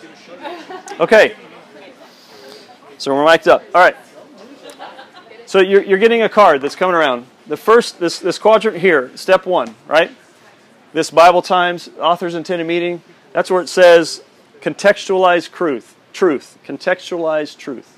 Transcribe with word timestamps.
Okay. 1.00 1.36
So 2.98 3.14
we're 3.14 3.24
mic'd 3.24 3.46
up. 3.46 3.62
All 3.72 3.80
right. 3.80 3.96
So 5.46 5.60
you're, 5.60 5.82
you're 5.82 5.98
getting 5.98 6.22
a 6.22 6.28
card 6.28 6.60
that's 6.60 6.74
coming 6.74 6.96
around. 6.96 7.26
The 7.46 7.56
first, 7.56 8.00
this, 8.00 8.18
this 8.18 8.38
quadrant 8.38 8.78
here, 8.78 9.16
step 9.16 9.46
one, 9.46 9.76
right? 9.86 10.10
This 10.92 11.10
Bible 11.10 11.40
Times, 11.40 11.88
author's 12.00 12.34
intended 12.34 12.66
meaning, 12.66 13.02
that's 13.32 13.50
where 13.50 13.62
it 13.62 13.68
says 13.68 14.22
contextualize 14.60 15.50
truth. 15.50 15.94
Truth. 16.12 16.58
Contextualize 16.66 17.56
truth. 17.56 17.96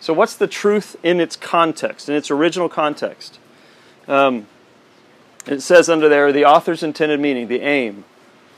So 0.00 0.12
what's 0.12 0.36
the 0.36 0.46
truth 0.46 0.96
in 1.02 1.20
its 1.20 1.34
context, 1.34 2.08
in 2.08 2.14
its 2.14 2.30
original 2.30 2.68
context? 2.68 3.38
Um, 4.06 4.46
it 5.46 5.60
says 5.60 5.88
under 5.88 6.08
there 6.08 6.32
the 6.32 6.44
author's 6.44 6.82
intended 6.82 7.18
meaning, 7.20 7.48
the 7.48 7.60
aim. 7.60 8.04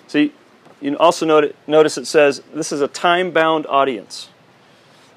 See, 0.09 0.33
you 0.81 0.97
also 0.97 1.53
notice 1.67 1.99
it 1.99 2.07
says 2.07 2.43
this 2.55 2.73
is 2.73 2.81
a 2.81 2.89
time 2.89 3.31
bound 3.31 3.67
audience. 3.67 4.29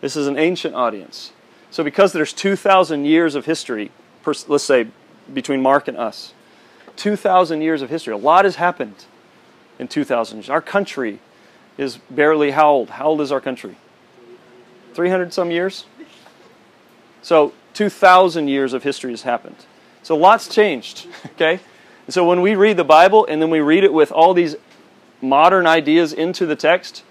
This 0.02 0.16
is 0.16 0.28
an 0.28 0.38
ancient 0.38 0.74
audience. 0.74 1.32
So, 1.70 1.84
because 1.84 2.12
there's 2.12 2.34
2,000 2.34 3.06
years 3.06 3.36
of 3.36 3.46
history, 3.46 3.92
let's 4.48 4.64
say 4.64 4.88
between 5.34 5.62
Mark 5.62 5.88
and 5.88 5.96
us, 5.96 6.34
2,000 6.98 7.62
years 7.62 7.82
of 7.82 7.90
history, 7.90 8.14
a 8.14 8.18
lot 8.18 8.46
has 8.46 8.56
happened 8.56 9.06
in 9.80 9.88
2,000 9.88 10.38
years. 10.38 10.50
Our 10.50 10.62
country 10.62 11.20
is 11.78 11.98
barely 12.10 12.52
how 12.52 12.70
old? 12.70 12.90
How 12.92 13.08
old 13.08 13.22
is 13.22 13.32
our 13.32 13.40
country? 13.40 13.78
300 14.94 15.32
some 15.32 15.52
years? 15.52 15.86
So, 17.22 17.54
2,000 17.76 18.48
years 18.48 18.74
of 18.74 18.84
history 18.84 19.12
has 19.12 19.22
happened. 19.22 19.56
So, 20.04 20.18
lots 20.18 20.48
changed, 20.48 21.08
okay? 21.28 21.60
And 22.06 22.14
so, 22.14 22.28
when 22.28 22.42
we 22.42 22.56
read 22.56 22.76
the 22.76 22.84
Bible 22.84 23.26
and 23.28 23.42
then 23.42 23.50
we 23.50 23.60
read 23.60 23.84
it 23.84 23.94
with 23.94 24.12
all 24.12 24.34
these 24.34 24.56
modern 25.22 25.68
ideas 25.68 26.14
into 26.14 26.46
the 26.46 26.56
text, 26.56 27.04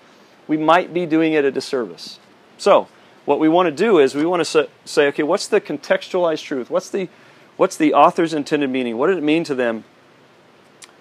we 0.48 0.56
might 0.56 0.92
be 0.92 1.06
doing 1.06 1.32
it 1.32 1.44
a 1.44 1.50
disservice. 1.50 2.18
So, 2.58 2.88
what 3.24 3.38
we 3.38 3.48
want 3.48 3.66
to 3.66 3.70
do 3.72 3.98
is 3.98 4.14
we 4.14 4.26
want 4.26 4.44
to 4.44 4.68
say, 4.84 5.06
okay, 5.08 5.22
what's 5.22 5.46
the 5.46 5.60
contextualized 5.60 6.42
truth? 6.42 6.70
What's 6.70 6.90
the 6.90 7.08
what's 7.56 7.76
the 7.76 7.94
author's 7.94 8.34
intended 8.34 8.70
meaning? 8.70 8.96
What 8.96 9.08
did 9.08 9.18
it 9.18 9.22
mean 9.22 9.44
to 9.44 9.54
them? 9.54 9.84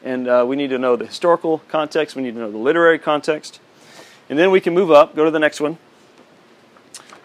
And 0.04 0.28
uh, 0.28 0.46
we 0.48 0.56
need 0.56 0.70
to 0.70 0.78
know 0.78 0.96
the 0.96 1.06
historical 1.06 1.60
context. 1.68 2.16
We 2.16 2.22
need 2.22 2.34
to 2.36 2.40
know 2.40 2.52
the 2.52 2.58
literary 2.58 3.00
context, 3.00 3.60
and 4.30 4.38
then 4.38 4.52
we 4.52 4.62
can 4.62 4.74
move 4.74 4.92
up. 4.92 5.16
Go 5.16 5.26
to 5.26 5.32
the 5.32 5.40
next 5.40 5.60
one. 5.60 5.78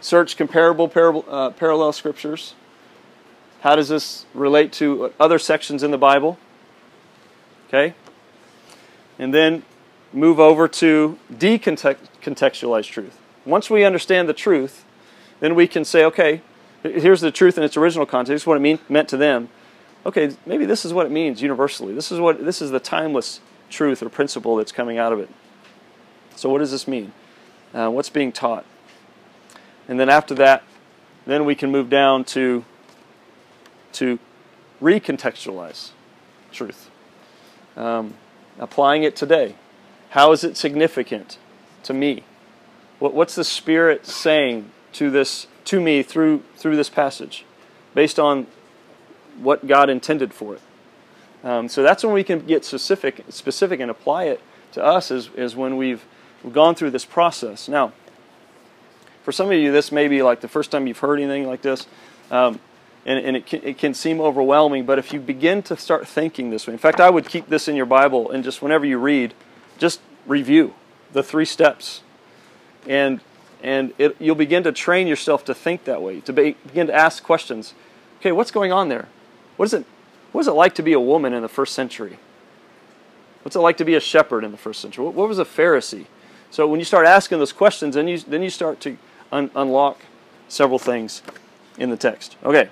Search 0.00 0.36
comparable 0.36 0.88
parable, 0.88 1.24
uh, 1.28 1.50
parallel 1.50 1.92
scriptures. 1.92 2.54
How 3.60 3.76
does 3.76 3.88
this 3.88 4.26
relate 4.34 4.72
to 4.74 5.12
other 5.18 5.38
sections 5.38 5.82
in 5.82 5.90
the 5.90 5.98
Bible? 5.98 6.38
Okay. 7.68 7.94
And 9.18 9.32
then 9.32 9.62
move 10.14 10.38
over 10.38 10.68
to 10.68 11.18
decontextualize 11.32 12.86
truth. 12.86 13.18
Once 13.44 13.68
we 13.68 13.84
understand 13.84 14.28
the 14.28 14.34
truth, 14.34 14.84
then 15.40 15.54
we 15.54 15.66
can 15.66 15.84
say, 15.84 16.04
okay, 16.04 16.40
here's 16.82 17.20
the 17.20 17.30
truth 17.30 17.58
in 17.58 17.64
its 17.64 17.76
original 17.76 18.06
context, 18.06 18.46
what 18.46 18.56
it 18.56 18.60
mean, 18.60 18.78
meant 18.88 19.08
to 19.08 19.16
them. 19.16 19.48
Okay, 20.06 20.36
maybe 20.46 20.64
this 20.66 20.84
is 20.84 20.92
what 20.92 21.06
it 21.06 21.12
means 21.12 21.42
universally. 21.42 21.94
This 21.94 22.12
is 22.12 22.20
what 22.20 22.44
this 22.44 22.60
is 22.60 22.70
the 22.70 22.80
timeless 22.80 23.40
truth 23.70 24.02
or 24.02 24.08
principle 24.08 24.56
that's 24.56 24.72
coming 24.72 24.98
out 24.98 25.12
of 25.12 25.18
it. 25.18 25.30
So, 26.36 26.50
what 26.50 26.58
does 26.58 26.70
this 26.70 26.86
mean? 26.86 27.12
Uh, 27.72 27.88
what's 27.88 28.10
being 28.10 28.30
taught? 28.30 28.66
And 29.88 29.98
then 29.98 30.10
after 30.10 30.34
that, 30.34 30.62
then 31.26 31.44
we 31.44 31.54
can 31.54 31.70
move 31.70 31.88
down 31.88 32.24
to 32.24 32.64
to 33.92 34.18
recontextualize 34.82 35.90
truth, 36.52 36.90
um, 37.76 38.14
applying 38.58 39.04
it 39.04 39.16
today. 39.16 39.54
How 40.14 40.30
is 40.30 40.44
it 40.44 40.56
significant 40.56 41.38
to 41.82 41.92
me? 41.92 42.22
What, 43.00 43.14
what's 43.14 43.34
the 43.34 43.42
Spirit 43.42 44.06
saying 44.06 44.70
to 44.92 45.10
this 45.10 45.48
to 45.64 45.80
me 45.80 46.04
through 46.04 46.44
through 46.54 46.76
this 46.76 46.88
passage, 46.88 47.44
based 47.94 48.20
on 48.20 48.46
what 49.40 49.66
God 49.66 49.90
intended 49.90 50.32
for 50.32 50.54
it? 50.54 50.60
Um, 51.42 51.68
so 51.68 51.82
that's 51.82 52.04
when 52.04 52.14
we 52.14 52.22
can 52.22 52.46
get 52.46 52.64
specific 52.64 53.24
specific 53.28 53.80
and 53.80 53.90
apply 53.90 54.26
it 54.26 54.40
to 54.74 54.84
us. 54.84 55.10
Is 55.10 55.30
is 55.34 55.56
when 55.56 55.76
we've 55.76 56.04
gone 56.52 56.76
through 56.76 56.92
this 56.92 57.04
process. 57.04 57.68
Now, 57.68 57.92
for 59.24 59.32
some 59.32 59.48
of 59.48 59.54
you, 59.54 59.72
this 59.72 59.90
may 59.90 60.06
be 60.06 60.22
like 60.22 60.42
the 60.42 60.48
first 60.48 60.70
time 60.70 60.86
you've 60.86 61.00
heard 61.00 61.18
anything 61.18 61.44
like 61.44 61.62
this. 61.62 61.88
Um, 62.30 62.60
and, 63.04 63.18
and 63.18 63.36
it, 63.36 63.46
can, 63.46 63.62
it 63.64 63.78
can 63.78 63.94
seem 63.94 64.20
overwhelming, 64.20 64.86
but 64.86 64.98
if 64.98 65.12
you 65.12 65.20
begin 65.20 65.62
to 65.64 65.76
start 65.76 66.08
thinking 66.08 66.48
this 66.48 66.66
way, 66.66 66.72
in 66.72 66.78
fact, 66.78 67.00
I 67.00 67.10
would 67.10 67.28
keep 67.28 67.48
this 67.48 67.68
in 67.68 67.76
your 67.76 67.84
Bible 67.84 68.30
and 68.30 68.42
just 68.42 68.62
whenever 68.62 68.86
you 68.86 68.96
read, 68.96 69.34
just 69.78 70.00
review 70.26 70.74
the 71.12 71.22
three 71.22 71.44
steps, 71.44 72.02
and 72.86 73.20
and 73.62 73.94
it, 73.96 74.14
you'll 74.20 74.34
begin 74.34 74.62
to 74.64 74.72
train 74.72 75.06
yourself 75.06 75.44
to 75.46 75.54
think 75.54 75.84
that 75.84 76.02
way, 76.02 76.20
to 76.20 76.34
be, 76.34 76.54
begin 76.66 76.86
to 76.88 76.94
ask 76.94 77.22
questions. 77.22 77.72
Okay, 78.20 78.30
what's 78.30 78.50
going 78.50 78.72
on 78.72 78.90
there? 78.90 79.08
What 79.56 79.66
is 79.66 79.74
it? 79.74 79.86
What 80.32 80.42
is 80.42 80.48
it 80.48 80.52
like 80.52 80.74
to 80.74 80.82
be 80.82 80.92
a 80.92 81.00
woman 81.00 81.32
in 81.32 81.42
the 81.42 81.48
first 81.48 81.74
century? 81.74 82.18
What's 83.42 83.56
it 83.56 83.60
like 83.60 83.76
to 83.78 83.84
be 83.84 83.94
a 83.94 84.00
shepherd 84.00 84.44
in 84.44 84.50
the 84.50 84.58
first 84.58 84.80
century? 84.80 85.04
What, 85.04 85.14
what 85.14 85.28
was 85.28 85.38
a 85.38 85.44
Pharisee? 85.44 86.06
So 86.50 86.66
when 86.66 86.78
you 86.78 86.84
start 86.84 87.06
asking 87.06 87.38
those 87.38 87.52
questions, 87.52 87.94
then 87.94 88.06
you 88.06 88.18
then 88.18 88.42
you 88.42 88.50
start 88.50 88.80
to 88.80 88.98
un- 89.32 89.50
unlock 89.54 90.00
several 90.48 90.78
things 90.78 91.22
in 91.78 91.90
the 91.90 91.96
text. 91.96 92.36
Okay, 92.44 92.68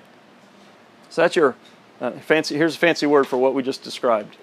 so 1.09 1.21
that's 1.21 1.35
your 1.35 1.55
uh, 2.01 2.11
fancy. 2.11 2.55
Here's 2.55 2.75
a 2.75 2.79
fancy 2.79 3.05
word 3.07 3.27
for 3.27 3.37
what 3.37 3.53
we 3.53 3.63
just 3.63 3.83
described: 3.83 4.37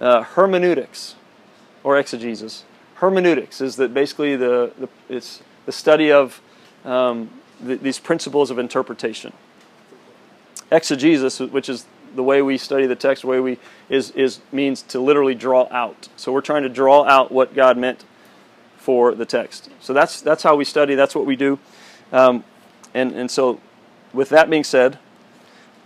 uh, 0.00 0.22
hermeneutics 0.22 1.14
or 1.82 1.98
exegesis. 1.98 2.64
Hermeneutics 2.96 3.60
is 3.60 3.76
that 3.76 3.94
basically 3.94 4.36
the, 4.36 4.72
the 4.78 4.88
it's 5.08 5.42
the 5.66 5.72
study 5.72 6.12
of 6.12 6.40
um, 6.84 7.30
the, 7.60 7.76
these 7.76 7.98
principles 7.98 8.50
of 8.50 8.58
interpretation. 8.58 9.32
Exegesis, 10.70 11.40
which 11.40 11.68
is 11.68 11.86
the 12.14 12.22
way 12.22 12.42
we 12.42 12.58
study 12.58 12.86
the 12.86 12.96
text, 12.96 13.22
the 13.22 13.28
way 13.28 13.40
we 13.40 13.58
is 13.88 14.10
is 14.12 14.40
means 14.52 14.82
to 14.82 15.00
literally 15.00 15.34
draw 15.34 15.66
out. 15.70 16.08
So 16.16 16.32
we're 16.32 16.40
trying 16.40 16.62
to 16.62 16.68
draw 16.68 17.04
out 17.04 17.32
what 17.32 17.54
God 17.54 17.78
meant 17.78 18.04
for 18.76 19.14
the 19.14 19.24
text. 19.24 19.70
So 19.80 19.92
that's 19.92 20.20
that's 20.20 20.42
how 20.42 20.56
we 20.56 20.64
study. 20.64 20.94
That's 20.94 21.14
what 21.14 21.26
we 21.26 21.36
do. 21.36 21.58
Um, 22.12 22.44
and 22.92 23.12
and 23.12 23.30
so, 23.30 23.60
with 24.12 24.28
that 24.30 24.50
being 24.50 24.64
said, 24.64 24.98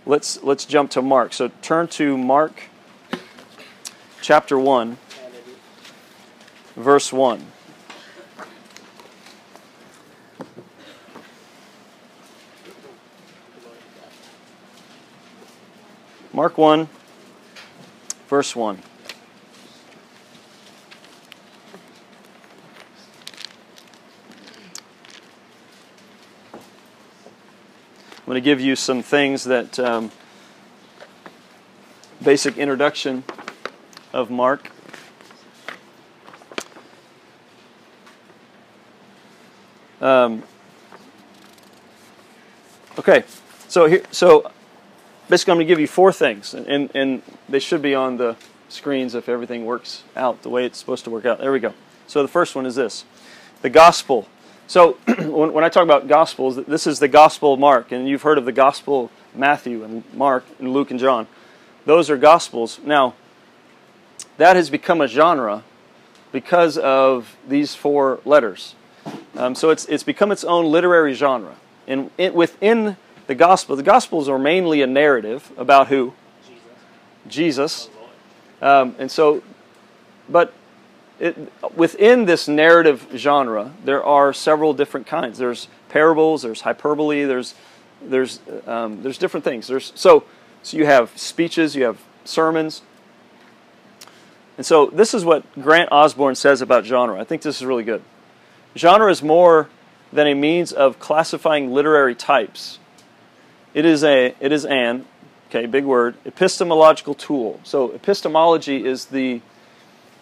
let's 0.05 0.43
let's 0.43 0.65
jump 0.65 0.91
to 0.91 1.01
Mark. 1.01 1.33
So 1.33 1.51
turn 1.61 1.87
to 1.89 2.17
Mark, 2.17 2.63
chapter 4.21 4.59
one 4.59 4.97
verse 6.75 7.11
1. 7.13 7.45
Mark 16.33 16.57
1, 16.57 16.89
verse 18.27 18.55
1. 18.55 18.81
I'm 28.17 28.31
going 28.31 28.35
to 28.35 28.41
give 28.41 28.59
you 28.59 28.75
some 28.75 29.01
things 29.01 29.45
that 29.45 29.79
um, 29.79 30.11
basic 32.21 32.57
introduction 32.57 33.23
of 34.11 34.29
Mark. 34.29 34.74
Um, 40.05 40.43
okay, 42.99 43.23
so 43.67 43.87
here, 43.87 44.03
so 44.11 44.51
basically, 45.29 45.53
I'm 45.53 45.57
going 45.57 45.67
to 45.67 45.71
give 45.71 45.79
you 45.79 45.87
four 45.87 46.13
things, 46.13 46.53
and 46.53 46.91
and 46.93 47.23
they 47.49 47.57
should 47.57 47.81
be 47.81 47.95
on 47.95 48.17
the 48.17 48.35
screens 48.69 49.15
if 49.15 49.27
everything 49.27 49.65
works 49.65 50.03
out 50.15 50.43
the 50.43 50.49
way 50.49 50.63
it's 50.63 50.77
supposed 50.77 51.05
to 51.05 51.09
work 51.09 51.25
out. 51.25 51.39
There 51.39 51.51
we 51.51 51.59
go. 51.59 51.73
So 52.05 52.21
the 52.21 52.27
first 52.27 52.55
one 52.55 52.67
is 52.67 52.75
this: 52.75 53.03
the 53.63 53.69
gospel. 53.71 54.27
So 54.67 54.91
when, 55.07 55.53
when 55.53 55.63
I 55.63 55.69
talk 55.69 55.81
about 55.81 56.07
gospels, 56.07 56.63
this 56.65 56.85
is 56.85 56.99
the 56.99 57.07
gospel 57.07 57.55
of 57.55 57.59
Mark, 57.59 57.91
and 57.91 58.07
you've 58.07 58.21
heard 58.21 58.37
of 58.37 58.45
the 58.45 58.51
gospel 58.51 59.05
of 59.05 59.39
Matthew 59.39 59.83
and 59.83 60.03
Mark 60.13 60.45
and 60.59 60.71
Luke 60.71 60.91
and 60.91 60.99
John. 60.99 61.25
Those 61.85 62.11
are 62.11 62.17
gospels. 62.17 62.79
Now, 62.83 63.15
that 64.37 64.55
has 64.55 64.69
become 64.69 65.01
a 65.01 65.07
genre 65.07 65.63
because 66.31 66.77
of 66.77 67.35
these 67.47 67.73
four 67.73 68.19
letters. 68.23 68.75
Um, 69.37 69.55
so 69.55 69.69
it's, 69.69 69.85
it's 69.85 70.03
become 70.03 70.31
its 70.31 70.43
own 70.43 70.71
literary 70.71 71.13
genre. 71.13 71.55
And 71.87 72.09
it, 72.17 72.33
within 72.33 72.97
the 73.27 73.35
gospel, 73.35 73.75
the 73.75 73.83
gospels 73.83 74.29
are 74.29 74.39
mainly 74.39 74.81
a 74.81 74.87
narrative 74.87 75.51
about 75.57 75.87
who? 75.87 76.13
Jesus. 77.27 77.87
Jesus. 77.87 77.89
Um, 78.61 78.95
and 78.97 79.11
so, 79.11 79.43
but 80.29 80.53
it, 81.19 81.51
within 81.75 82.25
this 82.25 82.47
narrative 82.47 83.07
genre, 83.15 83.73
there 83.83 84.03
are 84.03 84.33
several 84.33 84.73
different 84.73 85.07
kinds. 85.07 85.37
There's 85.37 85.67
parables, 85.89 86.41
there's 86.41 86.61
hyperbole, 86.61 87.23
there's 87.25 87.55
there's 88.01 88.39
um, 88.67 89.01
there's 89.01 89.17
different 89.17 89.43
things. 89.43 89.67
There's 89.67 89.91
so 89.95 90.25
so 90.61 90.77
you 90.77 90.85
have 90.85 91.17
speeches, 91.17 91.75
you 91.75 91.83
have 91.83 91.99
sermons, 92.25 92.81
and 94.57 94.65
so 94.65 94.87
this 94.87 95.13
is 95.13 95.23
what 95.23 95.43
Grant 95.61 95.89
Osborne 95.91 96.35
says 96.35 96.61
about 96.61 96.85
genre. 96.85 97.19
I 97.19 97.23
think 97.23 97.41
this 97.41 97.57
is 97.57 97.65
really 97.65 97.83
good. 97.83 98.01
Genre 98.75 99.09
is 99.11 99.21
more 99.21 99.69
than 100.11 100.27
a 100.27 100.33
means 100.33 100.71
of 100.71 100.99
classifying 100.99 101.73
literary 101.73 102.15
types. 102.15 102.79
It 103.73 103.85
is 103.85 104.03
a 104.03 104.35
it 104.39 104.51
is 104.51 104.65
an 104.65 105.05
okay 105.49 105.65
big 105.65 105.85
word 105.85 106.15
epistemological 106.25 107.13
tool. 107.13 107.59
So 107.63 107.91
epistemology 107.91 108.85
is 108.85 109.05
the 109.05 109.41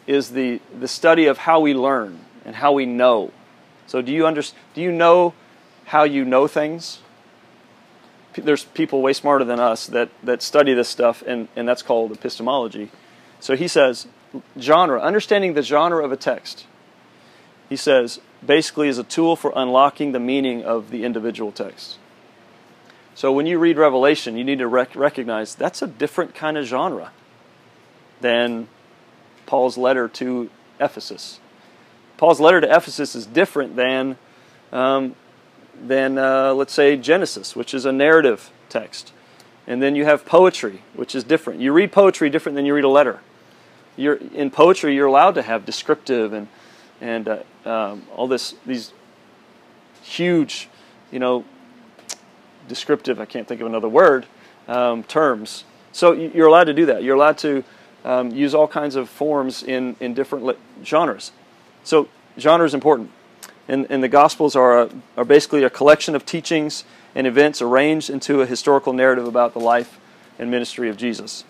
is 0.07 0.31
the 0.31 0.59
the 0.79 0.87
study 0.87 1.25
of 1.27 1.39
how 1.39 1.59
we 1.59 1.73
learn 1.73 2.19
and 2.45 2.55
how 2.55 2.73
we 2.73 2.85
know. 2.85 3.31
So 3.87 4.01
do 4.01 4.11
you 4.11 4.25
under, 4.25 4.41
do 4.73 4.81
you 4.81 4.91
know 4.91 5.33
how 5.85 6.03
you 6.03 6.25
know 6.25 6.47
things? 6.47 6.99
There's 8.35 8.63
people 8.63 9.01
way 9.01 9.13
smarter 9.13 9.45
than 9.45 9.59
us 9.59 9.85
that, 9.87 10.09
that 10.23 10.41
study 10.41 10.73
this 10.73 10.89
stuff, 10.89 11.23
and, 11.25 11.47
and 11.55 11.67
that's 11.67 11.83
called 11.83 12.11
epistemology. 12.11 12.89
So 13.39 13.55
he 13.55 13.67
says, 13.67 14.07
genre, 14.59 14.99
understanding 14.99 15.53
the 15.53 15.61
genre 15.61 16.03
of 16.03 16.11
a 16.11 16.17
text, 16.17 16.65
he 17.69 17.75
says, 17.75 18.19
basically 18.45 18.87
is 18.87 18.97
a 18.97 19.03
tool 19.03 19.35
for 19.35 19.53
unlocking 19.55 20.11
the 20.11 20.19
meaning 20.19 20.63
of 20.63 20.89
the 20.89 21.03
individual 21.03 21.51
text. 21.51 21.97
So 23.15 23.31
when 23.31 23.45
you 23.45 23.59
read 23.59 23.77
Revelation, 23.77 24.37
you 24.37 24.43
need 24.43 24.59
to 24.59 24.67
rec- 24.67 24.95
recognize 24.95 25.55
that's 25.55 25.81
a 25.81 25.87
different 25.87 26.33
kind 26.33 26.57
of 26.57 26.65
genre 26.65 27.11
than 28.21 28.67
Paul's 29.45 29.77
letter 29.77 30.07
to 30.07 30.49
Ephesus. 30.79 31.39
Paul's 32.17 32.39
letter 32.39 32.61
to 32.61 32.67
Ephesus 32.67 33.15
is 33.15 33.25
different 33.25 33.75
than, 33.75 34.17
um, 34.71 35.15
than 35.79 36.17
uh, 36.17 36.53
let's 36.53 36.73
say, 36.73 36.97
Genesis, 36.97 37.55
which 37.55 37.73
is 37.73 37.85
a 37.85 37.91
narrative 37.91 38.51
text. 38.69 39.13
And 39.67 39.81
then 39.81 39.95
you 39.95 40.05
have 40.05 40.25
poetry, 40.25 40.81
which 40.93 41.15
is 41.15 41.23
different. 41.23 41.59
You 41.59 41.71
read 41.71 41.91
poetry 41.91 42.29
different 42.29 42.55
than 42.55 42.65
you 42.65 42.73
read 42.73 42.83
a 42.83 42.89
letter. 42.89 43.19
You're, 43.95 44.15
in 44.15 44.49
poetry, 44.49 44.95
you're 44.95 45.07
allowed 45.07 45.35
to 45.35 45.43
have 45.43 45.65
descriptive 45.65 46.33
and, 46.33 46.47
and 46.99 47.27
uh, 47.27 47.37
um, 47.65 48.03
all 48.15 48.27
this, 48.27 48.55
these 48.65 48.91
huge, 50.01 50.69
you 51.11 51.19
know, 51.19 51.45
descriptive, 52.67 53.19
I 53.19 53.25
can't 53.25 53.47
think 53.47 53.61
of 53.61 53.67
another 53.67 53.89
word, 53.89 54.25
um, 54.67 55.03
terms. 55.03 55.63
So 55.91 56.13
you're 56.13 56.47
allowed 56.47 56.65
to 56.65 56.73
do 56.73 56.85
that. 56.87 57.03
You're 57.03 57.15
allowed 57.15 57.37
to 57.39 57.63
um, 58.03 58.31
use 58.31 58.55
all 58.55 58.67
kinds 58.67 58.95
of 58.95 59.09
forms 59.09 59.63
in, 59.63 59.95
in 59.99 60.13
different 60.13 60.57
genres. 60.83 61.31
So 61.83 62.07
genre 62.37 62.65
is 62.65 62.73
important. 62.73 63.11
And, 63.67 63.87
and 63.89 64.03
the 64.03 64.09
Gospels 64.09 64.55
are, 64.55 64.83
a, 64.83 64.89
are 65.15 65.25
basically 65.25 65.63
a 65.63 65.69
collection 65.69 66.15
of 66.15 66.25
teachings 66.25 66.83
and 67.15 67.27
events 67.27 67.61
arranged 67.61 68.09
into 68.09 68.41
a 68.41 68.45
historical 68.45 68.93
narrative 68.93 69.27
about 69.27 69.53
the 69.53 69.59
life 69.59 69.99
and 70.39 70.49
ministry 70.49 70.89
of 70.89 70.97
Jesus. 70.97 71.45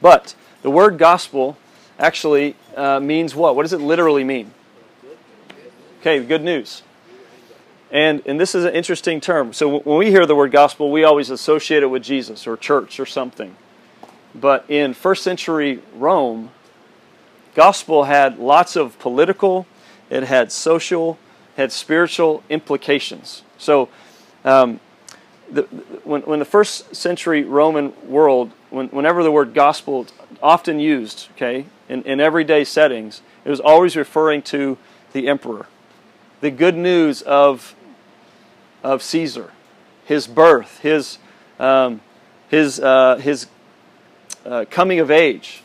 But 0.00 0.34
the 0.62 0.70
word 0.70 0.98
gospel 0.98 1.56
actually 1.98 2.56
uh, 2.76 3.00
means 3.00 3.34
what? 3.34 3.56
What 3.56 3.62
does 3.62 3.72
it 3.72 3.80
literally 3.80 4.24
mean? 4.24 4.52
Okay, 6.06 6.22
good 6.22 6.44
news. 6.44 6.82
And, 7.90 8.20
and 8.26 8.38
this 8.38 8.54
is 8.54 8.66
an 8.66 8.74
interesting 8.74 9.22
term. 9.22 9.54
So 9.54 9.78
when 9.78 9.96
we 9.96 10.10
hear 10.10 10.26
the 10.26 10.36
word 10.36 10.52
gospel, 10.52 10.90
we 10.90 11.02
always 11.02 11.30
associate 11.30 11.82
it 11.82 11.86
with 11.86 12.02
Jesus 12.02 12.46
or 12.46 12.58
church 12.58 13.00
or 13.00 13.06
something. 13.06 13.56
But 14.34 14.66
in 14.68 14.92
first 14.92 15.22
century 15.22 15.80
Rome, 15.94 16.50
gospel 17.54 18.04
had 18.04 18.38
lots 18.38 18.76
of 18.76 18.98
political, 18.98 19.66
it 20.10 20.24
had 20.24 20.52
social, 20.52 21.18
had 21.56 21.72
spiritual 21.72 22.42
implications. 22.50 23.42
So 23.56 23.88
um, 24.44 24.80
the, 25.50 25.62
when, 26.04 26.20
when 26.20 26.38
the 26.38 26.44
first 26.44 26.94
century 26.94 27.44
Roman 27.44 27.94
world, 28.06 28.52
when, 28.68 28.88
whenever 28.88 29.22
the 29.22 29.32
word 29.32 29.54
gospel 29.54 30.06
often 30.42 30.80
used, 30.80 31.28
okay, 31.36 31.64
in, 31.88 32.02
in 32.02 32.20
everyday 32.20 32.62
settings, 32.62 33.22
it 33.42 33.48
was 33.48 33.60
always 33.60 33.96
referring 33.96 34.42
to 34.42 34.76
the 35.14 35.28
emperor. 35.28 35.66
The 36.44 36.50
good 36.50 36.76
news 36.76 37.22
of, 37.22 37.74
of 38.82 39.02
Caesar, 39.02 39.50
his 40.04 40.26
birth, 40.26 40.80
his, 40.80 41.16
um, 41.58 42.02
his, 42.50 42.78
uh, 42.78 43.16
his 43.16 43.46
uh, 44.44 44.66
coming 44.70 45.00
of 45.00 45.10
age, 45.10 45.62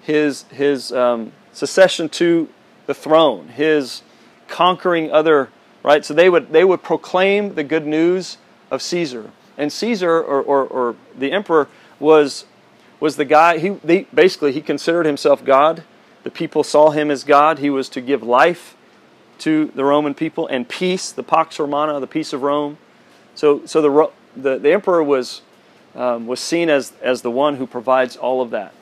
his, 0.00 0.44
his 0.44 0.92
um, 0.92 1.32
succession 1.52 2.08
to 2.08 2.48
the 2.86 2.94
throne, 2.94 3.48
his 3.48 4.00
conquering 4.48 5.12
other, 5.12 5.50
right? 5.82 6.06
So 6.06 6.14
they 6.14 6.30
would, 6.30 6.54
they 6.54 6.64
would 6.64 6.82
proclaim 6.82 7.54
the 7.54 7.62
good 7.62 7.86
news 7.86 8.38
of 8.70 8.80
Caesar. 8.80 9.30
And 9.58 9.70
Caesar, 9.70 10.22
or, 10.22 10.40
or, 10.40 10.64
or 10.64 10.96
the 11.14 11.32
emperor, 11.32 11.68
was, 11.98 12.46
was 12.98 13.16
the 13.16 13.26
guy, 13.26 13.58
he, 13.58 13.68
they, 13.84 14.04
basically, 14.04 14.52
he 14.52 14.62
considered 14.62 15.04
himself 15.04 15.44
God. 15.44 15.82
The 16.22 16.30
people 16.30 16.64
saw 16.64 16.92
him 16.92 17.10
as 17.10 17.24
God. 17.24 17.58
He 17.58 17.68
was 17.68 17.90
to 17.90 18.00
give 18.00 18.22
life 18.22 18.74
to 19.40 19.66
the 19.74 19.84
Roman 19.84 20.14
people 20.14 20.46
and 20.46 20.68
peace, 20.68 21.12
the 21.12 21.22
Pax 21.22 21.58
Romana, 21.58 21.98
the 22.00 22.06
peace 22.06 22.32
of 22.32 22.42
Rome. 22.42 22.78
So, 23.34 23.64
so 23.66 23.82
the, 23.82 24.10
the, 24.40 24.58
the 24.58 24.72
emperor 24.72 25.02
was 25.02 25.42
um, 25.94 26.26
was 26.26 26.40
seen 26.40 26.70
as, 26.70 26.92
as 27.02 27.22
the 27.22 27.30
one 27.30 27.56
who 27.56 27.66
provides 27.66 28.16
all 28.16 28.40
of 28.40 28.50
that. 28.50 28.72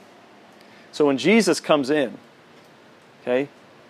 So 0.92 1.06
when 1.06 1.18
Jesus 1.18 1.60
comes 1.60 1.90
in, 1.90 2.18
okay, 3.22 3.48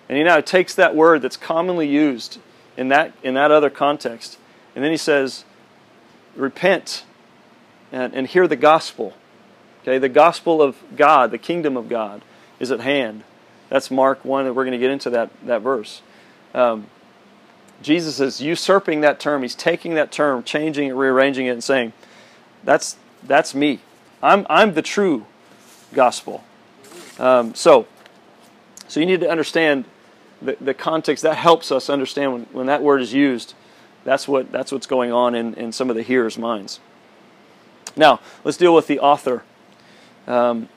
and 0.08 0.16
he 0.16 0.24
now 0.24 0.40
takes 0.40 0.74
that 0.74 0.94
word 0.94 1.22
that's 1.22 1.36
commonly 1.36 1.88
used 1.88 2.38
in 2.76 2.88
that, 2.88 3.12
in 3.22 3.34
that 3.34 3.50
other 3.50 3.70
context, 3.70 4.38
and 4.74 4.84
then 4.84 4.90
he 4.90 4.96
says, 4.96 5.44
repent 6.36 7.04
and, 7.90 8.14
and 8.14 8.26
hear 8.26 8.46
the 8.46 8.56
gospel. 8.56 9.14
Okay, 9.82 9.98
the 9.98 10.08
gospel 10.08 10.62
of 10.62 10.76
God, 10.96 11.30
the 11.30 11.38
kingdom 11.38 11.76
of 11.76 11.88
God, 11.88 12.22
is 12.60 12.70
at 12.70 12.80
hand. 12.80 13.24
That's 13.68 13.90
Mark 13.90 14.24
1, 14.24 14.46
and 14.46 14.56
we're 14.56 14.64
going 14.64 14.72
to 14.72 14.78
get 14.78 14.90
into 14.90 15.10
that, 15.10 15.30
that 15.46 15.62
verse. 15.62 16.02
Um, 16.54 16.86
Jesus 17.82 18.20
is 18.20 18.40
usurping 18.40 19.02
that 19.02 19.20
term. 19.20 19.42
He's 19.42 19.54
taking 19.54 19.94
that 19.94 20.10
term, 20.10 20.42
changing 20.42 20.88
it, 20.88 20.92
rearranging 20.92 21.46
it, 21.46 21.50
and 21.50 21.64
saying, 21.64 21.92
that's, 22.64 22.96
that's 23.22 23.54
me. 23.54 23.80
I'm, 24.22 24.46
I'm 24.50 24.74
the 24.74 24.82
true 24.82 25.26
gospel. 25.92 26.44
Um, 27.18 27.54
so, 27.54 27.86
so 28.88 29.00
you 29.00 29.06
need 29.06 29.20
to 29.20 29.30
understand 29.30 29.84
the, 30.42 30.56
the 30.60 30.74
context. 30.74 31.22
That 31.22 31.36
helps 31.36 31.70
us 31.70 31.88
understand 31.88 32.32
when, 32.32 32.42
when 32.52 32.66
that 32.66 32.82
word 32.82 33.00
is 33.00 33.12
used. 33.12 33.54
That's, 34.04 34.26
what, 34.26 34.50
that's 34.50 34.72
what's 34.72 34.86
going 34.86 35.12
on 35.12 35.34
in, 35.34 35.54
in 35.54 35.72
some 35.72 35.90
of 35.90 35.96
the 35.96 36.02
hearers' 36.02 36.38
minds. 36.38 36.80
Now, 37.96 38.20
let's 38.44 38.56
deal 38.56 38.74
with 38.74 38.86
the 38.86 38.98
author. 39.00 39.42
Um, 40.26 40.68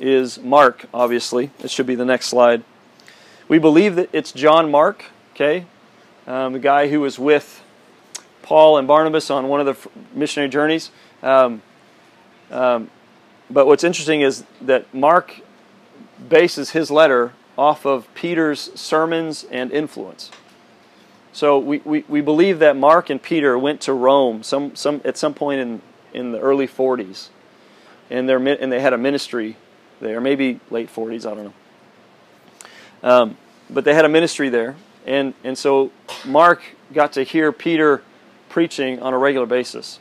is 0.00 0.38
Mark, 0.38 0.86
obviously. 0.94 1.50
It 1.58 1.70
should 1.70 1.86
be 1.86 1.94
the 1.94 2.04
next 2.04 2.26
slide. 2.26 2.62
We 3.48 3.58
believe 3.58 3.96
that 3.96 4.10
it's 4.12 4.30
John 4.30 4.70
Mark, 4.70 5.06
okay? 5.34 5.64
Um, 6.26 6.52
the 6.52 6.58
guy 6.58 6.88
who 6.88 7.00
was 7.00 7.18
with 7.18 7.62
Paul 8.42 8.76
and 8.76 8.86
Barnabas 8.86 9.30
on 9.30 9.48
one 9.48 9.66
of 9.66 9.66
the 9.66 9.90
missionary 10.12 10.50
journeys. 10.50 10.90
Um, 11.22 11.62
um, 12.50 12.90
but 13.48 13.66
what's 13.66 13.84
interesting 13.84 14.20
is 14.20 14.44
that 14.60 14.92
Mark 14.92 15.40
bases 16.28 16.70
his 16.70 16.90
letter 16.90 17.32
off 17.56 17.86
of 17.86 18.12
Peter's 18.14 18.70
sermons 18.78 19.46
and 19.50 19.72
influence. 19.72 20.30
So 21.32 21.58
we, 21.58 21.78
we, 21.78 22.04
we 22.06 22.20
believe 22.20 22.58
that 22.58 22.76
Mark 22.76 23.08
and 23.08 23.22
Peter 23.22 23.58
went 23.58 23.80
to 23.82 23.94
Rome 23.94 24.42
some, 24.42 24.76
some, 24.76 25.00
at 25.06 25.16
some 25.16 25.32
point 25.32 25.60
in, 25.60 25.82
in 26.12 26.32
the 26.32 26.40
early 26.40 26.68
40s. 26.68 27.28
And, 28.10 28.28
and 28.28 28.72
they 28.72 28.80
had 28.80 28.92
a 28.92 28.98
ministry 28.98 29.56
there, 30.00 30.20
maybe 30.20 30.60
late 30.70 30.94
40s, 30.94 31.24
I 31.24 31.34
don't 31.34 31.44
know. 31.44 31.54
Um, 33.02 33.36
but 33.70 33.84
they 33.84 33.94
had 33.94 34.04
a 34.04 34.08
ministry 34.08 34.48
there. 34.48 34.76
And, 35.06 35.34
and 35.44 35.56
so 35.56 35.90
Mark 36.24 36.62
got 36.92 37.12
to 37.14 37.22
hear 37.22 37.52
Peter 37.52 38.02
preaching 38.48 39.00
on 39.00 39.14
a 39.14 39.18
regular 39.18 39.46
basis. 39.46 40.00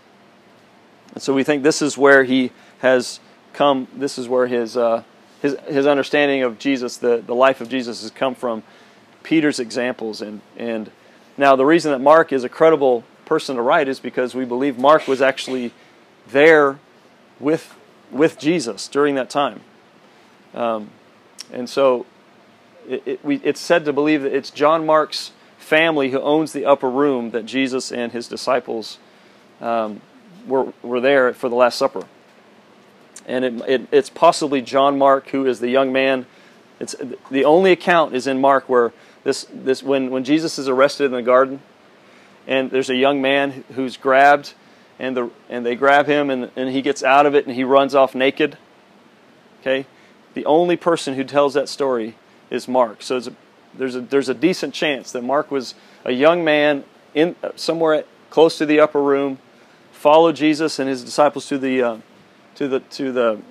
And 1.13 1.21
so 1.21 1.33
we 1.33 1.43
think 1.43 1.63
this 1.63 1.81
is 1.81 1.97
where 1.97 2.23
he 2.23 2.51
has 2.79 3.19
come, 3.53 3.87
this 3.93 4.17
is 4.17 4.27
where 4.27 4.47
his, 4.47 4.77
uh, 4.77 5.03
his, 5.41 5.57
his 5.67 5.85
understanding 5.85 6.43
of 6.43 6.59
Jesus, 6.59 6.97
the, 6.97 7.23
the 7.25 7.35
life 7.35 7.61
of 7.61 7.69
Jesus, 7.69 8.01
has 8.01 8.11
come 8.11 8.35
from 8.35 8.63
Peter's 9.23 9.59
examples. 9.59 10.21
And, 10.21 10.41
and 10.57 10.91
now, 11.37 11.55
the 11.55 11.65
reason 11.65 11.91
that 11.91 11.99
Mark 11.99 12.33
is 12.33 12.43
a 12.43 12.49
credible 12.49 13.03
person 13.25 13.57
to 13.57 13.61
write 13.61 13.87
is 13.87 13.99
because 13.99 14.33
we 14.33 14.45
believe 14.45 14.79
Mark 14.79 15.07
was 15.07 15.21
actually 15.21 15.71
there 16.27 16.79
with, 17.39 17.75
with 18.11 18.39
Jesus 18.39 18.87
during 18.87 19.15
that 19.15 19.29
time. 19.29 19.61
Um, 20.55 20.89
and 21.51 21.69
so 21.69 22.05
it, 22.87 23.03
it, 23.05 23.25
we, 23.25 23.37
it's 23.37 23.59
said 23.59 23.85
to 23.85 23.93
believe 23.93 24.23
that 24.23 24.33
it's 24.33 24.49
John 24.49 24.85
Mark's 24.85 25.31
family 25.57 26.11
who 26.11 26.21
owns 26.21 26.53
the 26.53 26.65
upper 26.65 26.89
room 26.89 27.31
that 27.31 27.45
Jesus 27.45 27.91
and 27.91 28.11
his 28.11 28.27
disciples 28.27 28.97
um, 29.59 30.01
were, 30.47 30.73
were 30.81 31.01
there 31.01 31.33
for 31.33 31.49
the 31.49 31.55
Last 31.55 31.77
Supper. 31.77 32.05
And 33.25 33.43
it, 33.43 33.69
it, 33.69 33.87
it's 33.91 34.09
possibly 34.09 34.61
John 34.61 34.97
Mark 34.97 35.29
who 35.29 35.45
is 35.45 35.59
the 35.59 35.69
young 35.69 35.91
man. 35.91 36.25
It's, 36.79 36.95
the 37.29 37.43
only 37.43 37.71
account 37.71 38.15
is 38.15 38.27
in 38.27 38.39
Mark 38.39 38.69
where 38.69 38.93
this, 39.23 39.45
this, 39.53 39.83
when, 39.83 40.09
when 40.09 40.23
Jesus 40.23 40.57
is 40.57 40.69
arrested 40.69 41.05
in 41.05 41.11
the 41.11 41.21
garden, 41.21 41.61
and 42.47 42.71
there's 42.71 42.89
a 42.89 42.95
young 42.95 43.21
man 43.21 43.65
who's 43.73 43.97
grabbed, 43.97 44.53
and, 44.99 45.17
the, 45.17 45.29
and 45.49 45.65
they 45.65 45.75
grab 45.75 46.07
him, 46.07 46.29
and, 46.29 46.49
and 46.55 46.69
he 46.69 46.81
gets 46.81 47.03
out 47.03 47.25
of 47.25 47.35
it, 47.35 47.45
and 47.45 47.53
he 47.53 47.65
runs 47.65 47.93
off 47.93 48.15
naked. 48.15 48.57
Okay? 49.59 49.85
The 50.33 50.45
only 50.45 50.77
person 50.77 51.15
who 51.15 51.25
tells 51.25 51.55
that 51.55 51.67
story 51.67 52.15
is 52.49 52.67
Mark. 52.67 53.01
So 53.01 53.21
there's 53.73 53.95
a 53.95 54.01
there's 54.01 54.29
a 54.29 54.33
decent 54.33 54.73
chance 54.73 55.11
that 55.11 55.23
Mark 55.23 55.51
was 55.51 55.75
a 56.05 56.11
young 56.11 56.43
man 56.43 56.83
in 57.13 57.35
somewhere 57.55 58.03
close 58.29 58.57
to 58.57 58.65
the 58.65 58.79
upper 58.79 59.01
room, 59.01 59.39
followed 59.91 60.35
Jesus 60.35 60.79
and 60.79 60.89
his 60.89 61.03
disciples 61.03 61.47
to 61.47 61.57
the 61.57 61.81
uh, 61.81 61.97
to 62.55 62.67
the 62.67 62.79
to 62.81 63.11
the 63.11 63.41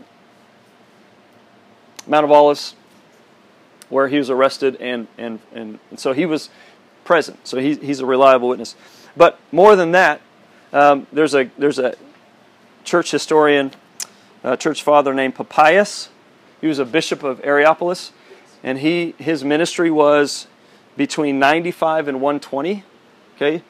Mount 2.06 2.24
of 2.24 2.30
Olives, 2.30 2.74
where 3.88 4.08
he 4.08 4.18
was 4.18 4.30
arrested, 4.30 4.76
and 4.76 5.08
and 5.18 5.40
and, 5.52 5.78
and 5.90 5.98
so 5.98 6.12
he 6.12 6.26
was 6.26 6.50
present. 7.04 7.46
So 7.46 7.58
he, 7.58 7.74
he's 7.76 8.00
a 8.00 8.06
reliable 8.06 8.48
witness. 8.48 8.74
But 9.16 9.38
more 9.50 9.76
than 9.76 9.92
that, 9.92 10.20
um, 10.72 11.06
there's 11.12 11.34
a 11.34 11.50
there's 11.56 11.78
a 11.78 11.94
church 12.84 13.10
historian, 13.10 13.72
a 14.44 14.56
church 14.56 14.82
father 14.82 15.14
named 15.14 15.34
Papias. 15.34 16.08
He 16.60 16.66
was 16.66 16.78
a 16.78 16.84
bishop 16.84 17.22
of 17.22 17.42
Hierapolis, 17.42 18.12
and 18.66 18.80
he 18.80 19.14
his 19.16 19.44
ministry 19.44 19.90
was 19.90 20.48
between 20.96 21.38
95 21.38 22.08
and 22.08 22.20
120. 22.20 22.82
Okay, 23.36 23.62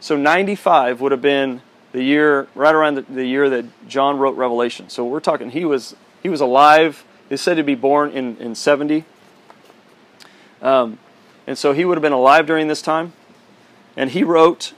so 0.00 0.16
95 0.16 1.00
would 1.00 1.12
have 1.12 1.20
been 1.20 1.60
the 1.92 2.02
year 2.02 2.46
right 2.54 2.74
around 2.74 2.94
the, 2.94 3.02
the 3.02 3.26
year 3.26 3.50
that 3.50 3.88
John 3.88 4.18
wrote 4.18 4.36
Revelation. 4.36 4.88
So 4.88 5.04
we're 5.04 5.20
talking 5.20 5.50
he 5.50 5.64
was 5.64 5.96
he 6.22 6.28
was 6.28 6.40
alive. 6.40 7.04
He's 7.28 7.40
said 7.40 7.56
to 7.56 7.64
be 7.64 7.74
born 7.74 8.12
in 8.12 8.36
in 8.38 8.54
70. 8.54 9.04
Um, 10.62 10.98
and 11.46 11.58
so 11.58 11.72
he 11.72 11.84
would 11.84 11.98
have 11.98 12.02
been 12.02 12.12
alive 12.12 12.46
during 12.46 12.68
this 12.68 12.80
time. 12.80 13.12
And 13.96 14.10
he 14.10 14.24
wrote 14.24 14.72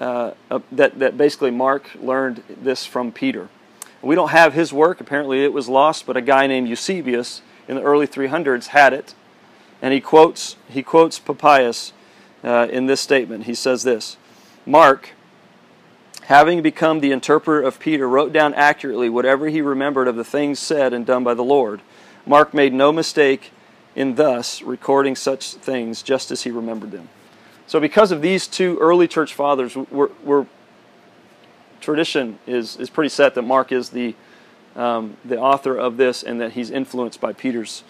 uh, 0.00 0.32
that, 0.70 0.98
that 1.00 1.18
basically 1.18 1.50
Mark 1.50 1.90
learned 2.00 2.44
this 2.48 2.86
from 2.86 3.10
Peter. 3.10 3.48
We 4.00 4.14
don't 4.14 4.28
have 4.28 4.54
his 4.54 4.72
work. 4.72 5.00
Apparently 5.00 5.44
it 5.44 5.52
was 5.52 5.68
lost, 5.68 6.06
but 6.06 6.16
a 6.16 6.20
guy 6.20 6.46
named 6.46 6.68
Eusebius 6.68 7.42
in 7.68 7.76
the 7.76 7.82
early 7.82 8.06
300s 8.06 8.68
had 8.68 8.92
it. 8.92 9.14
And 9.80 9.94
he 9.94 10.00
quotes, 10.00 10.56
he 10.68 10.82
quotes 10.82 11.18
Papias 11.18 11.92
uh, 12.42 12.66
in 12.70 12.86
this 12.86 13.00
statement. 13.00 13.44
He 13.44 13.54
says 13.54 13.84
this 13.84 14.16
Mark, 14.66 15.10
having 16.22 16.62
become 16.62 17.00
the 17.00 17.12
interpreter 17.12 17.60
of 17.60 17.78
Peter, 17.78 18.08
wrote 18.08 18.32
down 18.32 18.54
accurately 18.54 19.08
whatever 19.08 19.48
he 19.48 19.60
remembered 19.60 20.08
of 20.08 20.16
the 20.16 20.24
things 20.24 20.58
said 20.58 20.92
and 20.92 21.06
done 21.06 21.22
by 21.22 21.34
the 21.34 21.44
Lord. 21.44 21.80
Mark 22.26 22.52
made 22.52 22.72
no 22.72 22.92
mistake 22.92 23.52
in 23.94 24.16
thus 24.16 24.62
recording 24.62 25.14
such 25.14 25.54
things 25.54 26.02
just 26.02 26.30
as 26.30 26.42
he 26.42 26.50
remembered 26.50 26.90
them. 26.90 27.08
So, 27.66 27.80
because 27.80 28.12
of 28.12 28.22
these 28.22 28.46
two 28.46 28.78
early 28.78 29.06
church 29.06 29.34
fathers, 29.34 29.76
we're, 29.76 30.10
we're 30.24 30.46
tradition 31.80 32.38
is, 32.46 32.76
is 32.76 32.90
pretty 32.90 33.08
set 33.08 33.34
that 33.34 33.42
Mark 33.42 33.72
is 33.72 33.90
the, 33.90 34.14
um, 34.76 35.16
the 35.24 35.38
author 35.38 35.76
of 35.76 35.96
this 35.96 36.22
and 36.22 36.40
that 36.40 36.52
he's 36.52 36.70
influenced 36.70 37.20
by 37.20 37.32
Peter's 37.32 37.82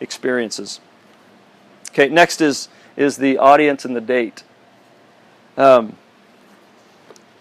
experiences. 0.00 0.80
Okay, 1.90 2.08
next 2.08 2.40
is, 2.40 2.68
is 2.96 3.16
the 3.16 3.38
audience 3.38 3.84
and 3.84 3.96
the 3.96 4.00
date. 4.00 4.44
Um, 5.56 5.96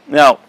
now, 0.07 0.39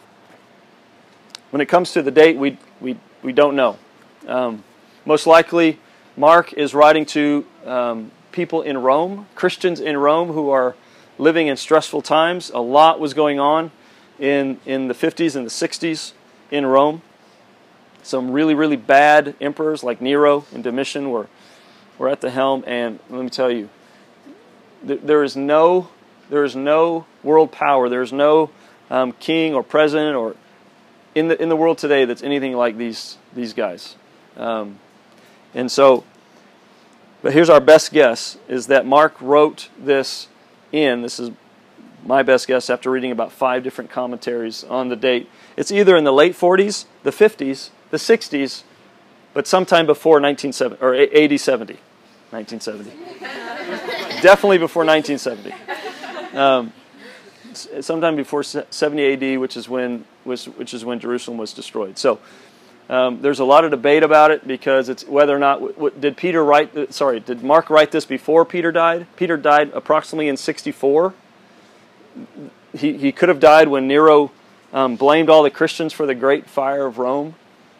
when 1.51 1.61
it 1.61 1.67
comes 1.67 1.93
to 1.93 2.03
the 2.03 2.11
date, 2.11 2.37
we, 2.37 2.59
we, 2.81 2.97
we 3.23 3.33
don't 3.33 3.57
know. 3.57 3.79
Um, 4.27 4.63
most 5.05 5.27
likely, 5.27 5.79
Mark 6.17 6.53
is 6.53 6.75
writing 6.75 7.07
to 7.07 7.47
um, 7.65 8.11
people 8.33 8.63
in 8.63 8.79
Rome, 8.79 9.27
Christians 9.35 9.81
in 9.81 9.97
Rome 9.97 10.29
who 10.29 10.51
are 10.51 10.77
living 11.19 11.47
in 11.47 11.57
stressful 11.57 12.03
times. 12.03 12.51
A 12.51 12.61
lot 12.61 13.01
was 13.01 13.15
going 13.15 13.41
on 13.41 13.71
in, 14.19 14.61
in 14.67 14.89
the 14.89 14.95
50s 14.95 15.37
and 15.37 15.47
the 15.47 15.51
60s 15.51 16.13
in 16.51 16.67
Rome. 16.67 17.03
Some 18.07 18.31
really, 18.31 18.55
really 18.55 18.77
bad 18.77 19.35
emperors 19.41 19.83
like 19.83 20.01
Nero 20.01 20.45
and 20.55 20.63
Domitian 20.63 21.11
were, 21.11 21.27
were 21.99 22.09
at 22.09 22.21
the 22.21 22.31
helm. 22.31 22.63
And 22.65 23.01
let 23.11 23.25
me 23.25 23.31
tell 23.31 23.51
you, 23.51 23.69
there 24.81 25.25
is 25.25 25.35
no, 25.35 25.89
there 26.31 26.45
is 26.45 26.55
no 26.55 27.05
world 27.25 27.51
power, 27.51 27.89
there 27.89 28.03
is 28.03 28.13
no 28.13 28.51
um, 28.91 29.11
king 29.11 29.55
or 29.55 29.65
president 29.65 30.15
or 30.15 30.37
in 31.17 31.27
the, 31.27 31.43
in 31.43 31.49
the 31.49 31.57
world 31.57 31.79
today 31.79 32.05
that's 32.05 32.23
anything 32.23 32.53
like 32.53 32.77
these, 32.77 33.19
these 33.35 33.53
guys. 33.53 33.97
Um, 34.37 34.79
and 35.53 35.69
so, 35.69 36.05
but 37.23 37.33
here's 37.33 37.51
our 37.51 37.61
best 37.61 37.93
guess 37.93 38.39
is 38.47 38.69
that 38.69 38.87
Mark 38.87 39.21
wrote 39.21 39.69
this 39.77 40.29
in, 40.71 41.03
this 41.03 41.19
is 41.19 41.33
my 42.05 42.23
best 42.23 42.47
guess 42.47 42.71
after 42.71 42.89
reading 42.89 43.11
about 43.11 43.33
five 43.33 43.65
different 43.65 43.91
commentaries 43.91 44.63
on 44.63 44.91
the 44.91 44.97
date. 44.97 45.29
It's 45.57 45.73
either 45.73 45.97
in 45.97 46.05
the 46.05 46.13
late 46.13 46.35
40s, 46.35 46.85
the 47.03 47.11
50s, 47.11 47.71
the 47.91 47.97
60s, 47.97 48.63
but 49.35 49.47
sometime 49.47 49.87
before 49.87 50.21
1970 50.21 50.83
or 50.83 50.95
AD 50.95 51.41
70. 51.41 51.79
1970. 52.31 52.91
Definitely 54.23 54.59
before 54.59 54.85
1970. 54.85 56.37
Um, 56.37 56.73
sometime 57.81 58.17
before 58.17 58.43
70 58.43 59.35
AD, 59.35 59.41
which 59.41 59.57
is 59.57 59.69
when 59.69 60.05
which, 60.25 60.47
which 60.47 60.75
is 60.75 60.85
when 60.85 60.99
Jerusalem 60.99 61.39
was 61.39 61.53
destroyed. 61.53 61.99
So 61.99 62.19
um, 62.89 63.21
there's 63.21 63.41
a 63.41 63.45
lot 63.45 63.65
of 63.65 63.71
debate 63.71 64.03
about 64.03 64.31
it 64.31 64.47
because 64.47 64.89
it's 64.89 65.05
whether 65.07 65.35
or 65.35 65.39
not 65.39 65.55
w- 65.57 65.75
w- 65.75 65.95
did 65.99 66.17
Peter 66.17 66.45
write. 66.45 66.93
Sorry, 66.95 67.21
did 67.21 67.43
Mark 67.43 67.69
write 67.71 67.91
this 67.91 68.05
before 68.05 68.45
Peter 68.45 68.71
died? 68.71 69.07
Peter 69.17 69.37
died 69.37 69.71
approximately 69.73 70.29
in 70.29 70.37
64. 70.37 71.15
He 72.77 72.97
he 72.97 73.13
could 73.13 73.29
have 73.29 73.41
died 73.41 73.69
when 73.69 73.89
Nero 73.89 74.31
um, 74.73 74.97
blamed 74.97 75.29
all 75.31 75.43
the 75.43 75.51
Christians 75.51 75.93
for 75.93 76.07
the 76.07 76.15
Great 76.15 76.47
Fire 76.49 76.87
of 76.87 76.99
Rome, 76.99 77.35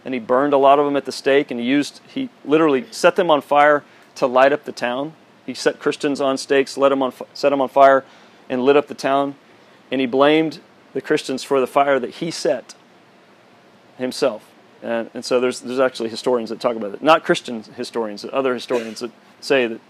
and 0.07 0.15
he 0.15 0.21
burned 0.21 0.53
a 0.53 0.57
lot 0.57 0.79
of 0.79 0.85
them 0.85 0.97
at 0.97 1.05
the 1.05 1.11
stake, 1.11 1.51
and 1.51 1.59
he 1.59 1.67
used 1.67 2.01
he 2.07 2.31
literally 2.45 2.87
set 2.93 3.17
them 3.17 3.29
on 3.29 3.43
fire 3.43 3.83
to 4.15 4.27
light 4.27 4.53
up 4.53 4.65
the 4.65 4.73
town. 4.73 5.15
He 5.45 5.53
set 5.53 5.81
Christians 5.81 6.21
on 6.21 6.39
stakes, 6.39 6.79
let 6.79 6.91
them 6.91 7.03
on 7.03 7.13
set 7.35 7.51
them 7.51 7.61
on 7.61 7.69
fire, 7.69 8.05
and 8.49 8.63
lit 8.63 8.77
up 8.77 8.87
the 8.87 8.95
town, 8.95 9.35
and 9.91 10.01
he 10.01 10.07
blamed 10.07 10.61
the 10.93 11.01
Christians 11.01 11.43
for 11.43 11.61
the 11.61 11.67
fire 11.67 11.99
that 11.99 12.11
he 12.11 12.31
set 12.31 12.77
himself. 13.99 14.49
And, 14.81 15.11
and 15.13 15.25
so 15.25 15.41
there's, 15.41 15.61
there's 15.61 15.81
actually 15.81 16.09
historians 16.11 16.51
that 16.51 16.61
talk 16.61 16.77
about 16.77 16.95
it. 16.95 17.03
Not 17.03 17.25
Christian 17.25 17.65
historians, 17.65 18.25
other 18.33 18.55
historians 18.55 19.01
that 19.01 19.11
say 19.41 19.67
that 19.67 19.81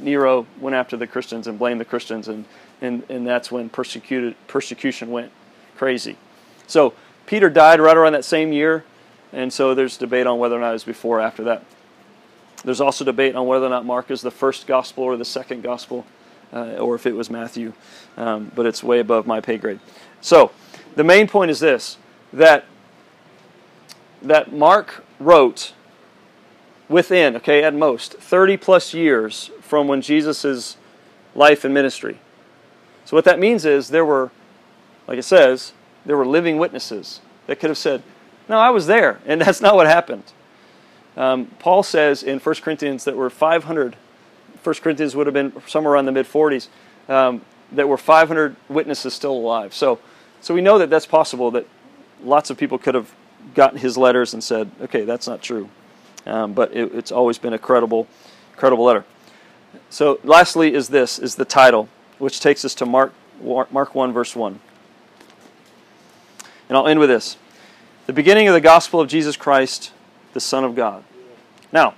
Nero 0.00 0.46
went 0.60 0.76
after 0.76 0.96
the 0.96 1.06
Christians 1.06 1.46
and 1.46 1.58
blamed 1.58 1.80
the 1.80 1.84
Christians, 1.84 2.26
and, 2.28 2.46
and, 2.80 3.02
and 3.10 3.26
that's 3.26 3.52
when 3.52 3.68
persecuted, 3.68 4.34
persecution 4.46 5.10
went 5.10 5.30
crazy. 5.76 6.16
So 6.66 6.94
Peter 7.26 7.50
died 7.50 7.80
right 7.80 7.96
around 7.96 8.14
that 8.14 8.24
same 8.24 8.52
year, 8.52 8.84
and 9.32 9.52
so 9.52 9.74
there's 9.74 9.96
debate 9.96 10.26
on 10.26 10.38
whether 10.38 10.56
or 10.56 10.60
not 10.60 10.70
it 10.70 10.74
was 10.74 10.84
before 10.84 11.18
or 11.18 11.20
after 11.20 11.44
that. 11.44 11.64
There's 12.64 12.80
also 12.80 13.04
debate 13.04 13.36
on 13.36 13.46
whether 13.46 13.66
or 13.66 13.70
not 13.70 13.84
Mark 13.84 14.10
is 14.10 14.20
the 14.20 14.30
first 14.30 14.66
gospel 14.66 15.04
or 15.04 15.16
the 15.16 15.24
second 15.24 15.62
gospel, 15.62 16.06
uh, 16.52 16.76
or 16.76 16.94
if 16.94 17.06
it 17.06 17.14
was 17.14 17.30
Matthew, 17.30 17.72
um, 18.16 18.50
but 18.54 18.66
it's 18.66 18.82
way 18.82 18.98
above 19.00 19.26
my 19.26 19.40
pay 19.40 19.58
grade. 19.58 19.80
So 20.20 20.50
the 20.96 21.04
main 21.04 21.28
point 21.28 21.50
is 21.50 21.60
this 21.60 21.98
that 22.32 22.64
that 24.22 24.52
Mark 24.52 25.04
wrote 25.20 25.72
within, 26.88 27.36
okay, 27.36 27.62
at 27.62 27.74
most, 27.74 28.14
30 28.14 28.56
plus 28.56 28.94
years 28.94 29.50
from 29.60 29.88
when 29.88 30.00
Jesus' 30.00 30.76
life 31.34 31.64
and 31.64 31.72
ministry. 31.72 32.18
So, 33.04 33.16
what 33.16 33.24
that 33.24 33.38
means 33.38 33.64
is 33.64 33.88
there 33.88 34.04
were, 34.04 34.30
like 35.06 35.18
it 35.18 35.24
says, 35.24 35.72
there 36.04 36.16
were 36.16 36.26
living 36.26 36.58
witnesses 36.58 37.20
that 37.46 37.60
could 37.60 37.70
have 37.70 37.78
said, 37.78 38.02
No, 38.48 38.58
I 38.58 38.70
was 38.70 38.86
there. 38.86 39.20
And 39.26 39.40
that's 39.42 39.60
not 39.60 39.74
what 39.74 39.86
happened. 39.86 40.24
Um, 41.16 41.46
Paul 41.58 41.82
says 41.82 42.22
in 42.22 42.38
1 42.38 42.54
Corinthians 42.56 43.04
that 43.04 43.16
were 43.16 43.30
500, 43.30 43.96
1 44.62 44.74
Corinthians 44.76 45.16
would 45.16 45.26
have 45.26 45.34
been 45.34 45.52
somewhere 45.66 45.94
around 45.94 46.06
the 46.06 46.12
mid 46.12 46.26
40s, 46.26 46.68
um, 47.08 47.42
that 47.72 47.88
were 47.88 47.98
500 47.98 48.56
witnesses 48.68 49.14
still 49.14 49.32
alive. 49.32 49.74
So, 49.74 49.98
so 50.40 50.54
we 50.54 50.60
know 50.60 50.78
that 50.78 50.90
that's 50.90 51.06
possible, 51.06 51.50
that 51.50 51.66
lots 52.22 52.50
of 52.50 52.56
people 52.56 52.78
could 52.78 52.94
have 52.94 53.12
gotten 53.54 53.78
his 53.78 53.98
letters 53.98 54.32
and 54.32 54.42
said, 54.42 54.70
okay, 54.80 55.04
that's 55.04 55.26
not 55.26 55.42
true. 55.42 55.68
Um, 56.26 56.52
but 56.52 56.72
it, 56.72 56.94
it's 56.94 57.10
always 57.10 57.38
been 57.38 57.52
a 57.52 57.58
credible, 57.58 58.06
credible 58.56 58.84
letter. 58.84 59.04
So, 59.90 60.20
lastly, 60.24 60.74
is 60.74 60.88
this 60.88 61.18
is 61.18 61.36
the 61.36 61.44
title, 61.44 61.88
which 62.18 62.40
takes 62.40 62.64
us 62.64 62.74
to 62.76 62.86
Mark 62.86 63.12
Mark 63.42 63.94
one 63.94 64.12
verse 64.12 64.34
one. 64.34 64.60
And 66.68 66.76
I'll 66.76 66.86
end 66.86 67.00
with 67.00 67.08
this: 67.08 67.36
the 68.08 68.14
beginning 68.14 68.48
of 68.48 68.54
the 68.54 68.60
gospel 68.60 69.02
of 69.02 69.08
Jesus 69.08 69.36
Christ, 69.36 69.92
the 70.32 70.40
Son 70.40 70.64
of 70.64 70.74
God. 70.74 71.04
Now, 71.70 71.92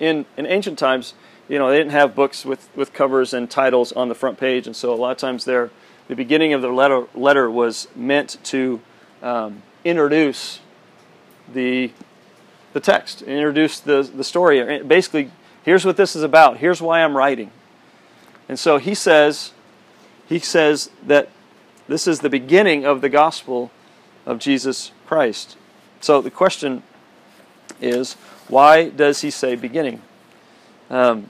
in 0.00 0.24
in 0.38 0.46
ancient 0.46 0.78
times, 0.78 1.12
you 1.50 1.58
know, 1.58 1.68
they 1.68 1.76
didn't 1.76 1.92
have 1.92 2.14
books 2.14 2.46
with, 2.46 2.70
with 2.74 2.94
covers 2.94 3.34
and 3.34 3.50
titles 3.50 3.92
on 3.92 4.08
the 4.08 4.14
front 4.14 4.38
page, 4.38 4.66
and 4.66 4.74
so 4.74 4.90
a 4.90 4.96
lot 4.96 5.10
of 5.10 5.18
times 5.18 5.44
the 5.44 5.68
beginning 6.08 6.54
of 6.54 6.62
the 6.62 6.70
letter 6.70 7.06
letter 7.14 7.50
was 7.50 7.88
meant 7.94 8.38
to 8.44 8.80
um, 9.22 9.62
introduce 9.84 10.60
the 11.52 11.92
the 12.72 12.80
text, 12.80 13.20
introduce 13.20 13.80
the 13.80 14.02
the 14.02 14.24
story. 14.24 14.82
Basically, 14.82 15.30
here's 15.62 15.84
what 15.84 15.98
this 15.98 16.16
is 16.16 16.22
about. 16.22 16.56
Here's 16.56 16.80
why 16.80 17.04
I'm 17.04 17.14
writing. 17.14 17.50
And 18.48 18.58
so 18.58 18.78
he 18.78 18.94
says, 18.94 19.52
he 20.26 20.38
says 20.38 20.88
that 21.06 21.28
this 21.86 22.06
is 22.06 22.20
the 22.20 22.30
beginning 22.30 22.86
of 22.86 23.02
the 23.02 23.10
gospel 23.10 23.70
of 24.30 24.38
Jesus 24.38 24.92
Christ. 25.06 25.56
So 26.00 26.22
the 26.22 26.30
question 26.30 26.84
is, 27.80 28.14
why 28.46 28.88
does 28.88 29.22
he 29.22 29.30
say 29.30 29.56
beginning? 29.56 30.02
Um, 30.88 31.28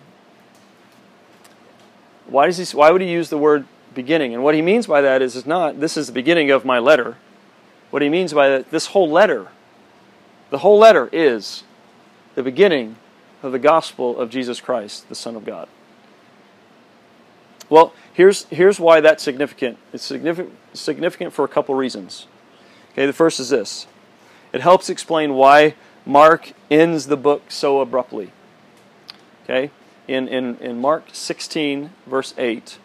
why 2.26 2.44
does 2.44 2.58
he? 2.58 2.76
Why 2.76 2.90
would 2.90 3.00
he 3.00 3.10
use 3.10 3.30
the 3.30 3.38
word 3.38 3.66
beginning? 3.94 4.34
And 4.34 4.44
what 4.44 4.54
he 4.54 4.60
means 4.60 4.86
by 4.86 5.00
that 5.00 5.22
is, 5.22 5.34
is 5.34 5.46
not 5.46 5.80
this 5.80 5.96
is 5.96 6.08
the 6.08 6.12
beginning 6.12 6.50
of 6.50 6.66
my 6.66 6.78
letter. 6.78 7.16
What 7.88 8.02
he 8.02 8.10
means 8.10 8.34
by 8.34 8.50
that, 8.50 8.70
this 8.70 8.86
whole 8.88 9.10
letter, 9.10 9.48
the 10.50 10.58
whole 10.58 10.78
letter 10.78 11.08
is 11.10 11.64
the 12.34 12.42
beginning 12.42 12.96
of 13.42 13.50
the 13.52 13.58
gospel 13.58 14.18
of 14.18 14.28
Jesus 14.28 14.60
Christ, 14.60 15.08
the 15.08 15.14
Son 15.14 15.36
of 15.36 15.46
God. 15.46 15.68
Well, 17.70 17.94
here's 18.12 18.44
here's 18.44 18.78
why 18.78 19.00
that's 19.00 19.22
significant. 19.22 19.78
It's 19.94 20.04
significant 20.04 20.54
significant 20.74 21.32
for 21.32 21.46
a 21.46 21.48
couple 21.48 21.74
reasons. 21.74 22.26
Okay, 22.92 23.06
the 23.06 23.12
first 23.12 23.40
is 23.40 23.50
this. 23.50 23.86
It 24.52 24.60
helps 24.60 24.90
explain 24.90 25.34
why 25.34 25.74
Mark 26.04 26.52
ends 26.70 27.06
the 27.06 27.16
book 27.16 27.50
so 27.50 27.80
abruptly. 27.80 28.32
Okay? 29.44 29.70
In, 30.08 30.26
in, 30.26 30.56
in 30.56 30.80
Mark 30.80 31.08
16, 31.12 31.90
verse 32.06 32.34
8, 32.36 32.78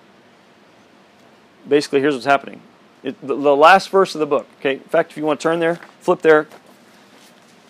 basically, 1.67 2.01
here's 2.01 2.13
what's 2.13 2.25
happening. 2.25 2.61
It, 3.01 3.19
the, 3.21 3.35
the 3.35 3.55
last 3.55 3.89
verse 3.89 4.15
of 4.15 4.19
the 4.19 4.25
book, 4.25 4.47
okay? 4.59 4.73
In 4.73 4.79
fact, 4.79 5.11
if 5.11 5.17
you 5.17 5.25
want 5.25 5.39
to 5.39 5.43
turn 5.43 5.59
there, 5.59 5.79
flip 5.99 6.21
there. 6.21 6.47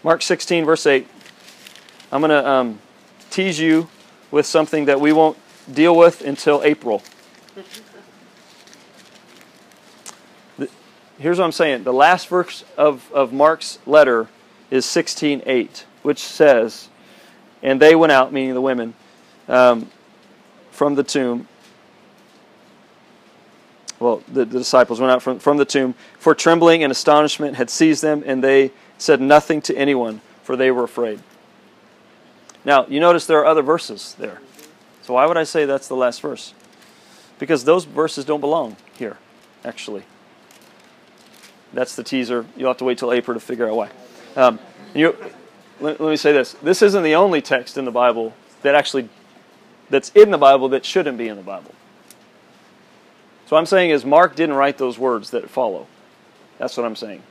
Mark 0.03 0.21
16, 0.21 0.65
verse 0.65 0.85
8. 0.85 1.07
I'm 2.11 2.21
going 2.21 2.29
to 2.29 2.47
um, 2.47 2.79
tease 3.29 3.59
you 3.59 3.89
with 4.31 4.45
something 4.45 4.85
that 4.85 4.99
we 4.99 5.11
won't 5.11 5.37
deal 5.71 5.95
with 5.95 6.21
until 6.21 6.61
April. 6.63 7.01
Here's 11.19 11.37
what 11.37 11.45
I'm 11.45 11.51
saying. 11.51 11.83
The 11.83 11.93
last 11.93 12.27
verse 12.27 12.63
of, 12.77 13.11
of 13.13 13.33
Mark's 13.33 13.79
letter 13.85 14.27
is 14.69 14.85
16:8, 14.85 15.83
which 16.03 16.19
says, 16.19 16.89
"And 17.61 17.81
they 17.81 17.95
went 17.95 18.11
out, 18.11 18.33
meaning 18.33 18.53
the 18.53 18.61
women, 18.61 18.93
um, 19.47 19.89
from 20.71 20.95
the 20.95 21.03
tomb." 21.03 21.47
Well, 23.99 24.21
the, 24.27 24.43
the 24.45 24.59
disciples 24.59 24.99
went 24.99 25.11
out 25.11 25.21
from, 25.21 25.39
from 25.39 25.57
the 25.57 25.65
tomb, 25.65 25.95
for 26.19 26.35
trembling 26.35 26.83
and 26.83 26.91
astonishment 26.91 27.55
had 27.55 27.69
seized 27.69 28.03
them, 28.03 28.23
and 28.25 28.43
they 28.43 28.71
said 28.97 29.21
nothing 29.21 29.61
to 29.63 29.75
anyone, 29.75 30.21
for 30.43 30.55
they 30.57 30.69
were 30.69 30.83
afraid. 30.83 31.21
Now, 32.65 32.85
you 32.87 32.99
notice 32.99 33.25
there 33.25 33.39
are 33.39 33.45
other 33.45 33.61
verses 33.61 34.15
there. 34.19 34.41
So 35.01 35.13
why 35.13 35.25
would 35.27 35.37
I 35.37 35.43
say 35.43 35.65
that's 35.65 35.87
the 35.87 35.95
last 35.95 36.21
verse? 36.21 36.53
Because 37.39 37.63
those 37.63 37.85
verses 37.85 38.25
don't 38.25 38.41
belong 38.41 38.75
here, 38.97 39.17
actually. 39.63 40.03
That's 41.75 41.95
the 41.95 42.03
teaser. 42.03 42.45
You'll 42.55 42.69
have 42.69 42.77
to 42.77 42.85
wait 42.85 42.97
till 42.97 43.11
April 43.11 43.35
to 43.35 43.45
figure 43.45 43.69
out 43.69 43.75
why. 43.75 43.89
Um, 44.37 44.59
you, 44.93 45.15
let, 45.81 45.99
let 45.99 46.09
me 46.09 46.15
say 46.15 46.31
this: 46.31 46.53
this 46.63 46.81
isn't 46.81 47.03
the 47.03 47.15
only 47.15 47.41
text 47.41 47.77
in 47.77 47.83
the 47.83 47.91
Bible 47.91 48.33
that 48.61 48.75
actually 48.75 49.09
that's 49.89 50.09
in 50.11 50.31
the 50.31 50.37
Bible 50.37 50.69
that 50.69 50.85
shouldn't 50.85 51.17
be 51.17 51.27
in 51.27 51.35
the 51.35 51.43
Bible. 51.43 51.75
So 53.45 53.57
I'm 53.57 53.65
saying 53.65 53.91
is 53.91 54.05
Mark 54.05 54.35
didn't 54.35 54.55
write 54.55 54.77
those 54.77 54.97
words 54.97 55.31
that 55.31 55.49
follow. 55.49 55.85
That's 56.57 56.77
what 56.77 56.85
I'm 56.85 56.95
saying. 56.95 57.21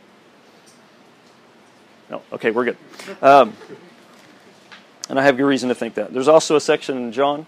No, 2.11 2.21
okay, 2.35 2.51
we're 2.51 2.67
good. 2.67 2.77
Um, 3.23 3.55
and 5.09 5.19
I 5.19 5.23
have 5.23 5.39
good 5.39 5.47
reason 5.47 5.71
to 5.71 5.75
think 5.75 5.95
that. 5.95 6.13
There's 6.13 6.29
also 6.29 6.55
a 6.55 6.61
section 6.61 6.99
in 6.99 7.13
John, 7.13 7.47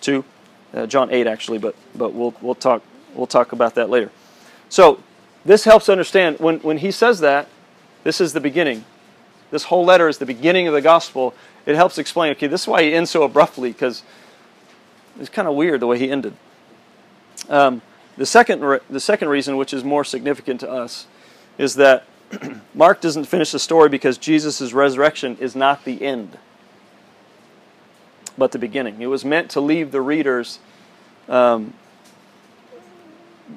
two, 0.00 0.24
uh, 0.72 0.86
John 0.86 1.10
eight 1.12 1.26
actually, 1.26 1.58
but 1.58 1.76
but 1.94 2.14
we'll 2.14 2.34
we'll 2.40 2.54
talk 2.54 2.82
we'll 3.14 3.26
talk 3.26 3.52
about 3.52 3.74
that 3.74 3.90
later. 3.90 4.10
So 4.70 5.00
this 5.44 5.64
helps 5.64 5.88
understand 5.88 6.38
when 6.38 6.58
when 6.60 6.78
he 6.78 6.90
says 6.90 7.20
that 7.20 7.48
this 8.04 8.20
is 8.20 8.34
the 8.34 8.40
beginning. 8.40 8.84
This 9.50 9.64
whole 9.64 9.84
letter 9.84 10.08
is 10.08 10.18
the 10.18 10.26
beginning 10.26 10.68
of 10.68 10.74
the 10.74 10.80
gospel. 10.80 11.34
It 11.66 11.74
helps 11.74 11.98
explain, 11.98 12.32
okay, 12.32 12.46
this 12.46 12.62
is 12.62 12.68
why 12.68 12.82
he 12.82 12.94
ends 12.94 13.10
so 13.10 13.22
abruptly, 13.22 13.72
because 13.72 14.02
it's 15.18 15.30
kind 15.30 15.48
of 15.48 15.54
weird 15.54 15.80
the 15.80 15.86
way 15.86 15.98
he 15.98 16.10
ended. 16.10 16.34
Um, 17.48 17.80
the, 18.16 18.26
second, 18.26 18.62
re- 18.62 18.80
the 18.90 19.00
second 19.00 19.28
reason, 19.28 19.56
which 19.56 19.72
is 19.72 19.82
more 19.82 20.04
significant 20.04 20.60
to 20.60 20.70
us, 20.70 21.06
is 21.56 21.76
that 21.76 22.04
Mark 22.74 23.00
doesn't 23.00 23.24
finish 23.24 23.52
the 23.52 23.58
story 23.58 23.88
because 23.88 24.18
Jesus' 24.18 24.72
resurrection 24.72 25.36
is 25.40 25.56
not 25.56 25.84
the 25.84 26.02
end, 26.02 26.36
but 28.36 28.52
the 28.52 28.58
beginning. 28.58 29.00
It 29.00 29.06
was 29.06 29.24
meant 29.24 29.50
to 29.52 29.60
leave 29.60 29.92
the 29.92 30.00
readers 30.00 30.58
um, 31.28 31.74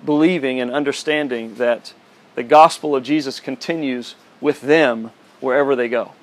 believing 0.07 0.59
and 0.59 0.71
understanding 0.71 1.55
that 1.55 1.93
the 2.33 2.41
gospel 2.41 2.95
of 2.95 3.03
Jesus 3.03 3.39
continues 3.39 4.15
with 4.41 4.61
them 4.61 5.11
wherever 5.41 5.75
they 5.75 5.89
go. 5.89 6.13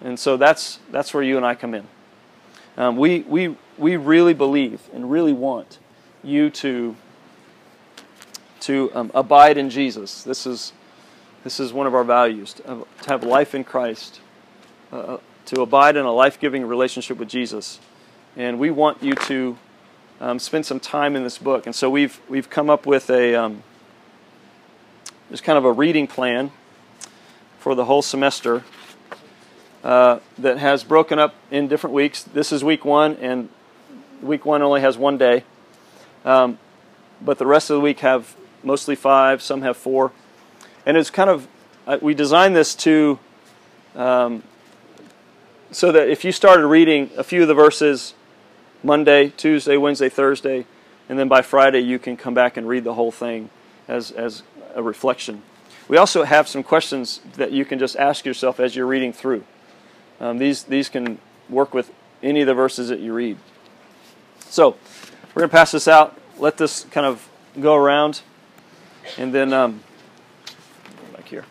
And 0.00 0.18
so 0.18 0.36
that's, 0.36 0.78
that's 0.90 1.12
where 1.12 1.22
you 1.22 1.36
and 1.36 1.44
I 1.44 1.54
come 1.54 1.74
in. 1.74 1.86
Um, 2.76 2.96
we, 2.96 3.20
we, 3.20 3.56
we 3.76 3.96
really 3.96 4.34
believe 4.34 4.80
and 4.92 5.10
really 5.10 5.32
want 5.32 5.78
you 6.22 6.48
to, 6.50 6.96
to 8.60 8.90
um, 8.94 9.10
abide 9.14 9.58
in 9.58 9.68
Jesus. 9.68 10.22
This 10.22 10.46
is, 10.46 10.72
this 11.42 11.58
is 11.58 11.72
one 11.72 11.86
of 11.86 11.94
our 11.94 12.04
values 12.04 12.54
to 12.54 12.86
have, 13.06 13.24
life 13.24 13.54
in 13.54 13.64
Christ, 13.64 14.20
uh, 14.92 14.96
uh 14.96 15.18
to 15.46 15.60
abide 15.60 15.96
in 15.96 16.04
a 16.04 16.12
life 16.12 16.38
giving 16.38 16.64
relationship 16.64 17.18
with 17.18 17.28
Jesus. 17.28 17.80
And 18.36 18.58
we 18.58 18.70
want 18.70 19.02
you 19.02 19.14
to 19.14 19.58
um, 20.20 20.38
spend 20.38 20.66
some 20.66 20.80
time 20.80 21.16
in 21.16 21.24
this 21.24 21.38
book. 21.38 21.66
And 21.66 21.74
so 21.74 21.90
we've, 21.90 22.20
we've 22.28 22.48
come 22.48 22.70
up 22.70 22.86
with 22.86 23.10
a, 23.10 23.34
um, 23.34 23.62
there's 25.28 25.40
kind 25.40 25.58
of 25.58 25.64
a 25.64 25.72
reading 25.72 26.06
plan 26.06 26.50
for 27.58 27.74
the 27.74 27.86
whole 27.86 28.02
semester 28.02 28.62
uh, 29.82 30.18
that 30.38 30.58
has 30.58 30.84
broken 30.84 31.18
up 31.18 31.34
in 31.50 31.68
different 31.68 31.94
weeks. 31.94 32.22
This 32.22 32.52
is 32.52 32.62
week 32.62 32.84
one, 32.84 33.16
and 33.16 33.48
week 34.22 34.46
one 34.46 34.62
only 34.62 34.80
has 34.80 34.96
one 34.96 35.18
day. 35.18 35.44
Um, 36.24 36.58
but 37.20 37.38
the 37.38 37.46
rest 37.46 37.70
of 37.70 37.74
the 37.74 37.80
week 37.80 38.00
have 38.00 38.36
mostly 38.62 38.94
five, 38.94 39.42
some 39.42 39.62
have 39.62 39.76
four. 39.76 40.12
And 40.86 40.96
it's 40.96 41.10
kind 41.10 41.30
of, 41.30 41.48
uh, 41.86 41.98
we 42.00 42.14
designed 42.14 42.56
this 42.56 42.74
to, 42.76 43.18
um, 43.94 44.42
so 45.70 45.92
that 45.92 46.08
if 46.08 46.24
you 46.24 46.32
started 46.32 46.66
reading 46.66 47.10
a 47.16 47.24
few 47.24 47.42
of 47.42 47.48
the 47.48 47.54
verses 47.54 48.14
Monday, 48.84 49.30
Tuesday, 49.30 49.76
Wednesday, 49.78 50.10
Thursday, 50.10 50.66
and 51.08 51.18
then 51.18 51.26
by 51.26 51.42
Friday 51.42 51.80
you 51.80 51.98
can 51.98 52.16
come 52.16 52.34
back 52.34 52.56
and 52.56 52.68
read 52.68 52.84
the 52.84 52.94
whole 52.94 53.10
thing 53.10 53.48
as, 53.88 54.10
as 54.10 54.42
a 54.74 54.82
reflection. 54.82 55.42
We 55.88 55.96
also 55.96 56.24
have 56.24 56.46
some 56.46 56.62
questions 56.62 57.20
that 57.34 57.50
you 57.50 57.64
can 57.64 57.78
just 57.78 57.96
ask 57.96 58.24
yourself 58.24 58.60
as 58.60 58.76
you're 58.76 58.86
reading 58.86 59.12
through. 59.12 59.44
Um, 60.20 60.38
these, 60.38 60.64
these 60.64 60.88
can 60.88 61.18
work 61.48 61.74
with 61.74 61.92
any 62.22 62.42
of 62.42 62.46
the 62.46 62.54
verses 62.54 62.88
that 62.88 63.00
you 63.00 63.12
read. 63.12 63.38
So, 64.40 64.76
we're 65.34 65.40
going 65.40 65.50
to 65.50 65.56
pass 65.56 65.72
this 65.72 65.88
out, 65.88 66.16
let 66.38 66.58
this 66.58 66.84
kind 66.90 67.06
of 67.06 67.28
go 67.60 67.74
around, 67.74 68.20
and 69.18 69.34
then 69.34 69.52
um, 69.52 69.82
back 71.12 71.26
here. 71.26 71.44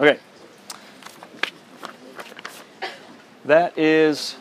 Okay. 0.00 0.18
that 3.44 3.76
is 3.76 4.36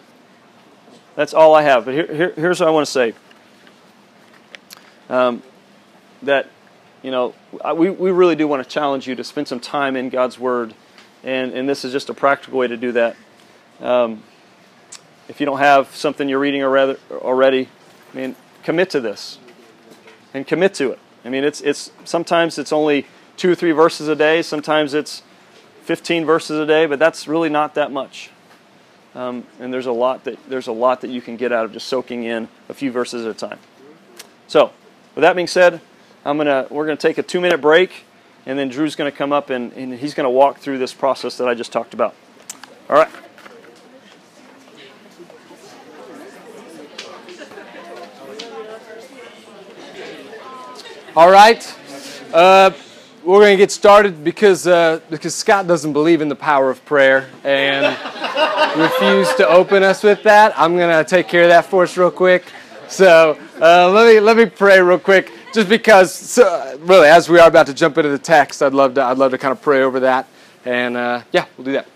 that's 1.16 1.34
all 1.34 1.54
I 1.54 1.64
have. 1.64 1.86
But 1.86 1.94
here, 1.94 2.14
here, 2.14 2.34
here's 2.36 2.60
what 2.60 2.70
I 2.70 2.72
want 2.72 2.86
to 2.86 2.92
say. 2.92 3.14
Um, 5.10 5.44
that 6.24 6.50
you 7.04 7.12
know, 7.12 7.34
we, 7.76 7.90
we 7.90 8.12
really 8.12 8.36
do 8.36 8.48
want 8.48 8.64
to 8.64 8.70
challenge 8.70 9.08
you 9.08 9.16
to 9.16 9.24
spend 9.24 9.48
some 9.48 9.60
time 9.60 9.96
in 9.96 10.10
God's 10.10 10.38
Word, 10.38 10.74
and, 11.24 11.52
and 11.52 11.68
this 11.68 11.84
is 11.84 11.92
just 11.92 12.10
a 12.10 12.14
practical 12.14 12.60
way 12.60 12.68
to 12.68 12.78
do 12.78 12.92
that. 12.92 13.16
Um, 13.80 14.24
if 15.28 15.40
you 15.40 15.46
don't 15.46 15.58
have 15.58 15.96
something 15.96 16.30
you're 16.30 16.40
reading 16.40 16.64
already, 16.64 17.68
I 18.14 18.16
mean, 18.16 18.36
commit 18.64 18.92
to 18.92 19.00
this, 19.00 19.40
and 20.34 20.46
commit 20.46 20.76
to 20.76 20.92
it. 20.92 21.00
I 21.26 21.30
mean, 21.30 21.44
it's 21.44 21.62
it's 21.62 21.92
sometimes 22.04 22.58
it's 22.58 22.72
only 22.72 23.08
two 23.36 23.52
or 23.52 23.56
three 23.56 23.72
verses 23.72 24.08
a 24.08 24.16
day. 24.16 24.42
Sometimes 24.42 24.94
it's 24.94 25.24
15 25.92 26.24
verses 26.24 26.58
a 26.58 26.66
day, 26.66 26.86
but 26.86 27.00
that's 27.00 27.28
really 27.28 27.50
not 27.50 27.76
that 27.76 27.92
much. 27.92 28.30
Um, 29.14 29.44
and 29.60 29.74
there's 29.74 29.88
a 29.88 29.92
lot 29.92 30.24
that 30.24 30.40
there's 30.48 30.68
a 30.68 30.72
lot 30.72 31.02
that 31.02 31.10
you 31.10 31.22
can 31.22 31.36
get 31.36 31.52
out 31.52 31.66
of 31.66 31.74
just 31.74 31.86
soaking 31.88 32.24
in 32.24 32.48
a 32.70 32.74
few 32.74 32.94
verses 32.94 33.26
at 33.26 33.32
a 33.32 33.38
time. 33.38 33.60
So, 34.48 34.72
with 35.16 35.24
that 35.24 35.36
being 35.36 35.48
said, 35.48 35.82
I'm 36.24 36.38
gonna 36.38 36.66
we're 36.70 36.86
gonna 36.86 36.96
take 36.96 37.18
a 37.18 37.24
two 37.24 37.42
minute 37.42 37.60
break, 37.60 38.06
and 38.46 38.58
then 38.58 38.70
Drew's 38.70 38.96
gonna 38.96 39.12
come 39.12 39.34
up 39.34 39.50
and, 39.50 39.74
and 39.74 39.96
he's 39.96 40.14
gonna 40.14 40.30
walk 40.30 40.60
through 40.60 40.78
this 40.78 40.94
process 40.94 41.38
that 41.40 41.50
I 41.50 41.56
just 41.56 41.74
talked 41.74 41.94
about. 41.94 42.16
All 42.90 42.96
right. 42.96 43.12
All 51.18 51.30
right. 51.30 51.76
Uh, 52.34 52.72
we're 53.24 53.40
going 53.40 53.54
to 53.54 53.58
get 53.58 53.72
started 53.72 54.24
because 54.24 54.66
uh, 54.66 55.00
because 55.10 55.36
Scott 55.36 55.68
doesn't 55.68 55.94
believe 55.94 56.22
in 56.22 56.30
the 56.30 56.36
power 56.36 56.70
of 56.70 56.84
prayer 56.86 57.30
and 57.44 57.86
refused 58.80 59.38
to 59.38 59.48
open 59.48 59.84
us 59.84 60.04
with 60.04 60.24
that. 60.24 60.58
I'm 60.58 60.76
going 60.76 61.04
to 61.04 61.08
take 61.08 61.28
care 61.28 61.44
of 61.44 61.50
that 61.50 61.66
for 61.66 61.84
us 61.84 61.96
real 61.98 62.12
quick. 62.12 62.46
So 62.88 63.38
uh, 63.62 63.90
let 63.92 64.14
me 64.14 64.20
let 64.20 64.38
me 64.38 64.46
pray 64.46 64.82
real 64.82 65.00
quick. 65.00 65.32
just 65.54 65.70
because, 65.70 66.14
so, 66.14 66.78
really, 66.82 67.08
as 67.08 67.30
we 67.30 67.40
are 67.40 67.48
about 67.48 67.68
to 67.68 67.74
jump 67.74 67.98
into 67.98 68.10
the 68.10 68.18
text, 68.18 68.64
I'd 68.64 68.74
love 68.74 68.96
to, 68.96 69.04
I'd 69.04 69.18
love 69.18 69.32
to 69.32 69.38
kind 69.38 69.52
of 69.52 69.62
pray 69.62 69.82
over 69.82 70.00
that. 70.02 70.28
And 70.66 70.96
uh, 70.96 71.24
yeah, 71.32 71.46
we'll 71.58 71.66
do 71.66 71.74
that. 71.74 71.88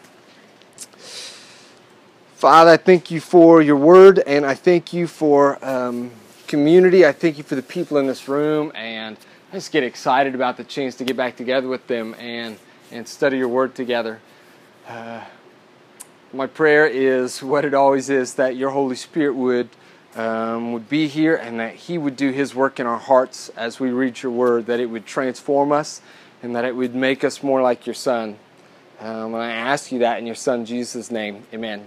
Father, 2.36 2.72
I 2.72 2.78
thank 2.78 3.10
you 3.12 3.22
for 3.22 3.62
your 3.62 3.78
word, 3.78 4.20
and 4.20 4.46
I 4.46 4.56
thank 4.56 4.94
you 4.94 5.08
for 5.08 5.64
um, 5.66 6.12
community. 6.48 7.06
I 7.06 7.14
thank 7.14 7.38
you 7.38 7.44
for 7.44 7.56
the 7.56 7.64
people 7.64 7.98
in 7.98 8.08
this 8.08 8.28
room, 8.28 8.72
and 8.76 9.18
just 9.56 9.72
get 9.72 9.84
excited 9.84 10.36
about 10.36 10.58
the 10.58 10.66
chance 10.66 10.96
to 10.96 11.06
get 11.06 11.16
back 11.16 11.38
together 11.38 11.70
with 11.70 11.88
them 11.88 12.14
and, 12.20 12.58
and 12.92 13.08
study 13.08 13.38
your 13.38 13.48
word 13.48 13.74
together. 13.74 14.20
Uh, 14.86 15.24
my 16.34 16.46
prayer 16.46 16.86
is 16.86 17.42
what 17.42 17.64
it 17.64 17.74
always 17.74 18.10
is 18.10 18.34
that 18.34 18.58
your 18.58 18.72
Holy 18.72 18.98
Spirit 18.98 19.34
would 19.34 19.70
um, 20.18 20.74
would 20.74 20.90
be 20.90 21.08
here 21.08 21.36
and 21.36 21.58
that 21.62 21.76
He 21.76 21.98
would 21.98 22.18
do 22.18 22.32
His 22.32 22.54
work 22.54 22.82
in 22.82 22.86
our 22.86 22.98
hearts 22.98 23.48
as 23.56 23.80
we 23.80 23.92
read 23.92 24.22
your 24.22 24.32
word, 24.34 24.66
that 24.66 24.82
it 24.82 24.88
would 24.88 25.06
transform 25.06 25.72
us 25.72 26.02
and 26.44 26.54
that 26.54 26.66
it 26.66 26.76
would 26.76 26.94
make 26.94 27.24
us 27.24 27.42
more 27.42 27.62
like 27.62 27.86
your 27.88 27.94
Son. 27.94 28.38
Um, 29.00 29.34
and 29.36 29.38
I 29.38 29.52
ask 29.52 29.90
you 29.90 30.00
that 30.00 30.20
in 30.20 30.26
your 30.26 30.36
Son 30.36 30.66
Jesus' 30.66 31.10
name. 31.10 31.44
Amen. 31.54 31.86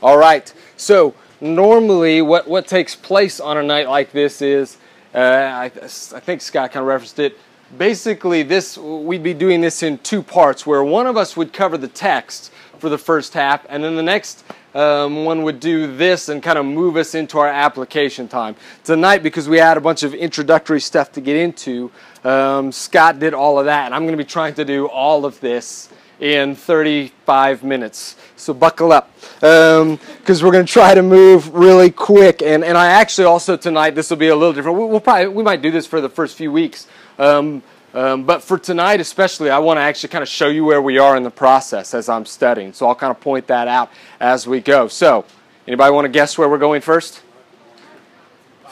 All 0.00 0.16
right. 0.16 0.52
So 0.76 1.14
normally, 1.40 2.22
what 2.22 2.46
what 2.46 2.68
takes 2.68 2.94
place 2.94 3.40
on 3.40 3.56
a 3.56 3.64
night 3.64 3.88
like 3.88 4.12
this 4.12 4.40
is, 4.40 4.76
uh, 5.14 5.18
I, 5.18 5.64
I 5.64 5.88
think 5.88 6.40
Scott 6.40 6.72
kind 6.72 6.82
of 6.82 6.88
referenced 6.88 7.18
it. 7.18 7.38
Basically, 7.76 8.42
this 8.42 8.76
we'd 8.76 9.22
be 9.22 9.34
doing 9.34 9.60
this 9.60 9.82
in 9.82 9.98
two 9.98 10.22
parts, 10.22 10.66
where 10.66 10.82
one 10.82 11.06
of 11.06 11.16
us 11.16 11.36
would 11.36 11.52
cover 11.52 11.78
the 11.78 11.88
text 11.88 12.52
for 12.78 12.88
the 12.88 12.98
first 12.98 13.34
half, 13.34 13.64
and 13.68 13.84
then 13.84 13.94
the 13.94 14.02
next 14.02 14.44
um, 14.74 15.24
one 15.24 15.42
would 15.42 15.60
do 15.60 15.96
this 15.96 16.28
and 16.28 16.42
kind 16.42 16.58
of 16.58 16.64
move 16.64 16.96
us 16.96 17.14
into 17.14 17.38
our 17.38 17.48
application 17.48 18.28
time. 18.28 18.56
Tonight, 18.84 19.22
because 19.22 19.48
we 19.48 19.58
had 19.58 19.76
a 19.76 19.80
bunch 19.80 20.02
of 20.02 20.14
introductory 20.14 20.80
stuff 20.80 21.12
to 21.12 21.20
get 21.20 21.36
into, 21.36 21.90
um, 22.24 22.72
Scott 22.72 23.18
did 23.18 23.34
all 23.34 23.58
of 23.58 23.66
that, 23.66 23.86
and 23.86 23.94
I'm 23.94 24.02
going 24.02 24.16
to 24.16 24.24
be 24.24 24.28
trying 24.28 24.54
to 24.54 24.64
do 24.64 24.86
all 24.86 25.24
of 25.24 25.38
this 25.40 25.88
in 26.20 26.54
35 26.54 27.64
minutes. 27.64 28.16
So 28.36 28.54
buckle 28.54 28.92
up, 28.92 29.10
because 29.34 29.82
um, 29.82 29.98
we're 30.46 30.52
going 30.52 30.64
to 30.66 30.72
try 30.72 30.94
to 30.94 31.02
move 31.02 31.52
really 31.54 31.90
quick. 31.90 32.42
And, 32.42 32.62
and 32.62 32.76
I 32.76 32.88
actually 32.88 33.24
also 33.24 33.56
tonight, 33.56 33.94
this 33.94 34.10
will 34.10 34.16
be 34.16 34.28
a 34.28 34.36
little 34.36 34.52
different. 34.52 34.78
We'll, 34.78 34.88
we'll 34.88 35.00
probably 35.00 35.28
we 35.28 35.42
might 35.42 35.62
do 35.62 35.70
this 35.70 35.86
for 35.86 36.00
the 36.00 36.08
first 36.08 36.36
few 36.36 36.52
weeks. 36.52 36.86
Um, 37.18 37.62
um, 37.92 38.24
but 38.24 38.42
for 38.42 38.56
tonight, 38.56 39.00
especially, 39.00 39.50
I 39.50 39.58
want 39.58 39.78
to 39.78 39.82
actually 39.82 40.10
kind 40.10 40.22
of 40.22 40.28
show 40.28 40.48
you 40.48 40.64
where 40.64 40.80
we 40.80 40.98
are 40.98 41.16
in 41.16 41.22
the 41.22 41.30
process 41.30 41.92
as 41.92 42.08
I'm 42.08 42.24
studying. 42.24 42.72
So 42.72 42.86
I'll 42.86 42.94
kind 42.94 43.10
of 43.10 43.20
point 43.20 43.48
that 43.48 43.66
out 43.66 43.90
as 44.20 44.46
we 44.46 44.60
go. 44.60 44.86
So, 44.86 45.24
anybody 45.66 45.92
want 45.92 46.04
to 46.04 46.08
guess 46.08 46.38
where 46.38 46.48
we're 46.48 46.58
going 46.58 46.82
first? 46.82 47.22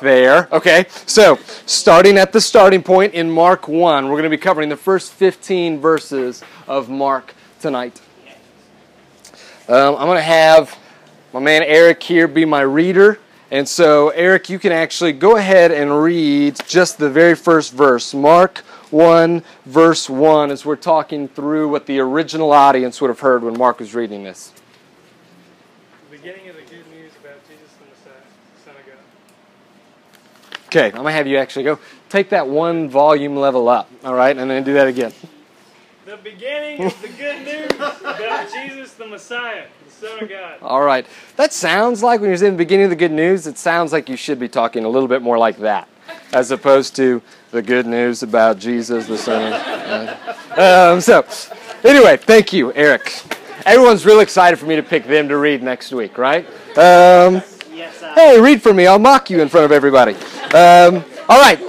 There. 0.00 0.48
Okay. 0.52 0.86
So, 1.06 1.40
starting 1.66 2.16
at 2.16 2.32
the 2.32 2.40
starting 2.40 2.84
point 2.84 3.14
in 3.14 3.28
Mark 3.28 3.66
1, 3.66 4.04
we're 4.04 4.12
going 4.12 4.22
to 4.22 4.30
be 4.30 4.36
covering 4.36 4.68
the 4.68 4.76
first 4.76 5.12
15 5.12 5.80
verses 5.80 6.44
of 6.68 6.88
Mark 6.88 7.34
tonight. 7.60 8.00
Um, 9.68 9.96
I'm 9.96 10.06
going 10.06 10.16
to 10.16 10.22
have 10.22 10.78
my 11.32 11.40
man 11.40 11.62
Eric 11.62 12.02
here 12.02 12.26
be 12.26 12.44
my 12.44 12.62
reader. 12.62 13.18
And 13.50 13.68
so, 13.68 14.10
Eric, 14.10 14.50
you 14.50 14.58
can 14.58 14.72
actually 14.72 15.12
go 15.12 15.36
ahead 15.36 15.72
and 15.72 16.02
read 16.02 16.58
just 16.66 16.98
the 16.98 17.08
very 17.10 17.34
first 17.34 17.72
verse. 17.72 18.12
Mark 18.14 18.58
1, 18.90 19.42
verse 19.64 20.08
1, 20.08 20.50
as 20.50 20.64
we're 20.64 20.76
talking 20.76 21.28
through 21.28 21.68
what 21.68 21.86
the 21.86 21.98
original 21.98 22.52
audience 22.52 23.00
would 23.00 23.08
have 23.08 23.20
heard 23.20 23.42
when 23.42 23.56
Mark 23.56 23.78
was 23.78 23.94
reading 23.94 24.22
this. 24.22 24.52
The 26.10 26.16
beginning 26.16 26.48
of 26.48 26.56
the 26.56 26.62
good 26.62 26.86
news 26.90 27.12
about 27.20 27.36
Jesus 27.48 27.72
the 27.78 27.86
Messiah, 27.86 28.22
Son 28.64 28.74
of 28.76 28.86
God. 28.86 30.64
Okay, 30.66 30.86
I'm 30.86 31.02
going 31.02 31.06
to 31.06 31.12
have 31.12 31.26
you 31.26 31.38
actually 31.38 31.64
go 31.64 31.78
take 32.08 32.30
that 32.30 32.46
one 32.46 32.88
volume 32.88 33.36
level 33.36 33.68
up, 33.68 33.90
all 34.04 34.14
right, 34.14 34.36
and 34.36 34.50
then 34.50 34.62
do 34.64 34.74
that 34.74 34.88
again. 34.88 35.12
The 36.08 36.16
beginning 36.16 36.86
of 36.86 37.02
the 37.02 37.08
good 37.08 37.44
news 37.44 37.70
about 38.00 38.50
Jesus 38.50 38.94
the 38.94 39.06
Messiah, 39.06 39.66
the 39.84 40.06
Son 40.08 40.22
of 40.22 40.28
God. 40.30 40.56
All 40.62 40.80
right. 40.80 41.06
That 41.36 41.52
sounds 41.52 42.02
like 42.02 42.22
when 42.22 42.30
you're 42.30 42.46
in 42.46 42.54
the 42.54 42.56
beginning 42.56 42.84
of 42.84 42.90
the 42.90 42.96
good 42.96 43.12
news, 43.12 43.46
it 43.46 43.58
sounds 43.58 43.92
like 43.92 44.08
you 44.08 44.16
should 44.16 44.38
be 44.38 44.48
talking 44.48 44.86
a 44.86 44.88
little 44.88 45.06
bit 45.06 45.20
more 45.20 45.36
like 45.36 45.58
that, 45.58 45.86
as 46.32 46.50
opposed 46.50 46.96
to 46.96 47.20
the 47.50 47.60
good 47.60 47.86
news 47.86 48.22
about 48.22 48.58
Jesus, 48.58 49.06
the 49.06 49.18
Son 49.18 49.52
of 49.52 50.58
um, 50.58 51.00
So, 51.02 51.26
anyway, 51.84 52.16
thank 52.16 52.54
you, 52.54 52.72
Eric. 52.72 53.22
Everyone's 53.66 54.06
real 54.06 54.20
excited 54.20 54.58
for 54.58 54.64
me 54.64 54.76
to 54.76 54.82
pick 54.82 55.04
them 55.04 55.28
to 55.28 55.36
read 55.36 55.62
next 55.62 55.92
week, 55.92 56.16
right? 56.16 56.46
Um, 56.68 57.42
yes, 57.70 58.00
hey, 58.14 58.40
read 58.40 58.62
for 58.62 58.72
me. 58.72 58.86
I'll 58.86 58.98
mock 58.98 59.28
you 59.28 59.42
in 59.42 59.50
front 59.50 59.66
of 59.66 59.72
everybody. 59.72 60.14
Um, 60.54 61.04
all 61.28 61.38
right. 61.38 61.60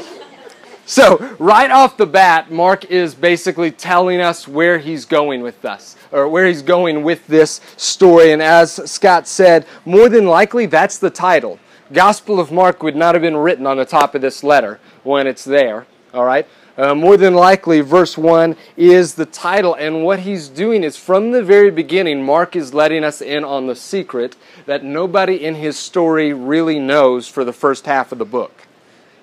So, 0.89 1.17
right 1.37 1.69
off 1.69 1.97
the 1.97 2.07
bat, 2.07 2.51
Mark 2.51 2.85
is 2.85 3.13
basically 3.13 3.69
telling 3.69 4.21
us 4.21 4.47
where 4.47 4.79
he's 4.79 5.05
going 5.05 5.43
with 5.43 5.63
us, 5.63 5.95
or 6.11 6.27
where 6.27 6.47
he's 6.47 6.63
going 6.63 7.03
with 7.03 7.27
this 7.27 7.61
story. 7.77 8.31
And 8.31 8.41
as 8.41 8.89
Scott 8.89 9.27
said, 9.27 9.67
more 9.85 10.09
than 10.09 10.25
likely, 10.25 10.65
that's 10.65 10.97
the 10.97 11.11
title. 11.11 11.59
Gospel 11.93 12.39
of 12.39 12.51
Mark 12.51 12.81
would 12.81 12.95
not 12.95 13.13
have 13.13 13.21
been 13.21 13.37
written 13.37 13.67
on 13.67 13.77
the 13.77 13.85
top 13.85 14.15
of 14.15 14.21
this 14.21 14.43
letter 14.43 14.79
when 15.03 15.27
it's 15.27 15.43
there. 15.43 15.85
All 16.11 16.25
right? 16.25 16.47
Uh, 16.75 16.95
more 16.95 17.17
than 17.17 17.35
likely, 17.35 17.81
verse 17.81 18.17
1 18.17 18.55
is 18.75 19.13
the 19.13 19.27
title. 19.27 19.75
And 19.75 20.03
what 20.03 20.21
he's 20.21 20.47
doing 20.47 20.83
is 20.83 20.97
from 20.97 21.29
the 21.29 21.43
very 21.43 21.69
beginning, 21.69 22.25
Mark 22.25 22.55
is 22.55 22.73
letting 22.73 23.03
us 23.03 23.21
in 23.21 23.43
on 23.43 23.67
the 23.67 23.75
secret 23.75 24.35
that 24.65 24.83
nobody 24.83 25.45
in 25.45 25.53
his 25.53 25.77
story 25.77 26.33
really 26.33 26.79
knows 26.79 27.27
for 27.27 27.45
the 27.45 27.53
first 27.53 27.85
half 27.85 28.11
of 28.11 28.17
the 28.17 28.25
book. 28.25 28.65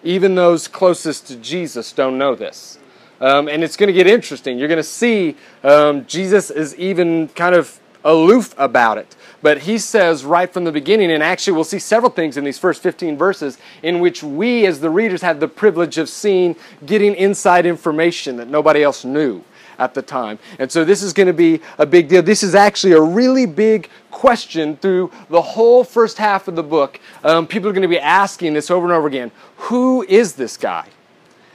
Even 0.06 0.36
those 0.36 0.68
closest 0.68 1.26
to 1.26 1.36
Jesus 1.36 1.90
don't 1.90 2.16
know 2.16 2.36
this. 2.36 2.78
Um, 3.20 3.48
and 3.48 3.64
it's 3.64 3.76
going 3.76 3.88
to 3.88 3.92
get 3.92 4.06
interesting. 4.06 4.56
You're 4.56 4.68
going 4.68 4.76
to 4.76 4.84
see 4.84 5.36
um, 5.64 6.06
Jesus 6.06 6.48
is 6.48 6.76
even 6.76 7.26
kind 7.28 7.56
of 7.56 7.80
aloof 8.04 8.54
about 8.56 8.98
it. 8.98 9.16
But 9.42 9.58
he 9.62 9.78
says 9.78 10.24
right 10.24 10.52
from 10.52 10.62
the 10.62 10.70
beginning, 10.70 11.10
and 11.10 11.24
actually 11.24 11.54
we'll 11.54 11.64
see 11.64 11.80
several 11.80 12.12
things 12.12 12.36
in 12.36 12.44
these 12.44 12.58
first 12.58 12.84
15 12.84 13.18
verses 13.18 13.58
in 13.82 13.98
which 13.98 14.22
we 14.22 14.64
as 14.64 14.78
the 14.78 14.90
readers 14.90 15.22
have 15.22 15.40
the 15.40 15.48
privilege 15.48 15.98
of 15.98 16.08
seeing, 16.08 16.54
getting 16.84 17.16
inside 17.16 17.66
information 17.66 18.36
that 18.36 18.48
nobody 18.48 18.84
else 18.84 19.04
knew 19.04 19.42
at 19.78 19.94
the 19.94 20.02
time. 20.02 20.38
And 20.58 20.70
so 20.70 20.84
this 20.84 21.02
is 21.02 21.12
going 21.12 21.26
to 21.26 21.32
be 21.32 21.60
a 21.78 21.86
big 21.86 22.08
deal. 22.08 22.22
This 22.22 22.42
is 22.42 22.54
actually 22.54 22.92
a 22.92 23.00
really 23.00 23.46
big 23.46 23.88
question 24.10 24.76
through 24.76 25.10
the 25.28 25.42
whole 25.42 25.84
first 25.84 26.18
half 26.18 26.48
of 26.48 26.56
the 26.56 26.62
book. 26.62 27.00
Um, 27.22 27.46
people 27.46 27.68
are 27.68 27.72
going 27.72 27.82
to 27.82 27.88
be 27.88 27.98
asking 27.98 28.54
this 28.54 28.70
over 28.70 28.86
and 28.86 28.92
over 28.92 29.06
again 29.06 29.30
Who 29.56 30.02
is 30.08 30.34
this 30.34 30.56
guy? 30.56 30.88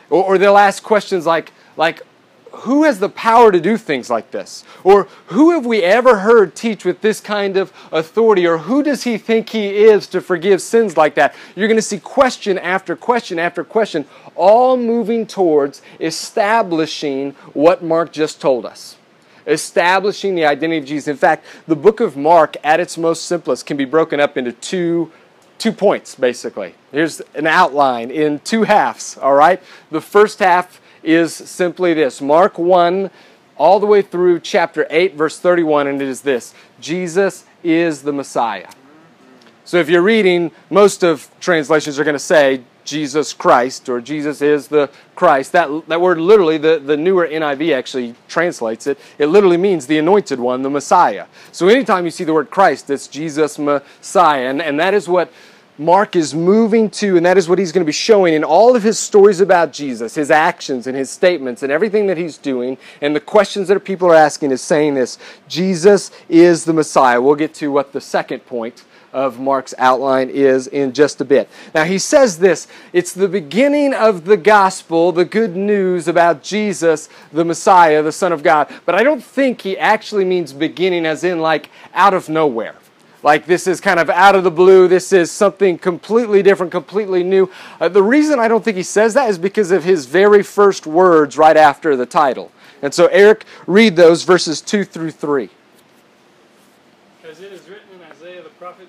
Or, 0.09 0.23
or 0.23 0.37
they'll 0.37 0.57
ask 0.57 0.83
questions 0.83 1.25
like, 1.25 1.51
like, 1.77 2.01
who 2.51 2.83
has 2.83 2.99
the 2.99 3.09
power 3.09 3.51
to 3.51 3.59
do 3.59 3.77
things 3.77 4.09
like 4.09 4.31
this? 4.31 4.63
Or 4.83 5.07
who 5.27 5.51
have 5.51 5.65
we 5.65 5.83
ever 5.83 6.19
heard 6.19 6.55
teach 6.55 6.85
with 6.85 7.01
this 7.01 7.19
kind 7.19 7.57
of 7.57 7.71
authority? 7.91 8.45
Or 8.45 8.59
who 8.59 8.83
does 8.83 9.03
he 9.03 9.17
think 9.17 9.49
he 9.49 9.69
is 9.69 10.07
to 10.07 10.21
forgive 10.21 10.61
sins 10.61 10.97
like 10.97 11.15
that? 11.15 11.33
You're 11.55 11.67
going 11.67 11.77
to 11.77 11.81
see 11.81 11.99
question 11.99 12.57
after 12.57 12.95
question 12.95 13.39
after 13.39 13.63
question, 13.63 14.05
all 14.35 14.77
moving 14.77 15.25
towards 15.25 15.81
establishing 15.99 17.31
what 17.53 17.83
Mark 17.83 18.11
just 18.11 18.41
told 18.41 18.65
us. 18.65 18.97
Establishing 19.47 20.35
the 20.35 20.45
identity 20.45 20.77
of 20.77 20.85
Jesus. 20.85 21.07
In 21.07 21.17
fact, 21.17 21.45
the 21.67 21.75
book 21.75 21.99
of 21.99 22.15
Mark, 22.15 22.57
at 22.63 22.79
its 22.79 22.97
most 22.97 23.25
simplest, 23.25 23.65
can 23.65 23.77
be 23.77 23.85
broken 23.85 24.19
up 24.19 24.37
into 24.37 24.51
two 24.51 25.11
two 25.57 25.71
points 25.71 26.15
basically. 26.15 26.73
Here's 26.91 27.21
an 27.35 27.45
outline 27.45 28.09
in 28.09 28.39
two 28.39 28.63
halves, 28.63 29.15
all 29.19 29.35
right? 29.35 29.61
The 29.91 30.01
first 30.01 30.39
half 30.39 30.81
is 31.03 31.33
simply 31.33 31.93
this 31.93 32.21
Mark 32.21 32.57
1, 32.57 33.09
all 33.57 33.79
the 33.79 33.85
way 33.85 34.01
through 34.01 34.39
chapter 34.39 34.87
8, 34.89 35.15
verse 35.15 35.39
31, 35.39 35.87
and 35.87 36.01
it 36.01 36.07
is 36.07 36.21
this 36.21 36.53
Jesus 36.79 37.45
is 37.63 38.01
the 38.01 38.13
Messiah. 38.13 38.69
So 39.65 39.77
if 39.77 39.89
you're 39.89 40.01
reading, 40.01 40.51
most 40.69 41.03
of 41.03 41.29
translations 41.39 41.99
are 41.99 42.03
going 42.03 42.15
to 42.15 42.19
say 42.19 42.63
Jesus 42.83 43.33
Christ 43.33 43.87
or 43.89 44.01
Jesus 44.01 44.41
is 44.41 44.67
the 44.67 44.89
Christ. 45.15 45.51
That, 45.51 45.87
that 45.87 46.01
word 46.01 46.17
literally, 46.17 46.57
the, 46.57 46.79
the 46.79 46.97
newer 46.97 47.27
NIV 47.27 47.73
actually 47.75 48.15
translates 48.27 48.87
it. 48.87 48.99
It 49.17 49.27
literally 49.27 49.57
means 49.57 49.87
the 49.87 49.97
anointed 49.97 50.39
one, 50.39 50.61
the 50.61 50.69
Messiah. 50.69 51.27
So 51.51 51.67
anytime 51.67 52.05
you 52.05 52.11
see 52.11 52.23
the 52.23 52.33
word 52.33 52.49
Christ, 52.49 52.89
it's 52.89 53.07
Jesus 53.07 53.59
Messiah. 53.59 54.49
And, 54.49 54.61
and 54.61 54.79
that 54.79 54.93
is 54.93 55.07
what 55.07 55.31
Mark 55.81 56.15
is 56.15 56.35
moving 56.35 56.91
to, 56.91 57.17
and 57.17 57.25
that 57.25 57.39
is 57.39 57.49
what 57.49 57.57
he's 57.57 57.71
going 57.71 57.81
to 57.81 57.87
be 57.87 57.91
showing 57.91 58.35
in 58.35 58.43
all 58.43 58.75
of 58.75 58.83
his 58.83 58.99
stories 58.99 59.41
about 59.41 59.73
Jesus, 59.73 60.13
his 60.13 60.29
actions 60.29 60.85
and 60.85 60.95
his 60.95 61.09
statements 61.09 61.63
and 61.63 61.71
everything 61.71 62.05
that 62.05 62.17
he's 62.17 62.37
doing, 62.37 62.77
and 63.01 63.15
the 63.15 63.19
questions 63.19 63.67
that 63.67 63.83
people 63.83 64.07
are 64.07 64.15
asking 64.15 64.51
is 64.51 64.61
saying 64.61 64.93
this 64.93 65.17
Jesus 65.47 66.11
is 66.29 66.65
the 66.65 66.73
Messiah. 66.73 67.19
We'll 67.19 67.33
get 67.33 67.55
to 67.55 67.71
what 67.71 67.93
the 67.93 67.99
second 67.99 68.45
point 68.45 68.83
of 69.11 69.39
Mark's 69.39 69.73
outline 69.79 70.29
is 70.29 70.67
in 70.67 70.93
just 70.93 71.19
a 71.19 71.25
bit. 71.25 71.49
Now, 71.73 71.83
he 71.83 71.97
says 71.97 72.37
this 72.37 72.67
it's 72.93 73.13
the 73.13 73.27
beginning 73.27 73.95
of 73.95 74.25
the 74.25 74.37
gospel, 74.37 75.11
the 75.11 75.25
good 75.25 75.55
news 75.55 76.07
about 76.07 76.43
Jesus, 76.43 77.09
the 77.33 77.43
Messiah, 77.43 78.03
the 78.03 78.11
Son 78.11 78.31
of 78.31 78.43
God. 78.43 78.71
But 78.85 78.93
I 78.93 79.01
don't 79.01 79.23
think 79.23 79.61
he 79.61 79.79
actually 79.79 80.25
means 80.25 80.53
beginning 80.53 81.07
as 81.07 81.23
in 81.23 81.39
like 81.39 81.71
out 81.95 82.13
of 82.13 82.29
nowhere. 82.29 82.75
Like 83.23 83.45
this 83.45 83.67
is 83.67 83.79
kind 83.79 83.99
of 83.99 84.09
out 84.09 84.35
of 84.35 84.43
the 84.43 84.51
blue. 84.51 84.87
This 84.87 85.13
is 85.13 85.31
something 85.31 85.77
completely 85.77 86.41
different, 86.41 86.71
completely 86.71 87.23
new. 87.23 87.49
Uh, 87.79 87.89
the 87.89 88.03
reason 88.03 88.39
I 88.39 88.47
don't 88.47 88.63
think 88.63 88.77
he 88.77 88.83
says 88.83 89.13
that 89.13 89.29
is 89.29 89.37
because 89.37 89.71
of 89.71 89.83
his 89.83 90.05
very 90.05 90.43
first 90.43 90.87
words 90.87 91.37
right 91.37 91.57
after 91.57 91.95
the 91.95 92.05
title. 92.05 92.51
And 92.81 92.93
so, 92.93 93.07
Eric, 93.07 93.45
read 93.67 93.95
those 93.95 94.23
verses 94.23 94.59
2 94.61 94.83
through 94.83 95.11
3. 95.11 95.49
As 97.29 97.39
it 97.39 97.53
is 97.53 97.67
written 97.69 97.87
in 97.95 98.01
Isaiah 98.11 98.41
the 98.41 98.49
prophet, 98.49 98.87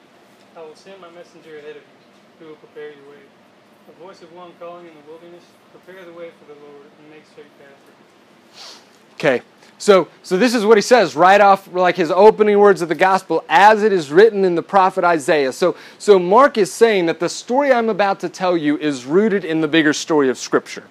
I 0.57 0.61
will 0.61 0.75
send 0.75 1.01
my 1.01 1.11
messenger 1.11 1.59
ahead 1.59 1.77
of 1.77 1.83
you, 1.83 2.41
who 2.41 2.47
will 2.49 2.57
prepare 2.57 2.89
your 2.89 3.11
way. 3.11 3.23
The 3.87 4.05
voice 4.05 4.23
of 4.23 4.33
one 4.33 4.53
calling 4.59 4.87
in 4.87 4.95
the 4.95 5.11
wilderness, 5.11 5.45
prepare 5.73 6.05
the 6.05 6.13
way 6.13 6.31
for 6.39 6.55
the 6.55 6.59
Lord, 6.61 6.87
and 6.99 7.11
make 7.11 7.27
straight 7.27 7.47
paths 7.59 7.81
for 7.85 7.93
him. 7.93 8.83
Okay. 9.15 9.43
So, 9.83 10.07
so 10.23 10.37
this 10.37 10.55
is 10.55 10.65
what 10.65 10.79
he 10.79 10.81
says 10.81 11.17
right 11.17 11.41
off, 11.41 11.67
like 11.75 11.97
his 11.97 12.13
opening 12.13 12.57
words 12.57 12.83
of 12.83 12.89
the 12.89 12.95
gospel, 12.95 13.45
as 13.49 13.83
it 13.83 13.93
is 13.93 14.13
written 14.13 14.45
in 14.45 14.55
the 14.55 14.63
prophet 14.63 15.03
Isaiah. 15.03 15.53
So, 15.53 15.75
so 15.99 16.21
Mark 16.21 16.57
is 16.57 16.73
saying 16.73 17.07
that 17.07 17.19
the 17.19 17.29
story 17.29 17.73
I'm 17.73 17.89
about 17.89 18.21
to 18.21 18.29
tell 18.29 18.57
you 18.57 18.79
is 18.79 19.05
rooted 19.07 19.45
in 19.45 19.61
the 19.61 19.67
bigger 19.67 19.93
story 19.93 20.29
of 20.29 20.39
Scripture. 20.39 20.85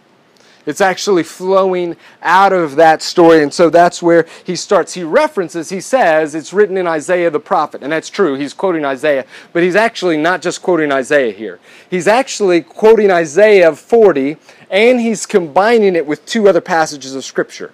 It's 0.66 0.82
actually 0.82 1.24
flowing 1.24 1.96
out 2.22 2.52
of 2.52 2.76
that 2.76 3.02
story. 3.02 3.42
And 3.42 3.54
so 3.54 3.70
that's 3.70 4.02
where 4.02 4.28
he 4.44 4.58
starts. 4.58 4.94
He 4.94 5.04
references, 5.04 5.70
he 5.70 5.80
says, 5.80 6.36
it's 6.36 6.52
written 6.52 6.76
in 6.76 6.86
Isaiah 6.86 7.30
the 7.30 7.40
prophet. 7.40 7.84
And 7.84 7.94
that's 7.94 8.10
true. 8.10 8.36
He's 8.36 8.54
quoting 8.54 8.84
Isaiah. 8.84 9.26
But 9.54 9.64
he's 9.64 9.78
actually 9.78 10.18
not 10.18 10.42
just 10.42 10.62
quoting 10.62 10.92
Isaiah 10.92 11.32
here. 11.32 11.62
He's 11.90 12.10
actually 12.10 12.60
quoting 12.60 13.10
Isaiah 13.10 13.74
40, 13.74 14.36
and 14.70 15.00
he's 15.00 15.26
combining 15.26 15.96
it 15.96 16.06
with 16.06 16.26
two 16.26 16.50
other 16.50 16.60
passages 16.60 17.16
of 17.16 17.24
Scripture 17.24 17.72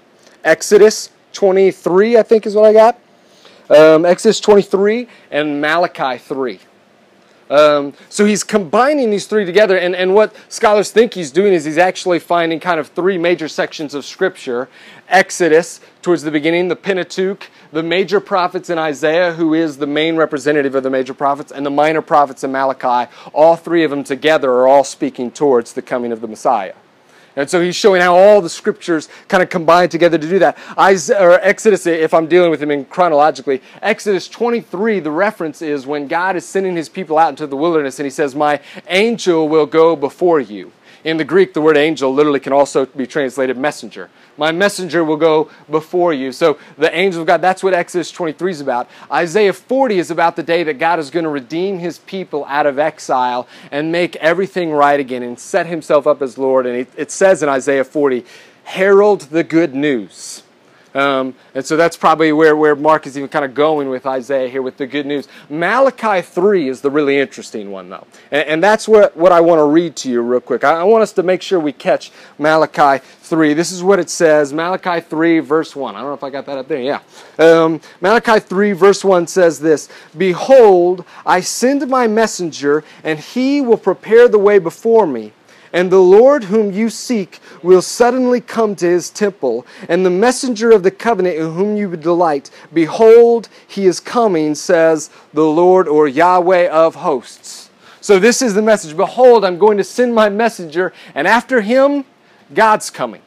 Exodus 0.47 1.09
23, 1.33 2.15
I 2.15 2.23
think 2.23 2.45
is 2.45 2.55
what 2.55 2.63
I 2.63 2.71
got. 2.71 2.97
Um, 3.69 4.05
Exodus 4.05 4.39
23 4.39 5.09
and 5.29 5.59
Malachi 5.59 6.17
3. 6.17 6.59
Um, 7.49 7.93
so 8.07 8.25
he's 8.25 8.45
combining 8.45 9.09
these 9.09 9.27
three 9.27 9.43
together, 9.43 9.77
and, 9.77 9.93
and 9.93 10.13
what 10.13 10.33
scholars 10.47 10.89
think 10.89 11.13
he's 11.13 11.31
doing 11.31 11.51
is 11.51 11.65
he's 11.65 11.77
actually 11.77 12.19
finding 12.19 12.61
kind 12.61 12.79
of 12.79 12.87
three 12.87 13.17
major 13.17 13.49
sections 13.49 13.93
of 13.93 14.05
Scripture 14.05 14.69
Exodus, 15.09 15.81
towards 16.01 16.23
the 16.23 16.31
beginning, 16.31 16.69
the 16.69 16.75
Pentateuch, 16.77 17.49
the 17.73 17.83
major 17.83 18.21
prophets 18.21 18.69
in 18.69 18.77
Isaiah, 18.77 19.33
who 19.33 19.53
is 19.53 19.77
the 19.77 19.87
main 19.87 20.15
representative 20.15 20.75
of 20.75 20.83
the 20.83 20.89
major 20.89 21.13
prophets, 21.13 21.51
and 21.51 21.65
the 21.65 21.69
minor 21.69 22.01
prophets 22.01 22.45
in 22.45 22.53
Malachi. 22.53 23.11
All 23.33 23.57
three 23.57 23.83
of 23.83 23.91
them 23.91 24.05
together 24.05 24.49
are 24.51 24.67
all 24.67 24.85
speaking 24.85 25.29
towards 25.29 25.73
the 25.73 25.81
coming 25.81 26.13
of 26.13 26.21
the 26.21 26.27
Messiah. 26.27 26.73
And 27.37 27.47
so 27.47 27.61
he's 27.61 27.75
showing 27.75 28.01
how 28.01 28.17
all 28.17 28.41
the 28.41 28.49
scriptures 28.49 29.09
kind 29.27 29.43
of 29.43 29.49
combine 29.49 29.89
together 29.89 30.17
to 30.17 30.27
do 30.27 30.39
that. 30.39 30.57
Isaiah, 30.75 31.21
or 31.21 31.33
Exodus, 31.33 31.85
if 31.85 32.11
I'm 32.11 32.25
dealing 32.25 32.49
with 32.49 32.61
him 32.61 32.71
in 32.71 32.83
chronologically, 32.85 33.61
Exodus 33.83 34.27
23, 34.27 34.99
the 34.99 35.11
reference 35.11 35.61
is 35.61 35.85
when 35.85 36.07
God 36.07 36.35
is 36.35 36.45
sending 36.45 36.75
his 36.75 36.89
people 36.89 37.19
out 37.19 37.29
into 37.29 37.45
the 37.45 37.55
wilderness 37.55 37.99
and 37.99 38.07
he 38.07 38.09
says, 38.09 38.33
My 38.33 38.59
angel 38.87 39.47
will 39.47 39.67
go 39.67 39.95
before 39.95 40.39
you. 40.39 40.71
In 41.03 41.17
the 41.17 41.23
Greek, 41.23 41.53
the 41.53 41.61
word 41.61 41.77
angel 41.77 42.13
literally 42.13 42.39
can 42.39 42.53
also 42.53 42.85
be 42.85 43.05
translated 43.07 43.57
messenger. 43.57 44.09
My 44.37 44.51
messenger 44.51 45.03
will 45.03 45.17
go 45.17 45.49
before 45.69 46.13
you. 46.13 46.31
So 46.31 46.59
the 46.77 46.95
angel 46.95 47.21
of 47.21 47.27
God, 47.27 47.41
that's 47.41 47.63
what 47.63 47.73
Exodus 47.73 48.11
23 48.11 48.51
is 48.51 48.61
about. 48.61 48.89
Isaiah 49.11 49.53
40 49.53 49.99
is 49.99 50.11
about 50.11 50.35
the 50.35 50.43
day 50.43 50.63
that 50.63 50.79
God 50.79 50.99
is 50.99 51.09
going 51.09 51.23
to 51.23 51.29
redeem 51.29 51.79
his 51.79 51.99
people 51.99 52.45
out 52.45 52.65
of 52.65 52.77
exile 52.79 53.47
and 53.71 53.91
make 53.91 54.15
everything 54.17 54.71
right 54.71 54.99
again 54.99 55.23
and 55.23 55.39
set 55.39 55.65
himself 55.65 56.07
up 56.07 56.21
as 56.21 56.37
Lord. 56.37 56.65
And 56.65 56.87
it, 56.95 57.11
says 57.11 57.41
in 57.41 57.49
Isaiah 57.49 57.83
40, 57.83 58.25
herald 58.63 59.21
the 59.21 59.43
good 59.43 59.73
news. 59.73 60.43
Um, 60.93 61.35
and 61.53 61.65
so 61.65 61.77
that's 61.77 61.97
probably 61.97 62.31
where, 62.31 62.55
where 62.55 62.75
Mark 62.75 63.05
is 63.07 63.17
even 63.17 63.29
kind 63.29 63.45
of 63.45 63.53
going 63.53 63.89
with 63.89 64.05
Isaiah 64.05 64.49
here 64.49 64.61
with 64.61 64.77
the 64.77 64.87
good 64.87 65.05
news. 65.05 65.27
Malachi 65.49 66.21
3 66.21 66.69
is 66.69 66.81
the 66.81 66.89
really 66.89 67.17
interesting 67.19 67.71
one, 67.71 67.89
though. 67.89 68.07
And, 68.31 68.47
and 68.47 68.63
that's 68.63 68.87
what, 68.87 69.15
what 69.15 69.31
I 69.31 69.41
want 69.41 69.59
to 69.59 69.65
read 69.65 69.95
to 69.97 70.09
you 70.09 70.21
real 70.21 70.39
quick. 70.39 70.63
I, 70.63 70.81
I 70.81 70.83
want 70.83 71.03
us 71.03 71.11
to 71.13 71.23
make 71.23 71.41
sure 71.41 71.59
we 71.59 71.73
catch 71.73 72.11
Malachi 72.37 73.03
3. 73.21 73.53
This 73.53 73.71
is 73.71 73.83
what 73.83 73.99
it 73.99 74.09
says 74.09 74.53
Malachi 74.53 75.01
3, 75.01 75.39
verse 75.39 75.75
1. 75.75 75.95
I 75.95 75.99
don't 75.99 76.09
know 76.09 76.13
if 76.13 76.23
I 76.23 76.29
got 76.29 76.45
that 76.45 76.57
up 76.57 76.67
there. 76.67 76.81
Yeah. 76.81 77.01
Um, 77.37 77.81
Malachi 78.01 78.39
3, 78.39 78.71
verse 78.71 79.03
1 79.03 79.27
says 79.27 79.59
this 79.59 79.89
Behold, 80.17 81.05
I 81.25 81.41
send 81.41 81.87
my 81.87 82.07
messenger, 82.07 82.83
and 83.03 83.19
he 83.19 83.61
will 83.61 83.77
prepare 83.77 84.27
the 84.27 84.39
way 84.39 84.59
before 84.59 85.05
me. 85.05 85.33
And 85.73 85.91
the 85.91 86.01
Lord 86.01 86.45
whom 86.45 86.71
you 86.71 86.89
seek 86.89 87.39
will 87.61 87.81
suddenly 87.81 88.41
come 88.41 88.75
to 88.77 88.85
his 88.85 89.09
temple, 89.09 89.65
and 89.89 90.05
the 90.05 90.09
messenger 90.09 90.71
of 90.71 90.83
the 90.83 90.91
covenant 90.91 91.37
in 91.37 91.53
whom 91.53 91.75
you 91.75 91.95
delight, 91.95 92.49
behold, 92.73 93.49
he 93.67 93.85
is 93.85 93.99
coming, 93.99 94.55
says 94.55 95.09
the 95.33 95.45
Lord 95.45 95.87
or 95.87 96.07
Yahweh 96.07 96.69
of 96.69 96.95
hosts. 96.95 97.69
So 98.01 98.19
this 98.19 98.41
is 98.41 98.53
the 98.53 98.61
message 98.61 98.95
Behold, 98.95 99.43
I'm 99.43 99.57
going 99.57 99.77
to 99.77 99.83
send 99.83 100.15
my 100.15 100.29
messenger, 100.29 100.93
and 101.13 101.27
after 101.27 101.61
him, 101.61 102.05
God's 102.53 102.89
coming. 102.89 103.21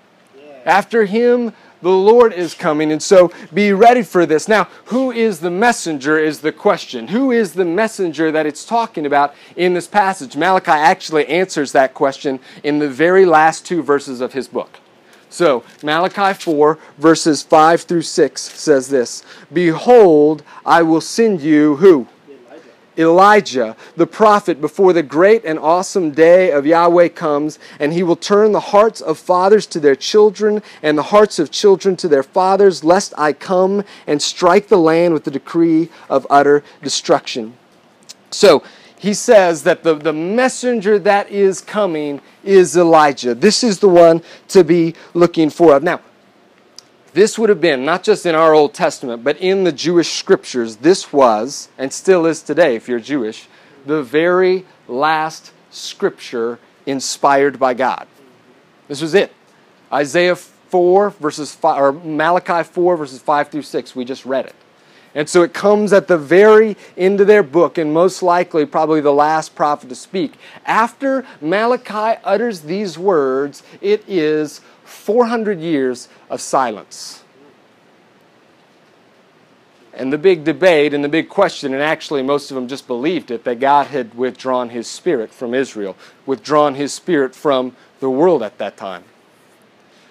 After 0.64 1.04
him, 1.04 1.52
the 1.82 1.90
Lord 1.90 2.32
is 2.32 2.54
coming, 2.54 2.92
and 2.92 3.02
so 3.02 3.32
be 3.52 3.72
ready 3.72 4.02
for 4.02 4.26
this. 4.26 4.48
Now, 4.48 4.64
who 4.86 5.10
is 5.10 5.40
the 5.40 5.50
messenger 5.50 6.18
is 6.18 6.40
the 6.40 6.52
question. 6.52 7.08
Who 7.08 7.30
is 7.30 7.52
the 7.52 7.64
messenger 7.64 8.30
that 8.30 8.46
it's 8.46 8.64
talking 8.64 9.06
about 9.06 9.34
in 9.56 9.74
this 9.74 9.86
passage? 9.86 10.36
Malachi 10.36 10.70
actually 10.70 11.26
answers 11.26 11.72
that 11.72 11.94
question 11.94 12.40
in 12.62 12.78
the 12.78 12.88
very 12.88 13.24
last 13.24 13.64
two 13.66 13.82
verses 13.82 14.20
of 14.20 14.32
his 14.32 14.48
book. 14.48 14.78
So, 15.30 15.62
Malachi 15.82 16.34
4, 16.34 16.76
verses 16.98 17.42
5 17.42 17.82
through 17.82 18.02
6 18.02 18.42
says 18.42 18.88
this 18.88 19.24
Behold, 19.52 20.42
I 20.66 20.82
will 20.82 21.00
send 21.00 21.40
you 21.40 21.76
who? 21.76 22.08
Elijah, 23.00 23.76
the 23.96 24.06
prophet, 24.06 24.60
before 24.60 24.92
the 24.92 25.02
great 25.02 25.44
and 25.44 25.58
awesome 25.58 26.10
day 26.10 26.50
of 26.52 26.66
Yahweh 26.66 27.08
comes, 27.08 27.58
and 27.78 27.92
he 27.92 28.02
will 28.02 28.16
turn 28.16 28.52
the 28.52 28.60
hearts 28.60 29.00
of 29.00 29.18
fathers 29.18 29.66
to 29.66 29.80
their 29.80 29.96
children, 29.96 30.62
and 30.82 30.96
the 30.96 31.04
hearts 31.04 31.38
of 31.38 31.50
children 31.50 31.96
to 31.96 32.08
their 32.08 32.22
fathers, 32.22 32.84
lest 32.84 33.14
I 33.16 33.32
come 33.32 33.84
and 34.06 34.20
strike 34.20 34.68
the 34.68 34.78
land 34.78 35.14
with 35.14 35.24
the 35.24 35.30
decree 35.30 35.88
of 36.08 36.26
utter 36.30 36.62
destruction. 36.82 37.54
So, 38.30 38.62
he 38.98 39.14
says 39.14 39.62
that 39.62 39.82
the, 39.82 39.94
the 39.94 40.12
messenger 40.12 40.98
that 40.98 41.30
is 41.30 41.62
coming 41.62 42.20
is 42.44 42.76
Elijah. 42.76 43.34
This 43.34 43.64
is 43.64 43.78
the 43.78 43.88
one 43.88 44.22
to 44.48 44.62
be 44.62 44.94
looking 45.14 45.48
for. 45.48 45.80
Now, 45.80 46.00
this 47.12 47.38
would 47.38 47.48
have 47.48 47.60
been, 47.60 47.84
not 47.84 48.02
just 48.02 48.26
in 48.26 48.34
our 48.34 48.54
Old 48.54 48.74
Testament, 48.74 49.24
but 49.24 49.36
in 49.38 49.64
the 49.64 49.72
Jewish 49.72 50.12
scriptures, 50.12 50.76
this 50.76 51.12
was, 51.12 51.68
and 51.76 51.92
still 51.92 52.26
is 52.26 52.42
today 52.42 52.76
if 52.76 52.88
you're 52.88 53.00
Jewish, 53.00 53.48
the 53.86 54.02
very 54.02 54.64
last 54.86 55.52
scripture 55.70 56.58
inspired 56.86 57.58
by 57.58 57.74
God. 57.74 58.06
This 58.88 59.00
was 59.00 59.14
it. 59.14 59.32
Isaiah 59.92 60.36
4 60.36 61.10
verses 61.10 61.54
5, 61.54 61.82
or 61.82 61.92
Malachi 61.92 62.62
4 62.62 62.96
verses 62.96 63.20
5 63.20 63.48
through 63.48 63.62
6, 63.62 63.96
we 63.96 64.04
just 64.04 64.24
read 64.24 64.46
it. 64.46 64.54
And 65.14 65.28
so 65.28 65.42
it 65.42 65.52
comes 65.52 65.92
at 65.92 66.06
the 66.06 66.18
very 66.18 66.76
end 66.96 67.20
of 67.20 67.26
their 67.26 67.42
book, 67.42 67.78
and 67.78 67.92
most 67.92 68.22
likely, 68.22 68.64
probably 68.64 69.00
the 69.00 69.12
last 69.12 69.54
prophet 69.54 69.88
to 69.88 69.94
speak. 69.94 70.34
After 70.64 71.26
Malachi 71.40 72.20
utters 72.22 72.60
these 72.60 72.96
words, 72.96 73.62
it 73.80 74.04
is 74.06 74.60
400 74.84 75.58
years 75.58 76.08
of 76.28 76.40
silence. 76.40 77.24
And 79.92 80.12
the 80.12 80.18
big 80.18 80.44
debate 80.44 80.94
and 80.94 81.02
the 81.02 81.08
big 81.08 81.28
question, 81.28 81.74
and 81.74 81.82
actually 81.82 82.22
most 82.22 82.52
of 82.52 82.54
them 82.54 82.68
just 82.68 82.86
believed 82.86 83.32
it, 83.32 83.42
that 83.44 83.58
God 83.58 83.88
had 83.88 84.14
withdrawn 84.14 84.70
his 84.70 84.86
spirit 84.86 85.34
from 85.34 85.54
Israel, 85.54 85.96
withdrawn 86.24 86.76
his 86.76 86.92
spirit 86.92 87.34
from 87.34 87.74
the 87.98 88.08
world 88.08 88.42
at 88.42 88.58
that 88.58 88.76
time 88.76 89.02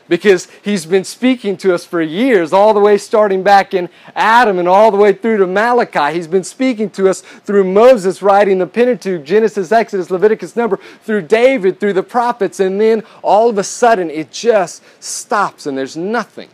because 0.10 0.48
he's 0.63 0.88
been 0.88 1.04
speaking 1.04 1.56
to 1.58 1.74
us 1.74 1.86
for 1.86 2.02
years, 2.02 2.52
all 2.52 2.74
the 2.74 2.80
way 2.80 2.98
starting 2.98 3.43
back 3.43 3.74
in 3.76 3.88
Adam 4.15 4.58
and 4.58 4.67
all 4.67 4.89
the 4.91 4.98
way 4.98 5.13
through 5.13 5.38
to 5.38 5.48
Malachi. 5.48 6.15
He's 6.15 6.28
been 6.28 6.43
speaking 6.43 6.89
to 6.91 7.08
us 7.08 7.22
through 7.22 7.63
Moses 7.63 8.22
writing 8.22 8.58
the 8.58 8.67
Pentateuch, 8.67 9.24
Genesis, 9.24 9.72
Exodus, 9.72 10.10
Leviticus, 10.10 10.56
Number, 10.56 10.80
through 11.04 11.22
David, 11.22 11.80
through 11.80 11.93
the 11.93 12.04
prophets, 12.04 12.60
and 12.60 12.82
then 12.82 13.04
all 13.22 13.50
of 13.50 13.58
a 13.60 13.63
sudden 13.63 14.10
it 14.10 14.32
just 14.32 14.84
stops 15.02 15.67
and 15.67 15.78
there's 15.78 15.95
nothing. 15.95 16.50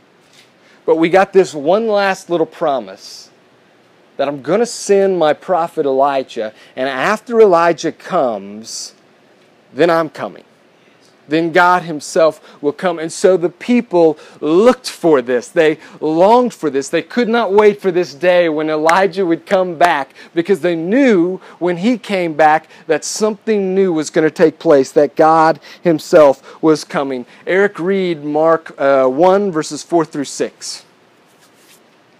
But 0.86 0.98
we 0.98 1.10
got 1.10 1.34
this 1.34 1.54
one 1.54 1.88
last 1.88 2.30
little 2.30 2.46
promise 2.46 3.32
that 4.18 4.28
I'm 4.28 4.42
going 4.42 4.60
to 4.60 4.66
send 4.66 5.18
my 5.18 5.34
prophet 5.34 5.86
Elijah, 5.86 6.54
and 6.76 6.90
after 6.90 7.40
Elijah 7.40 7.94
comes, 7.94 8.94
then 9.74 9.90
I'm 9.90 10.10
coming 10.10 10.44
then 11.28 11.52
God 11.52 11.84
Himself 11.84 12.62
will 12.62 12.74
come. 12.74 13.00
And 13.00 13.12
so 13.12 13.38
the 13.38 13.50
people 13.50 14.18
looked 14.42 14.90
for 14.90 15.22
this. 15.22 15.48
They 15.48 15.80
longed 16.00 16.54
for 16.54 16.70
this. 16.70 16.90
They 16.90 17.02
could 17.02 17.30
not 17.30 17.54
wait 17.54 17.82
for 17.82 17.92
this 17.92 18.14
day 18.14 18.50
when 18.50 18.70
Elijah 18.70 19.26
would 19.26 19.46
come 19.46 19.78
back 19.78 20.14
because 20.34 20.62
they 20.62 20.76
knew 20.76 21.38
when 21.60 21.78
he 21.78 21.98
came 21.98 22.34
back 22.34 22.68
that 22.88 23.04
something 23.04 23.74
new 23.74 23.94
was 23.94 24.10
going 24.10 24.28
to 24.28 24.32
take 24.32 24.60
place, 24.60 24.92
that 24.92 25.16
God 25.16 25.60
Himself 25.82 26.62
was 26.62 26.84
coming. 26.84 27.26
Eric 27.48 27.80
read 27.80 28.24
Mark 28.24 28.80
uh, 28.80 29.08
1, 29.08 29.52
verses 29.52 29.84
4 29.84 30.06
through 30.06 30.26
6. 30.26 30.86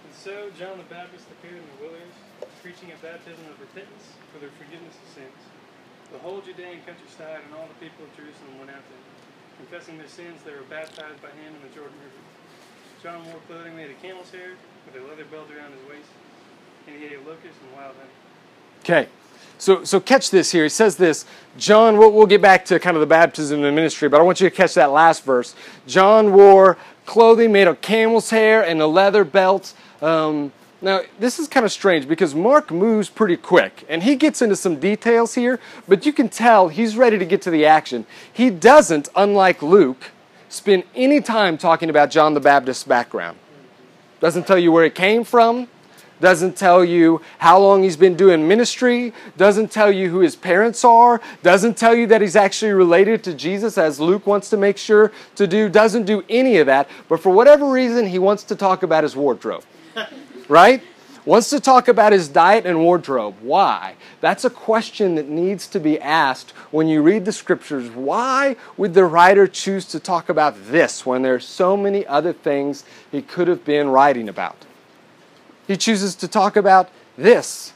And 0.04 0.14
so 0.14 0.50
John 0.58 0.78
the 0.78 0.84
Baptist 0.84 1.26
appeared 1.30 1.56
in 1.56 1.62
the 1.76 1.82
wilderness, 1.84 2.14
preaching 2.62 2.90
a 2.90 3.04
baptism 3.04 3.44
of 3.50 3.56
side, 7.16 7.40
and 7.48 7.56
all 7.56 7.64
the 7.64 7.80
people 7.80 8.04
of 8.04 8.12
Jerusalem 8.12 8.60
went 8.60 8.70
out 8.70 8.84
to 8.84 8.92
him. 8.92 9.04
Confessing 9.86 9.98
their 9.98 10.08
sins, 10.08 10.42
they 10.44 10.50
were 10.50 10.66
baptized 10.68 11.22
by 11.22 11.28
him 11.28 11.54
in 11.54 11.62
the 11.62 11.72
Jordan 11.72 11.94
River. 12.02 12.22
John 13.02 13.24
wore 13.26 13.40
clothing 13.46 13.76
made 13.76 13.88
of 13.88 14.02
camel's 14.02 14.30
hair, 14.32 14.54
with 14.84 15.00
a 15.00 15.06
leather 15.06 15.24
belt 15.24 15.46
around 15.56 15.72
his 15.72 15.88
waist, 15.88 16.08
and 16.88 16.96
he 16.96 17.04
ate 17.04 17.24
locusts 17.24 17.58
and 17.62 17.72
wild 17.72 17.94
honey. 17.94 18.10
Okay. 18.80 19.08
So, 19.58 19.84
so 19.84 20.00
catch 20.00 20.30
this 20.30 20.50
here. 20.50 20.64
He 20.64 20.70
says 20.70 20.96
this. 20.96 21.24
John, 21.56 21.98
we'll, 21.98 22.10
we'll 22.10 22.26
get 22.26 22.42
back 22.42 22.64
to 22.64 22.80
kind 22.80 22.96
of 22.96 23.00
the 23.00 23.06
baptism 23.06 23.58
and 23.58 23.64
the 23.64 23.72
ministry, 23.72 24.08
but 24.08 24.20
I 24.20 24.24
want 24.24 24.40
you 24.40 24.50
to 24.50 24.54
catch 24.54 24.74
that 24.74 24.90
last 24.90 25.24
verse. 25.24 25.54
John 25.86 26.32
wore 26.32 26.76
clothing 27.04 27.52
made 27.52 27.68
of 27.68 27.80
camel's 27.80 28.30
hair 28.30 28.64
and 28.64 28.82
a 28.82 28.88
leather 28.88 29.24
belt. 29.24 29.72
Um, 30.02 30.52
now, 30.82 31.00
this 31.18 31.38
is 31.38 31.48
kind 31.48 31.64
of 31.64 31.72
strange 31.72 32.06
because 32.06 32.34
Mark 32.34 32.70
moves 32.70 33.08
pretty 33.08 33.36
quick 33.36 33.84
and 33.88 34.02
he 34.02 34.14
gets 34.14 34.42
into 34.42 34.56
some 34.56 34.78
details 34.78 35.34
here, 35.34 35.58
but 35.88 36.04
you 36.04 36.12
can 36.12 36.28
tell 36.28 36.68
he's 36.68 36.96
ready 36.96 37.18
to 37.18 37.24
get 37.24 37.42
to 37.42 37.50
the 37.50 37.64
action. 37.64 38.06
He 38.30 38.50
doesn't, 38.50 39.08
unlike 39.16 39.62
Luke, 39.62 40.10
spend 40.48 40.84
any 40.94 41.20
time 41.20 41.56
talking 41.56 41.88
about 41.88 42.10
John 42.10 42.34
the 42.34 42.40
Baptist's 42.40 42.84
background. 42.84 43.38
Doesn't 44.20 44.46
tell 44.46 44.58
you 44.58 44.72
where 44.72 44.84
he 44.84 44.90
came 44.90 45.24
from, 45.24 45.68
doesn't 46.20 46.56
tell 46.56 46.84
you 46.84 47.20
how 47.38 47.58
long 47.58 47.82
he's 47.82 47.96
been 47.96 48.16
doing 48.16 48.48
ministry, 48.48 49.12
doesn't 49.36 49.70
tell 49.70 49.92
you 49.92 50.08
who 50.08 50.20
his 50.20 50.34
parents 50.34 50.84
are, 50.84 51.20
doesn't 51.42 51.76
tell 51.76 51.94
you 51.94 52.06
that 52.06 52.22
he's 52.22 52.36
actually 52.36 52.72
related 52.72 53.22
to 53.24 53.34
Jesus, 53.34 53.76
as 53.76 54.00
Luke 54.00 54.26
wants 54.26 54.48
to 54.50 54.56
make 54.56 54.78
sure 54.78 55.12
to 55.34 55.46
do, 55.46 55.68
doesn't 55.68 56.04
do 56.04 56.24
any 56.28 56.56
of 56.56 56.66
that. 56.66 56.88
But 57.08 57.20
for 57.20 57.30
whatever 57.30 57.70
reason, 57.70 58.06
he 58.06 58.18
wants 58.18 58.44
to 58.44 58.56
talk 58.56 58.82
about 58.82 59.04
his 59.04 59.14
wardrobe, 59.14 59.64
right? 60.48 60.82
Wants 61.24 61.50
to 61.50 61.58
talk 61.58 61.88
about 61.88 62.12
his 62.12 62.28
diet 62.28 62.66
and 62.66 62.78
wardrobe. 62.78 63.34
Why? 63.40 63.96
That's 64.20 64.44
a 64.44 64.50
question 64.50 65.16
that 65.16 65.28
needs 65.28 65.66
to 65.68 65.80
be 65.80 66.00
asked 66.00 66.52
when 66.70 66.86
you 66.86 67.02
read 67.02 67.24
the 67.24 67.32
scriptures. 67.32 67.90
Why 67.90 68.54
would 68.76 68.94
the 68.94 69.04
writer 69.04 69.48
choose 69.48 69.86
to 69.86 69.98
talk 69.98 70.28
about 70.28 70.54
this 70.70 71.04
when 71.04 71.22
there 71.22 71.34
are 71.34 71.40
so 71.40 71.76
many 71.76 72.06
other 72.06 72.32
things 72.32 72.84
he 73.10 73.22
could 73.22 73.48
have 73.48 73.64
been 73.64 73.88
writing 73.88 74.28
about? 74.28 74.64
He 75.66 75.76
chooses 75.76 76.14
to 76.16 76.28
talk 76.28 76.54
about 76.54 76.90
this. 77.18 77.72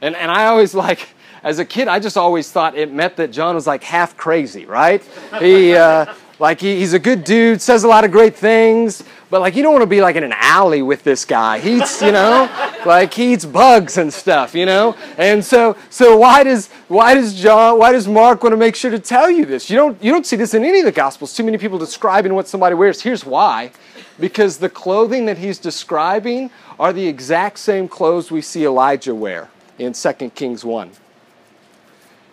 And, 0.00 0.16
and 0.16 0.30
I 0.30 0.46
always 0.46 0.74
like, 0.74 1.08
as 1.42 1.58
a 1.58 1.66
kid, 1.66 1.88
I 1.88 1.98
just 1.98 2.16
always 2.16 2.50
thought 2.50 2.74
it 2.74 2.90
meant 2.90 3.16
that 3.16 3.32
John 3.32 3.54
was 3.54 3.66
like 3.66 3.84
half 3.84 4.16
crazy, 4.16 4.64
right? 4.64 5.02
He, 5.38 5.74
uh, 5.74 6.06
like, 6.42 6.60
he, 6.60 6.80
he's 6.80 6.92
a 6.92 6.98
good 6.98 7.22
dude, 7.22 7.62
says 7.62 7.84
a 7.84 7.88
lot 7.88 8.04
of 8.04 8.10
great 8.10 8.34
things, 8.34 9.04
but 9.30 9.40
like, 9.40 9.54
you 9.54 9.62
don't 9.62 9.74
want 9.74 9.84
to 9.84 9.86
be 9.86 10.00
like 10.00 10.16
in 10.16 10.24
an 10.24 10.34
alley 10.34 10.82
with 10.82 11.04
this 11.04 11.24
guy. 11.24 11.60
He 11.60 11.76
eats, 11.76 12.02
you 12.02 12.10
know, 12.10 12.50
like 12.84 13.14
he 13.14 13.34
eats 13.34 13.44
bugs 13.44 13.96
and 13.96 14.12
stuff, 14.12 14.52
you 14.52 14.66
know? 14.66 14.96
And 15.18 15.44
so, 15.44 15.76
so 15.88 16.16
why 16.16 16.42
does, 16.42 16.66
why 16.88 17.14
does 17.14 17.40
John, 17.40 17.78
why 17.78 17.92
does 17.92 18.08
Mark 18.08 18.42
want 18.42 18.54
to 18.54 18.56
make 18.56 18.74
sure 18.74 18.90
to 18.90 18.98
tell 18.98 19.30
you 19.30 19.46
this? 19.46 19.70
You 19.70 19.76
don't, 19.76 20.02
you 20.02 20.10
don't 20.10 20.26
see 20.26 20.34
this 20.34 20.52
in 20.52 20.64
any 20.64 20.80
of 20.80 20.84
the 20.84 20.90
Gospels. 20.90 21.32
Too 21.32 21.44
many 21.44 21.58
people 21.58 21.78
describing 21.78 22.34
what 22.34 22.48
somebody 22.48 22.74
wears. 22.74 23.00
Here's 23.00 23.24
why. 23.24 23.70
Because 24.18 24.58
the 24.58 24.68
clothing 24.68 25.26
that 25.26 25.38
he's 25.38 25.60
describing 25.60 26.50
are 26.76 26.92
the 26.92 27.06
exact 27.06 27.60
same 27.60 27.86
clothes 27.86 28.32
we 28.32 28.42
see 28.42 28.64
Elijah 28.64 29.14
wear 29.14 29.48
in 29.78 29.92
2 29.92 30.12
Kings 30.30 30.64
1. 30.64 30.90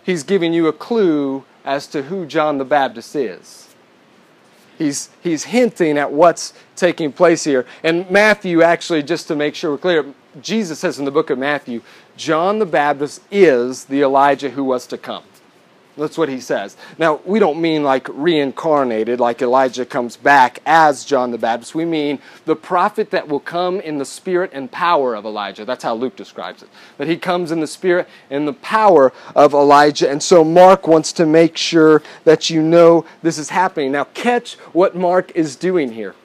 He's 0.04 0.24
giving 0.24 0.52
you 0.52 0.65
a 0.65 0.74
clue 0.74 1.45
as 1.63 1.86
to 1.86 2.02
who 2.02 2.26
John 2.26 2.58
the 2.58 2.65
Baptist 2.65 3.15
is. 3.15 3.68
He's, 4.80 5.10
he's 5.22 5.44
hinting 5.44 5.98
at 5.98 6.12
what's 6.12 6.54
taking 6.78 7.12
place 7.12 7.44
here. 7.44 7.68
And 7.84 8.10
Matthew, 8.10 8.62
actually, 8.63 9.04
just 9.04 9.28
to 9.28 9.36
make 9.36 9.54
sure 9.54 9.72
we're 9.72 9.78
clear, 9.78 10.06
Jesus 10.42 10.80
says 10.80 10.98
in 10.98 11.06
the 11.06 11.12
book 11.12 11.30
of 11.30 11.38
Matthew, 11.38 11.82
John 12.15 12.60
the 12.60 12.65
Baptist 12.65 13.22
is 13.30 13.86
the 13.86 14.02
Elijah 14.02 14.50
who 14.50 14.63
was 14.63 14.88
to 14.88 14.98
come. 14.98 15.24
That's 16.00 16.18
what 16.18 16.30
he 16.30 16.40
says. 16.40 16.78
Now, 16.98 17.20
we 17.26 17.40
don't 17.40 17.62
mean 17.62 17.84
like 17.84 18.08
reincarnated, 18.10 19.20
like 19.20 19.42
Elijah 19.42 19.86
comes 19.86 20.16
back 20.16 20.60
as 20.66 21.04
John 21.04 21.32
the 21.32 21.38
Baptist. 21.38 21.76
We 21.76 21.86
mean 21.86 22.20
the 22.46 22.56
prophet 22.56 23.12
that 23.12 23.28
will 23.28 23.40
come 23.40 23.80
in 23.82 23.98
the 23.98 24.06
spirit 24.06 24.52
and 24.54 24.72
power 24.72 25.16
of 25.16 25.26
Elijah. 25.26 25.66
That's 25.66 25.84
how 25.84 25.94
Luke 25.94 26.16
describes 26.16 26.64
it. 26.64 26.70
That 26.98 27.08
he 27.08 27.18
comes 27.18 27.52
in 27.52 27.60
the 27.60 27.68
spirit 27.68 28.08
and 28.30 28.48
the 28.48 28.54
power 28.54 29.12
of 29.36 29.54
Elijah. 29.54 30.10
And 30.10 30.24
so 30.24 30.44
Mark 30.44 30.88
wants 30.88 31.12
to 31.14 31.26
make 31.26 31.58
sure 31.58 32.02
that 32.24 32.50
you 32.50 32.62
know 32.62 33.06
this 33.22 33.38
is 33.38 33.50
happening. 33.50 33.92
Now, 33.92 34.06
catch 34.06 34.56
what 34.74 34.96
Mark 34.96 35.32
is 35.36 35.56
doing 35.56 35.92
here. 35.92 36.16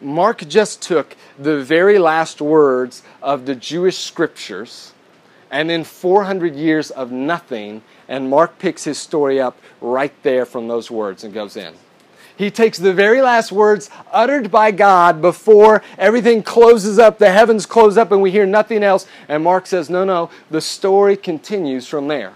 Mark 0.00 0.46
just 0.46 0.82
took 0.82 1.16
the 1.38 1.62
very 1.62 1.98
last 1.98 2.40
words 2.40 3.02
of 3.22 3.46
the 3.46 3.54
Jewish 3.54 3.98
scriptures 3.98 4.92
and 5.50 5.70
then 5.70 5.84
400 5.84 6.54
years 6.54 6.90
of 6.90 7.10
nothing 7.10 7.82
and 8.08 8.30
Mark 8.30 8.58
picks 8.58 8.84
his 8.84 8.98
story 8.98 9.40
up 9.40 9.58
right 9.80 10.12
there 10.22 10.44
from 10.46 10.68
those 10.68 10.90
words 10.90 11.24
and 11.24 11.32
goes 11.32 11.56
in. 11.56 11.74
He 12.36 12.50
takes 12.50 12.78
the 12.78 12.92
very 12.92 13.22
last 13.22 13.50
words 13.50 13.88
uttered 14.12 14.50
by 14.50 14.70
God 14.70 15.22
before 15.22 15.82
everything 15.96 16.42
closes 16.42 16.98
up, 16.98 17.18
the 17.18 17.30
heavens 17.30 17.64
close 17.64 17.96
up, 17.96 18.12
and 18.12 18.20
we 18.20 18.30
hear 18.30 18.44
nothing 18.44 18.82
else. 18.82 19.06
And 19.26 19.42
Mark 19.42 19.66
says, 19.66 19.88
No, 19.88 20.04
no, 20.04 20.30
the 20.50 20.60
story 20.60 21.16
continues 21.16 21.86
from 21.86 22.08
there. 22.08 22.34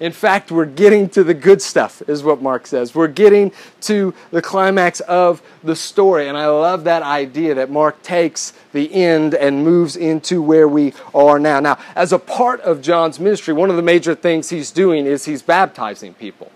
In 0.00 0.12
fact, 0.12 0.50
we're 0.50 0.64
getting 0.64 1.10
to 1.10 1.22
the 1.22 1.34
good 1.34 1.60
stuff, 1.60 2.02
is 2.08 2.22
what 2.22 2.40
Mark 2.40 2.66
says. 2.66 2.94
We're 2.94 3.06
getting 3.06 3.52
to 3.82 4.14
the 4.30 4.40
climax 4.40 5.00
of 5.00 5.42
the 5.62 5.76
story. 5.76 6.26
And 6.26 6.38
I 6.38 6.46
love 6.46 6.84
that 6.84 7.02
idea 7.02 7.54
that 7.56 7.70
Mark 7.70 8.02
takes 8.02 8.54
the 8.72 8.92
end 8.94 9.34
and 9.34 9.62
moves 9.62 9.96
into 9.96 10.40
where 10.40 10.66
we 10.66 10.94
are 11.14 11.38
now. 11.38 11.60
Now, 11.60 11.78
as 11.94 12.14
a 12.14 12.18
part 12.18 12.62
of 12.62 12.80
John's 12.80 13.20
ministry, 13.20 13.52
one 13.52 13.68
of 13.68 13.76
the 13.76 13.82
major 13.82 14.14
things 14.14 14.48
he's 14.48 14.70
doing 14.70 15.04
is 15.04 15.26
he's 15.26 15.42
baptizing 15.42 16.14
people. 16.14 16.50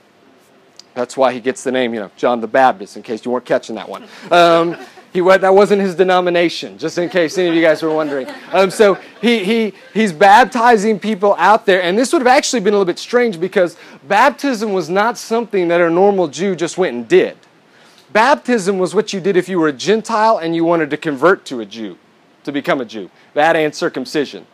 That's 0.95 1.17
why 1.17 1.33
he 1.33 1.41
gets 1.41 1.65
the 1.65 1.73
name, 1.73 1.93
you 1.93 2.01
know, 2.01 2.11
John 2.17 2.41
the 2.41 2.47
Baptist, 2.47 2.97
in 2.97 3.03
case 3.03 3.25
you 3.25 3.31
weren't 3.31 3.45
catching 3.45 3.75
that 3.75 3.89
one. 3.89 4.05
Um, 4.31 4.79
he 5.15 5.21
that 5.21 5.55
wasn't 5.55 5.81
his 5.81 5.95
denomination, 5.95 6.77
just 6.77 6.99
in 6.99 7.09
case 7.09 7.39
any 7.39 7.49
of 7.49 7.55
you 7.55 7.63
guys 7.63 7.85
were 7.85 7.95
wondering. 7.95 8.27
Um, 8.53 8.69
so 8.69 8.95
he, 9.21 9.45
he, 9.45 9.73
he's 9.95 10.13
baptizing 10.13 10.99
people 10.99 11.37
out 11.39 11.67
there, 11.67 11.81
and 11.81 11.97
this 11.97 12.13
would 12.13 12.21
have 12.21 12.27
actually 12.27 12.59
been 12.61 12.75
a 12.75 12.77
little 12.77 12.85
bit 12.85 12.99
strange 12.99 13.39
because 13.39 13.77
baptism 14.09 14.73
was 14.73 14.91
not 14.91 15.17
something 15.17 15.69
that 15.69 15.81
a 15.81 15.89
normal 15.89 16.27
Jew 16.27 16.57
just 16.57 16.77
went 16.77 16.97
and 16.97 17.07
did. 17.07 17.37
Baptism 18.13 18.77
was 18.77 18.93
what 18.93 19.13
you 19.13 19.21
did 19.21 19.37
if 19.37 19.49
you 19.49 19.61
were 19.61 19.69
a 19.69 19.73
Gentile 19.73 20.39
and 20.39 20.53
you 20.55 20.65
wanted 20.65 20.91
to 20.91 20.97
convert 20.97 21.45
to 21.45 21.61
a 21.61 21.65
Jew, 21.65 21.97
to 22.43 22.51
become 22.51 22.81
a 22.81 22.85
Jew. 22.85 23.09
That 23.35 23.55
and 23.55 23.73
circumcision. 23.73 24.49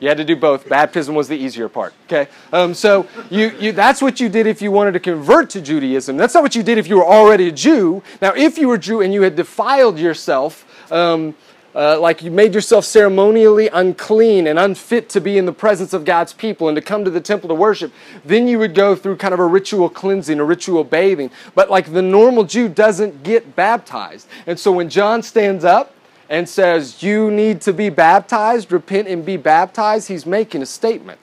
You 0.00 0.08
had 0.08 0.18
to 0.18 0.24
do 0.24 0.36
both. 0.36 0.68
Baptism 0.68 1.14
was 1.14 1.26
the 1.28 1.36
easier 1.36 1.68
part. 1.68 1.92
Okay, 2.06 2.28
um, 2.52 2.72
so 2.72 3.06
you, 3.30 3.50
you, 3.58 3.72
that's 3.72 4.00
what 4.00 4.20
you 4.20 4.28
did 4.28 4.46
if 4.46 4.62
you 4.62 4.70
wanted 4.70 4.92
to 4.92 5.00
convert 5.00 5.50
to 5.50 5.60
Judaism. 5.60 6.16
That's 6.16 6.34
not 6.34 6.42
what 6.42 6.54
you 6.54 6.62
did 6.62 6.78
if 6.78 6.86
you 6.86 6.96
were 6.96 7.06
already 7.06 7.48
a 7.48 7.52
Jew. 7.52 8.02
Now, 8.22 8.32
if 8.34 8.58
you 8.58 8.68
were 8.68 8.78
Jew 8.78 9.00
and 9.00 9.12
you 9.12 9.22
had 9.22 9.34
defiled 9.34 9.98
yourself, 9.98 10.64
um, 10.92 11.34
uh, 11.74 11.98
like 12.00 12.22
you 12.22 12.30
made 12.30 12.54
yourself 12.54 12.84
ceremonially 12.84 13.68
unclean 13.68 14.46
and 14.46 14.58
unfit 14.58 15.08
to 15.08 15.20
be 15.20 15.36
in 15.36 15.46
the 15.46 15.52
presence 15.52 15.92
of 15.92 16.04
God's 16.04 16.32
people 16.32 16.68
and 16.68 16.76
to 16.76 16.82
come 16.82 17.04
to 17.04 17.10
the 17.10 17.20
temple 17.20 17.48
to 17.48 17.54
worship, 17.54 17.92
then 18.24 18.48
you 18.48 18.58
would 18.58 18.74
go 18.74 18.96
through 18.96 19.16
kind 19.16 19.34
of 19.34 19.40
a 19.40 19.46
ritual 19.46 19.88
cleansing, 19.88 20.40
a 20.40 20.44
ritual 20.44 20.84
bathing. 20.84 21.30
But 21.54 21.70
like 21.70 21.92
the 21.92 22.02
normal 22.02 22.44
Jew 22.44 22.68
doesn't 22.68 23.22
get 23.22 23.54
baptized, 23.54 24.28
and 24.46 24.58
so 24.58 24.72
when 24.72 24.88
John 24.88 25.22
stands 25.22 25.64
up 25.64 25.94
and 26.28 26.48
says, 26.48 27.02
You 27.02 27.30
need 27.30 27.60
to 27.62 27.72
be 27.72 27.88
baptized, 27.90 28.70
repent 28.70 29.08
and 29.08 29.24
be 29.24 29.36
baptized, 29.36 30.08
he's 30.08 30.26
making 30.26 30.62
a 30.62 30.66
statement. 30.66 31.20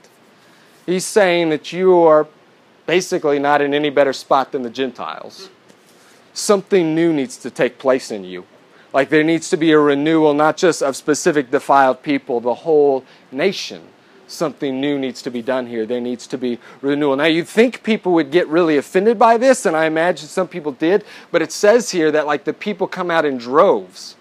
He's 0.86 1.06
saying 1.06 1.50
that 1.50 1.72
you 1.72 1.98
are 2.00 2.28
basically 2.86 3.40
not 3.40 3.62
in 3.62 3.74
any 3.74 3.90
better 3.90 4.14
spot 4.14 4.52
than 4.52 4.62
the 4.62 4.70
Gentiles. 4.70 5.50
Something 6.34 6.94
new 6.94 7.14
needs 7.14 7.38
to 7.38 7.50
take 7.50 7.80
place 7.80 8.12
in 8.12 8.24
you. 8.24 8.46
Like 8.94 9.10
there 9.10 9.24
needs 9.24 9.50
to 9.50 9.58
be 9.58 9.72
a 9.72 9.80
renewal, 9.80 10.34
not 10.34 10.58
just 10.58 10.82
of 10.82 10.96
specific 10.96 11.52
defiled 11.52 12.04
people, 12.04 12.40
the 12.40 12.54
whole 12.54 13.04
nation. 13.32 13.82
Something 14.28 14.82
new 14.82 14.98
needs 14.98 15.22
to 15.24 15.30
be 15.30 15.42
done 15.42 15.68
here. 15.68 15.86
There 15.86 16.02
needs 16.02 16.26
to 16.28 16.38
be 16.38 16.60
renewal. 16.82 17.16
Now, 17.16 17.26
you'd 17.26 17.48
think 17.48 17.84
people 17.84 18.14
would 18.14 18.32
get 18.32 18.48
really 18.48 18.76
offended 18.78 19.20
by 19.20 19.38
this, 19.38 19.66
and 19.66 19.76
I 19.76 19.86
imagine 19.86 20.28
some 20.28 20.48
people 20.48 20.72
did, 20.72 21.04
but 21.32 21.44
it 21.44 21.52
says 21.52 21.92
here 21.92 22.12
that 22.12 22.26
like 22.26 22.44
the 22.44 22.54
people 22.54 22.88
come 22.88 23.12
out 23.12 23.24
in 23.24 23.38
droves 23.38 24.16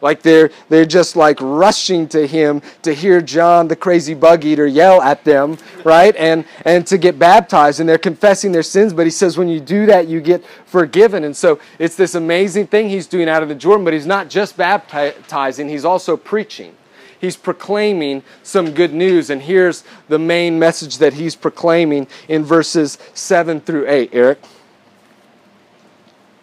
like 0.00 0.22
they're, 0.22 0.50
they're 0.68 0.86
just 0.86 1.16
like 1.16 1.38
rushing 1.40 2.08
to 2.08 2.26
him 2.26 2.62
to 2.82 2.94
hear 2.94 3.20
John, 3.20 3.68
the 3.68 3.76
crazy 3.76 4.14
bug 4.14 4.44
eater, 4.44 4.66
yell 4.66 5.00
at 5.02 5.24
them, 5.24 5.58
right? 5.84 6.14
And, 6.16 6.44
and 6.64 6.86
to 6.86 6.98
get 6.98 7.18
baptized. 7.18 7.80
And 7.80 7.88
they're 7.88 7.98
confessing 7.98 8.52
their 8.52 8.62
sins. 8.62 8.92
But 8.92 9.06
he 9.06 9.10
says 9.10 9.38
when 9.38 9.48
you 9.48 9.60
do 9.60 9.86
that, 9.86 10.08
you 10.08 10.20
get 10.20 10.44
forgiven. 10.66 11.24
And 11.24 11.36
so 11.36 11.58
it's 11.78 11.96
this 11.96 12.14
amazing 12.14 12.66
thing 12.66 12.88
he's 12.88 13.06
doing 13.06 13.28
out 13.28 13.42
of 13.42 13.48
the 13.48 13.54
Jordan. 13.54 13.84
But 13.84 13.94
he's 13.94 14.06
not 14.06 14.28
just 14.28 14.56
baptizing, 14.56 15.68
he's 15.68 15.84
also 15.84 16.16
preaching. 16.16 16.76
He's 17.20 17.36
proclaiming 17.36 18.22
some 18.42 18.72
good 18.72 18.92
news. 18.92 19.30
And 19.30 19.42
here's 19.42 19.84
the 20.08 20.18
main 20.18 20.58
message 20.58 20.98
that 20.98 21.14
he's 21.14 21.34
proclaiming 21.34 22.06
in 22.28 22.44
verses 22.44 22.98
7 23.14 23.60
through 23.60 23.88
8. 23.88 24.10
Eric? 24.12 24.38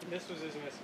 This 0.10 0.28
was 0.30 0.42
his 0.42 0.56
message. 0.56 0.80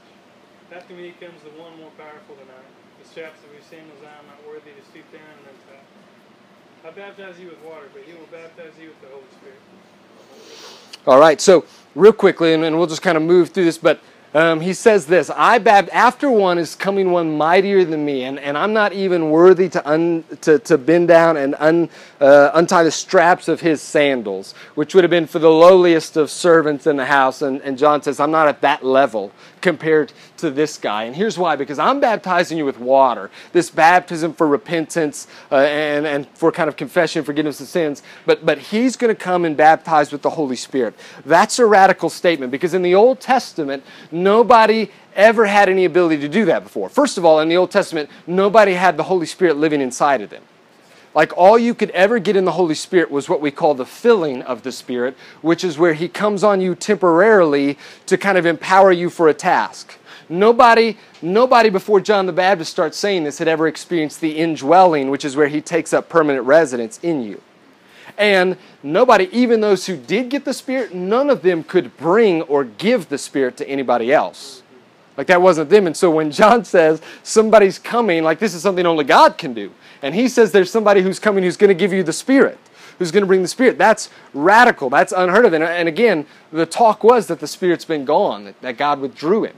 After 0.71 0.93
me 0.93 1.13
comes 1.19 1.41
the 1.43 1.49
one 1.59 1.75
more 1.77 1.91
powerful 1.97 2.35
than 2.35 2.47
I, 2.47 2.61
the 3.01 3.09
straps 3.09 3.43
of 3.43 3.49
whose 3.55 3.65
sandals 3.65 3.99
I 4.01 4.19
am 4.19 4.27
not 4.27 4.45
worthy 4.47 4.71
to 4.71 4.85
stoop 4.85 5.11
down 5.11 5.21
and 5.21 5.57
untie. 5.57 6.87
I 6.87 6.91
baptize 7.09 7.39
you 7.39 7.47
with 7.47 7.59
water, 7.63 7.87
but 7.91 8.03
he 8.03 8.13
will 8.13 8.27
baptize 8.31 8.71
you 8.79 8.89
with 8.89 9.01
the 9.01 9.07
Holy 9.07 9.23
Spirit. 9.39 9.57
All 11.07 11.19
right, 11.19 11.41
so 11.41 11.65
real 11.95 12.13
quickly, 12.13 12.53
and, 12.53 12.63
and 12.63 12.77
we'll 12.77 12.87
just 12.87 13.01
kind 13.01 13.17
of 13.17 13.23
move 13.23 13.49
through 13.49 13.65
this, 13.65 13.79
but 13.79 13.99
um, 14.35 14.61
he 14.61 14.73
says 14.75 15.07
this 15.07 15.31
I 15.31 15.57
bab- 15.57 15.89
after 15.91 16.29
one 16.29 16.59
is 16.59 16.75
coming 16.75 17.09
one 17.09 17.35
mightier 17.35 17.83
than 17.83 18.05
me, 18.05 18.25
and, 18.25 18.37
and 18.37 18.55
I'm 18.55 18.73
not 18.73 18.93
even 18.93 19.31
worthy 19.31 19.69
to, 19.69 19.89
un- 19.89 20.23
to, 20.41 20.59
to 20.59 20.77
bend 20.77 21.07
down 21.07 21.37
and 21.37 21.55
un- 21.57 21.89
uh, 22.21 22.51
untie 22.53 22.83
the 22.83 22.91
straps 22.91 23.47
of 23.47 23.59
his 23.59 23.81
sandals, 23.81 24.53
which 24.75 24.93
would 24.93 25.03
have 25.03 25.09
been 25.09 25.25
for 25.25 25.39
the 25.39 25.49
lowliest 25.49 26.15
of 26.15 26.29
servants 26.29 26.85
in 26.85 26.95
the 26.95 27.07
house. 27.07 27.41
And, 27.41 27.59
and 27.63 27.75
John 27.75 28.03
says, 28.03 28.19
I'm 28.19 28.29
not 28.29 28.47
at 28.47 28.61
that 28.61 28.85
level 28.85 29.31
compared 29.61 30.13
to 30.41 30.51
this 30.51 30.77
guy. 30.77 31.03
And 31.03 31.15
here's 31.15 31.37
why 31.37 31.55
because 31.55 31.79
I'm 31.79 31.99
baptizing 31.99 32.57
you 32.57 32.65
with 32.65 32.79
water, 32.79 33.29
this 33.51 33.69
baptism 33.69 34.33
for 34.33 34.47
repentance 34.47 35.27
uh, 35.51 35.57
and, 35.57 36.05
and 36.05 36.27
for 36.29 36.51
kind 36.51 36.67
of 36.67 36.75
confession, 36.75 37.23
forgiveness 37.23 37.59
of 37.61 37.67
sins. 37.67 38.03
But, 38.25 38.45
but 38.45 38.57
he's 38.57 38.95
going 38.95 39.15
to 39.15 39.21
come 39.21 39.45
and 39.45 39.55
baptize 39.55 40.11
with 40.11 40.21
the 40.21 40.31
Holy 40.31 40.55
Spirit. 40.55 40.95
That's 41.25 41.59
a 41.59 41.65
radical 41.65 42.09
statement 42.09 42.51
because 42.51 42.73
in 42.73 42.81
the 42.81 42.95
Old 42.95 43.19
Testament, 43.19 43.83
nobody 44.11 44.89
ever 45.15 45.45
had 45.45 45.69
any 45.69 45.85
ability 45.85 46.17
to 46.21 46.29
do 46.29 46.45
that 46.45 46.63
before. 46.63 46.89
First 46.89 47.17
of 47.17 47.25
all, 47.25 47.39
in 47.39 47.49
the 47.49 47.57
Old 47.57 47.71
Testament, 47.71 48.09
nobody 48.25 48.73
had 48.73 48.97
the 48.97 49.03
Holy 49.03 49.25
Spirit 49.25 49.57
living 49.57 49.81
inside 49.81 50.21
of 50.21 50.29
them. 50.29 50.43
Like 51.15 51.35
all 51.35 51.57
you 51.57 51.73
could 51.73 51.89
ever 51.91 52.19
get 52.19 52.35
in 52.35 52.45
the 52.45 52.51
Holy 52.51 52.75
Spirit 52.75 53.09
was 53.09 53.27
what 53.27 53.41
we 53.41 53.51
call 53.51 53.73
the 53.73 53.85
filling 53.85 54.41
of 54.43 54.61
the 54.61 54.71
Spirit, 54.71 55.17
which 55.41 55.63
is 55.63 55.77
where 55.77 55.93
He 55.93 56.07
comes 56.07 56.43
on 56.43 56.61
you 56.61 56.75
temporarily 56.75 57.77
to 58.05 58.17
kind 58.17 58.37
of 58.37 58.45
empower 58.45 58.91
you 58.91 59.09
for 59.09 59.27
a 59.27 59.33
task. 59.33 59.98
Nobody, 60.29 60.95
nobody 61.21 61.69
before 61.69 61.99
John 61.99 62.27
the 62.27 62.33
Baptist 62.33 62.71
starts 62.71 62.97
saying 62.97 63.23
this 63.23 63.39
had 63.39 63.47
ever 63.47 63.67
experienced 63.67 64.21
the 64.21 64.37
indwelling, 64.37 65.09
which 65.09 65.25
is 65.25 65.35
where 65.35 65.47
He 65.47 65.59
takes 65.59 65.91
up 65.91 66.07
permanent 66.07 66.45
residence 66.45 66.99
in 67.01 67.23
you. 67.23 67.41
And 68.17 68.57
nobody, 68.83 69.29
even 69.31 69.61
those 69.61 69.85
who 69.85 69.95
did 69.95 70.29
get 70.29 70.45
the 70.45 70.53
Spirit, 70.53 70.93
none 70.93 71.29
of 71.29 71.41
them 71.41 71.63
could 71.63 71.95
bring 71.97 72.43
or 72.43 72.63
give 72.63 73.09
the 73.09 73.17
Spirit 73.17 73.57
to 73.57 73.67
anybody 73.67 74.13
else. 74.13 74.61
Like 75.17 75.27
that 75.27 75.41
wasn't 75.41 75.69
them. 75.69 75.87
And 75.87 75.97
so 75.97 76.11
when 76.11 76.31
John 76.31 76.63
says 76.63 77.01
somebody's 77.23 77.79
coming, 77.79 78.23
like 78.23 78.39
this 78.39 78.53
is 78.53 78.61
something 78.61 78.85
only 78.85 79.03
God 79.03 79.37
can 79.37 79.53
do. 79.53 79.71
And 80.01 80.15
he 80.15 80.29
says 80.29 80.51
there's 80.51 80.71
somebody 80.71 81.01
who's 81.01 81.19
coming 81.19 81.43
who's 81.43 81.57
going 81.57 81.69
to 81.69 81.73
give 81.73 81.91
you 81.91 82.03
the 82.03 82.13
Spirit, 82.13 82.57
who's 82.97 83.11
going 83.11 83.23
to 83.23 83.27
bring 83.27 83.41
the 83.41 83.47
Spirit. 83.47 83.77
That's 83.77 84.09
radical. 84.33 84.89
That's 84.89 85.11
unheard 85.11 85.45
of. 85.45 85.53
And, 85.53 85.89
again, 85.89 86.25
the 86.51 86.65
talk 86.65 87.03
was 87.03 87.27
that 87.27 87.39
the 87.39 87.47
Spirit's 87.47 87.85
been 87.85 88.05
gone, 88.05 88.53
that 88.61 88.77
God 88.77 88.99
withdrew 89.01 89.45
him. 89.45 89.55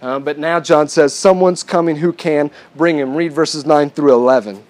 Uh, 0.00 0.18
but 0.18 0.38
now 0.38 0.60
John 0.60 0.88
says 0.88 1.12
someone's 1.12 1.62
coming 1.62 1.96
who 1.96 2.12
can 2.12 2.50
bring 2.76 2.98
him. 2.98 3.14
Read 3.14 3.32
verses 3.32 3.66
9 3.66 3.90
through 3.90 4.14
11. 4.14 4.62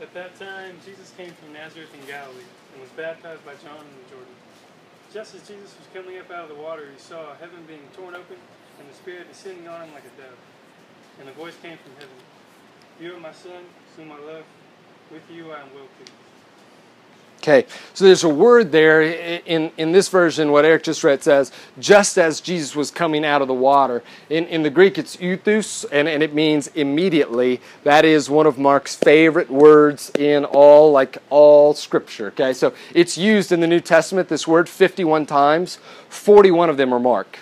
At 0.00 0.14
that 0.14 0.38
time, 0.38 0.76
Jesus 0.84 1.12
came 1.16 1.32
from 1.32 1.52
Nazareth 1.52 1.92
in 1.92 2.06
Galilee 2.06 2.48
and 2.72 2.80
was 2.80 2.90
baptized 2.96 3.44
by 3.44 3.52
John 3.62 3.76
in 3.76 3.92
the 4.04 4.10
Jordan. 4.10 4.34
Just 5.12 5.34
as 5.34 5.46
Jesus 5.46 5.76
was 5.76 5.86
coming 5.92 6.18
up 6.18 6.30
out 6.30 6.50
of 6.50 6.56
the 6.56 6.62
water, 6.62 6.88
he 6.90 6.98
saw 6.98 7.34
heaven 7.34 7.60
being 7.66 7.84
torn 7.94 8.14
open 8.14 8.36
and 8.80 8.88
the 8.88 8.94
Spirit 8.94 9.28
descending 9.28 9.68
on 9.68 9.82
him 9.82 9.92
like 9.92 10.04
a 10.04 10.20
dove. 10.20 10.38
And 11.20 11.28
a 11.28 11.32
voice 11.32 11.54
came 11.62 11.76
from 11.76 11.92
heaven 11.94 12.16
You 12.98 13.14
are 13.14 13.20
my 13.20 13.32
Son, 13.32 13.64
whom 13.96 14.12
I 14.12 14.18
love. 14.18 14.44
With 15.10 15.22
you 15.30 15.52
I 15.52 15.60
am 15.60 15.68
well 15.74 15.88
pleased. 15.98 16.21
Okay, 17.42 17.66
so 17.92 18.04
there's 18.04 18.22
a 18.22 18.28
word 18.28 18.70
there 18.70 19.02
in, 19.02 19.72
in 19.76 19.90
this 19.90 20.08
version, 20.08 20.52
what 20.52 20.64
Eric 20.64 20.84
just 20.84 21.02
read 21.02 21.24
says, 21.24 21.50
just 21.76 22.16
as 22.16 22.40
Jesus 22.40 22.76
was 22.76 22.92
coming 22.92 23.24
out 23.24 23.42
of 23.42 23.48
the 23.48 23.54
water. 23.54 24.04
In, 24.30 24.46
in 24.46 24.62
the 24.62 24.70
Greek, 24.70 24.96
it's 24.96 25.16
euthus, 25.16 25.84
and, 25.90 26.06
and 26.06 26.22
it 26.22 26.34
means 26.34 26.68
immediately. 26.68 27.60
That 27.82 28.04
is 28.04 28.30
one 28.30 28.46
of 28.46 28.58
Mark's 28.58 28.94
favorite 28.94 29.50
words 29.50 30.12
in 30.16 30.44
all, 30.44 30.92
like 30.92 31.18
all 31.30 31.74
scripture. 31.74 32.28
Okay, 32.28 32.52
so 32.52 32.74
it's 32.94 33.18
used 33.18 33.50
in 33.50 33.58
the 33.58 33.66
New 33.66 33.80
Testament, 33.80 34.28
this 34.28 34.46
word, 34.46 34.68
51 34.68 35.26
times. 35.26 35.80
41 36.10 36.70
of 36.70 36.76
them 36.76 36.94
are 36.94 37.00
Mark. 37.00 37.40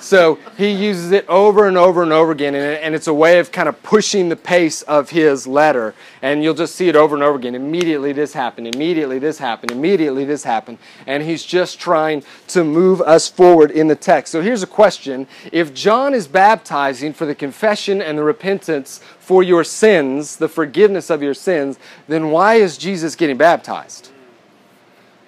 So 0.00 0.38
he 0.56 0.70
uses 0.70 1.12
it 1.12 1.28
over 1.28 1.68
and 1.68 1.76
over 1.76 2.02
and 2.02 2.12
over 2.12 2.32
again, 2.32 2.54
and 2.54 2.94
it's 2.94 3.06
a 3.06 3.14
way 3.14 3.38
of 3.38 3.52
kind 3.52 3.68
of 3.68 3.82
pushing 3.82 4.28
the 4.30 4.36
pace 4.36 4.82
of 4.82 5.10
his 5.10 5.46
letter. 5.46 5.94
And 6.22 6.42
you'll 6.42 6.54
just 6.54 6.74
see 6.74 6.88
it 6.88 6.96
over 6.96 7.14
and 7.14 7.22
over 7.22 7.36
again. 7.36 7.54
Immediately 7.54 8.12
this 8.12 8.32
happened, 8.32 8.74
immediately 8.74 9.18
this 9.18 9.38
happened, 9.38 9.70
immediately 9.70 10.24
this 10.24 10.44
happened. 10.44 10.78
And 11.06 11.22
he's 11.22 11.44
just 11.44 11.78
trying 11.78 12.22
to 12.48 12.64
move 12.64 13.00
us 13.02 13.28
forward 13.28 13.70
in 13.70 13.88
the 13.88 13.96
text. 13.96 14.32
So 14.32 14.40
here's 14.42 14.62
a 14.62 14.66
question 14.66 15.26
If 15.52 15.74
John 15.74 16.14
is 16.14 16.26
baptizing 16.26 17.12
for 17.12 17.26
the 17.26 17.34
confession 17.34 18.00
and 18.00 18.16
the 18.16 18.24
repentance 18.24 19.00
for 19.18 19.42
your 19.42 19.64
sins, 19.64 20.36
the 20.36 20.48
forgiveness 20.48 21.10
of 21.10 21.22
your 21.22 21.34
sins, 21.34 21.78
then 22.08 22.30
why 22.30 22.54
is 22.54 22.78
Jesus 22.78 23.14
getting 23.14 23.36
baptized? 23.36 24.10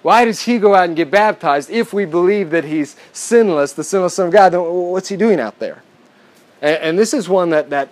Why 0.03 0.25
does 0.25 0.41
he 0.41 0.59
go 0.59 0.75
out 0.75 0.85
and 0.85 0.95
get 0.95 1.09
baptized 1.09 1.69
if 1.69 1.93
we 1.93 2.05
believe 2.05 2.51
that 2.51 2.65
he's 2.65 2.95
sinless, 3.13 3.73
the 3.73 3.83
sinless 3.83 4.15
Son 4.15 4.27
of 4.27 4.33
God? 4.33 4.49
Then 4.49 4.61
what's 4.61 5.09
he 5.09 5.17
doing 5.17 5.39
out 5.39 5.57
there? 5.59 5.81
And, 6.61 6.75
and 6.77 6.99
this 6.99 7.13
is 7.13 7.27
one 7.27 7.49
that, 7.49 7.71
that 7.71 7.89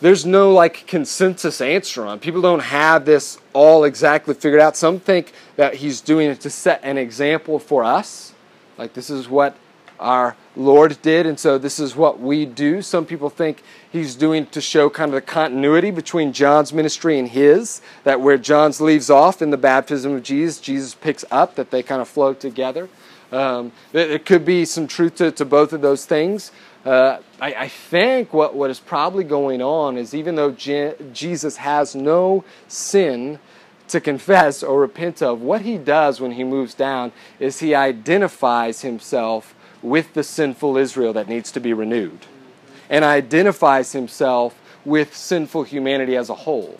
there's 0.00 0.26
no 0.26 0.52
like 0.52 0.86
consensus 0.86 1.60
answer 1.60 2.04
on. 2.04 2.18
People 2.18 2.40
don't 2.40 2.60
have 2.60 3.04
this 3.04 3.38
all 3.52 3.84
exactly 3.84 4.34
figured 4.34 4.60
out. 4.60 4.76
Some 4.76 4.98
think 4.98 5.32
that 5.56 5.74
he's 5.76 6.00
doing 6.00 6.30
it 6.30 6.40
to 6.40 6.50
set 6.50 6.80
an 6.82 6.98
example 6.98 7.58
for 7.58 7.84
us. 7.84 8.32
Like 8.78 8.94
this 8.94 9.10
is 9.10 9.28
what 9.28 9.54
our 10.00 10.34
Lord 10.54 11.00
did, 11.00 11.26
and 11.26 11.40
so 11.40 11.56
this 11.56 11.78
is 11.78 11.96
what 11.96 12.20
we 12.20 12.44
do. 12.44 12.82
Some 12.82 13.06
people 13.06 13.30
think 13.30 13.62
he's 13.90 14.14
doing 14.14 14.46
to 14.46 14.60
show 14.60 14.90
kind 14.90 15.08
of 15.10 15.14
the 15.14 15.22
continuity 15.22 15.90
between 15.90 16.32
John's 16.32 16.72
ministry 16.72 17.18
and 17.18 17.28
his, 17.28 17.80
that 18.04 18.20
where 18.20 18.36
John's 18.36 18.80
leaves 18.80 19.08
off 19.08 19.40
in 19.40 19.50
the 19.50 19.56
baptism 19.56 20.12
of 20.14 20.22
Jesus, 20.22 20.60
Jesus 20.60 20.94
picks 20.94 21.24
up, 21.30 21.54
that 21.54 21.70
they 21.70 21.82
kind 21.82 22.02
of 22.02 22.08
flow 22.08 22.34
together. 22.34 22.88
Um, 23.30 23.72
there 23.92 24.18
could 24.18 24.44
be 24.44 24.66
some 24.66 24.86
truth 24.86 25.16
to, 25.16 25.30
to 25.32 25.44
both 25.46 25.72
of 25.72 25.80
those 25.80 26.04
things. 26.04 26.52
Uh, 26.84 27.18
I, 27.40 27.54
I, 27.54 27.68
think 27.68 28.34
what, 28.34 28.54
what 28.54 28.68
is 28.68 28.78
probably 28.78 29.24
going 29.24 29.62
on 29.62 29.96
is 29.96 30.14
even 30.14 30.34
though 30.34 30.50
Je- 30.50 30.94
Jesus 31.12 31.56
has 31.58 31.94
no 31.94 32.44
sin 32.68 33.38
to 33.88 34.00
confess 34.00 34.62
or 34.62 34.80
repent 34.80 35.22
of, 35.22 35.40
what 35.40 35.62
he 35.62 35.78
does 35.78 36.20
when 36.20 36.32
he 36.32 36.44
moves 36.44 36.74
down 36.74 37.12
is 37.38 37.60
he 37.60 37.74
identifies 37.74 38.82
himself 38.82 39.54
with 39.82 40.14
the 40.14 40.22
sinful 40.22 40.76
Israel 40.76 41.12
that 41.12 41.28
needs 41.28 41.52
to 41.52 41.60
be 41.60 41.72
renewed 41.72 42.26
and 42.88 43.04
identifies 43.04 43.92
himself 43.92 44.58
with 44.84 45.16
sinful 45.16 45.64
humanity 45.64 46.16
as 46.16 46.28
a 46.28 46.34
whole. 46.34 46.78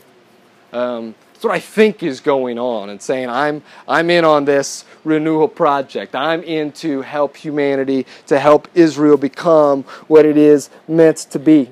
Um, 0.73 1.15
that's 1.33 1.45
what 1.45 1.55
I 1.55 1.61
think 1.61 2.03
is 2.03 2.21
going 2.21 2.59
on 2.59 2.89
and 2.89 3.03
saying, 3.03 3.29
I'm, 3.29 3.63
I'm 3.89 4.11
in 4.11 4.25
on 4.25 4.45
this 4.45 4.85
renewal 5.05 5.49
project. 5.49 6.15
I'm 6.15 6.43
in 6.45 6.71
to 6.73 7.03
help 7.03 7.37
humanity, 7.37 8.07
to 8.27 8.39
help 8.39 8.69
Israel 8.75 9.17
become 9.17 9.83
what 10.07 10.25
it 10.25 10.37
is 10.37 10.71
meant 10.87 11.17
to 11.31 11.39
be. 11.39 11.71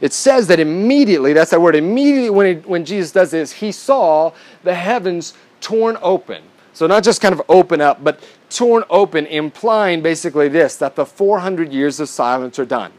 It 0.00 0.12
says 0.12 0.48
that 0.48 0.60
immediately, 0.60 1.32
that's 1.32 1.50
that 1.52 1.60
word, 1.60 1.76
immediately 1.76 2.30
when, 2.30 2.46
he, 2.46 2.68
when 2.68 2.84
Jesus 2.84 3.12
does 3.12 3.30
this, 3.30 3.52
he 3.52 3.72
saw 3.72 4.32
the 4.64 4.74
heavens 4.74 5.34
torn 5.60 5.96
open. 6.02 6.42
So 6.78 6.86
not 6.86 7.02
just 7.02 7.20
kind 7.20 7.32
of 7.32 7.42
open 7.48 7.80
up, 7.80 8.04
but 8.04 8.22
torn 8.50 8.84
open, 8.88 9.26
implying 9.26 10.00
basically 10.00 10.46
this 10.46 10.76
that 10.76 10.94
the 10.94 11.04
400 11.04 11.72
years 11.72 11.98
of 11.98 12.08
silence 12.08 12.56
are 12.60 12.64
done. 12.64 12.92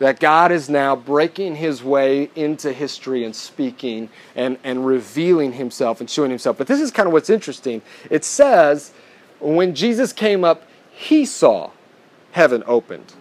That 0.00 0.18
God 0.18 0.50
is 0.50 0.68
now 0.68 0.96
breaking 0.96 1.54
his 1.54 1.84
way 1.84 2.30
into 2.34 2.72
history 2.72 3.22
and 3.22 3.36
speaking 3.36 4.08
and, 4.34 4.58
and 4.64 4.84
revealing 4.84 5.52
himself 5.52 6.00
and 6.00 6.10
showing 6.10 6.30
himself. 6.30 6.58
But 6.58 6.66
this 6.66 6.80
is 6.80 6.90
kind 6.90 7.06
of 7.06 7.12
what's 7.12 7.30
interesting. 7.30 7.80
It 8.10 8.24
says, 8.24 8.92
when 9.38 9.76
Jesus 9.76 10.12
came 10.12 10.42
up, 10.42 10.64
he 10.90 11.24
saw 11.24 11.70
heaven 12.32 12.64
opened. 12.66 13.12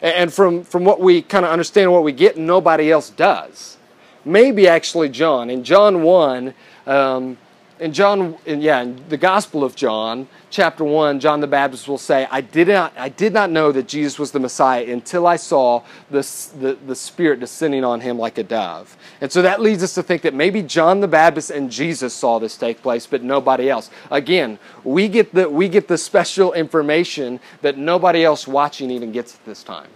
And 0.00 0.32
from, 0.32 0.64
from 0.64 0.86
what 0.86 1.00
we 1.00 1.20
kind 1.20 1.44
of 1.44 1.50
understand, 1.50 1.92
what 1.92 2.02
we 2.02 2.12
get, 2.12 2.38
nobody 2.38 2.90
else 2.90 3.10
does. 3.10 3.76
Maybe 4.24 4.66
actually 4.66 5.10
John. 5.10 5.50
In 5.50 5.64
John 5.64 6.02
1, 6.02 6.54
um, 6.86 7.36
in 7.82 7.92
John, 7.92 8.36
in, 8.46 8.62
yeah, 8.62 8.82
in 8.82 9.02
the 9.08 9.16
Gospel 9.16 9.64
of 9.64 9.74
John, 9.74 10.28
chapter 10.50 10.84
1, 10.84 11.18
John 11.18 11.40
the 11.40 11.48
Baptist 11.48 11.88
will 11.88 11.98
say, 11.98 12.28
I 12.30 12.40
did 12.40 12.68
not, 12.68 12.92
I 12.96 13.08
did 13.08 13.32
not 13.32 13.50
know 13.50 13.72
that 13.72 13.88
Jesus 13.88 14.20
was 14.20 14.30
the 14.30 14.38
Messiah 14.38 14.84
until 14.88 15.26
I 15.26 15.34
saw 15.34 15.82
the, 16.08 16.20
the, 16.60 16.78
the 16.86 16.94
Spirit 16.94 17.40
descending 17.40 17.82
on 17.82 18.00
him 18.00 18.18
like 18.18 18.38
a 18.38 18.44
dove. 18.44 18.96
And 19.20 19.32
so 19.32 19.42
that 19.42 19.60
leads 19.60 19.82
us 19.82 19.94
to 19.94 20.02
think 20.02 20.22
that 20.22 20.32
maybe 20.32 20.62
John 20.62 21.00
the 21.00 21.08
Baptist 21.08 21.50
and 21.50 21.72
Jesus 21.72 22.14
saw 22.14 22.38
this 22.38 22.56
take 22.56 22.80
place, 22.82 23.04
but 23.04 23.24
nobody 23.24 23.68
else. 23.68 23.90
Again, 24.12 24.60
we 24.84 25.08
get 25.08 25.34
the, 25.34 25.50
we 25.50 25.68
get 25.68 25.88
the 25.88 25.98
special 25.98 26.52
information 26.52 27.40
that 27.62 27.76
nobody 27.76 28.24
else 28.24 28.46
watching 28.46 28.92
even 28.92 29.10
gets 29.10 29.34
at 29.34 29.44
this 29.44 29.64
time. 29.64 29.88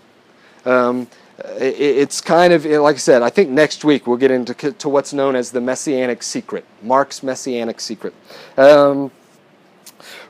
Um, 0.64 1.07
it's 1.39 2.20
kind 2.20 2.53
of 2.53 2.64
like 2.64 2.97
I 2.97 2.99
said. 2.99 3.22
I 3.22 3.30
think 3.30 3.51
next 3.51 3.84
week 3.84 4.07
we'll 4.07 4.16
get 4.16 4.30
into 4.30 4.55
to 4.72 4.89
what's 4.89 5.12
known 5.12 5.37
as 5.37 5.51
the 5.51 5.61
messianic 5.61 6.22
secret, 6.22 6.64
Mark's 6.82 7.22
messianic 7.22 7.80
secret. 7.80 8.14
Um, 8.57 9.11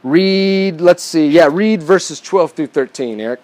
read, 0.03 0.81
let's 0.81 1.03
see, 1.03 1.29
yeah, 1.29 1.49
read 1.51 1.83
verses 1.83 2.21
twelve 2.21 2.53
through 2.53 2.69
thirteen, 2.69 3.21
Eric. 3.21 3.41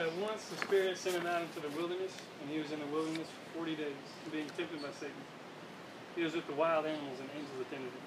At 0.00 0.12
once 0.16 0.44
the 0.46 0.56
Spirit 0.56 0.98
sent 0.98 1.16
him 1.16 1.26
out 1.26 1.42
into 1.42 1.60
the 1.60 1.76
wilderness, 1.76 2.12
and 2.42 2.50
he 2.50 2.58
was 2.58 2.72
in 2.72 2.80
the 2.80 2.86
wilderness 2.86 3.28
for 3.28 3.58
forty 3.58 3.76
days, 3.76 3.94
being 4.32 4.46
tempted 4.56 4.82
by 4.82 4.88
Satan. 4.98 5.14
He 6.16 6.24
was 6.24 6.34
with 6.34 6.46
the 6.48 6.54
wild 6.54 6.84
animals, 6.84 7.20
and 7.20 7.28
angels 7.36 7.66
attended 7.68 7.90
him. 7.90 8.00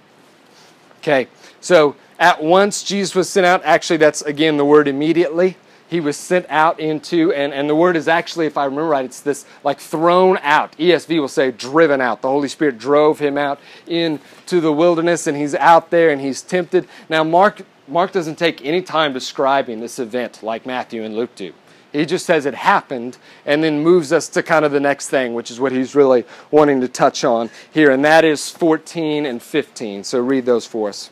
Okay, 0.97 1.27
so 1.61 1.95
at 2.19 2.43
once 2.43 2.83
Jesus 2.83 3.15
was 3.15 3.29
sent 3.29 3.45
out. 3.45 3.61
Actually, 3.63 3.97
that's 3.97 4.21
again 4.23 4.57
the 4.57 4.65
word 4.65 4.89
immediately. 4.89 5.55
He 5.95 6.01
was 6.01 6.17
sent 6.17 6.45
out 6.49 6.81
into, 6.81 7.31
and, 7.31 7.53
and 7.53 7.69
the 7.69 7.75
word 7.75 7.95
is 7.95 8.09
actually, 8.09 8.47
if 8.47 8.57
I 8.57 8.65
remember 8.65 8.89
right, 8.89 9.05
it's 9.05 9.21
this 9.21 9.45
like 9.63 9.79
thrown 9.79 10.37
out. 10.41 10.77
ESV 10.77 11.21
will 11.21 11.29
say 11.29 11.51
driven 11.51 12.01
out. 12.01 12.21
The 12.21 12.27
Holy 12.27 12.49
Spirit 12.49 12.77
drove 12.77 13.19
him 13.19 13.37
out 13.37 13.61
into 13.87 14.59
the 14.59 14.73
wilderness, 14.73 15.25
and 15.25 15.37
he's 15.37 15.55
out 15.55 15.91
there 15.91 16.09
and 16.09 16.19
he's 16.19 16.41
tempted. 16.41 16.89
Now, 17.07 17.23
Mark, 17.23 17.61
Mark 17.87 18.11
doesn't 18.11 18.35
take 18.35 18.61
any 18.65 18.81
time 18.81 19.13
describing 19.13 19.79
this 19.79 19.97
event 19.97 20.43
like 20.43 20.65
Matthew 20.65 21.01
and 21.01 21.15
Luke 21.15 21.33
do. 21.33 21.53
He 21.93 22.05
just 22.05 22.25
says 22.25 22.45
it 22.45 22.55
happened 22.55 23.17
and 23.45 23.63
then 23.63 23.81
moves 23.81 24.11
us 24.11 24.27
to 24.27 24.43
kind 24.43 24.65
of 24.65 24.73
the 24.73 24.81
next 24.81 25.07
thing, 25.07 25.33
which 25.33 25.49
is 25.49 25.61
what 25.61 25.71
he's 25.71 25.95
really 25.95 26.25
wanting 26.51 26.81
to 26.81 26.89
touch 26.89 27.23
on 27.23 27.49
here, 27.71 27.89
and 27.89 28.03
that 28.03 28.25
is 28.25 28.49
14 28.49 29.25
and 29.25 29.41
15. 29.41 30.03
So 30.03 30.19
read 30.19 30.45
those 30.45 30.65
for 30.65 30.89
us. 30.89 31.09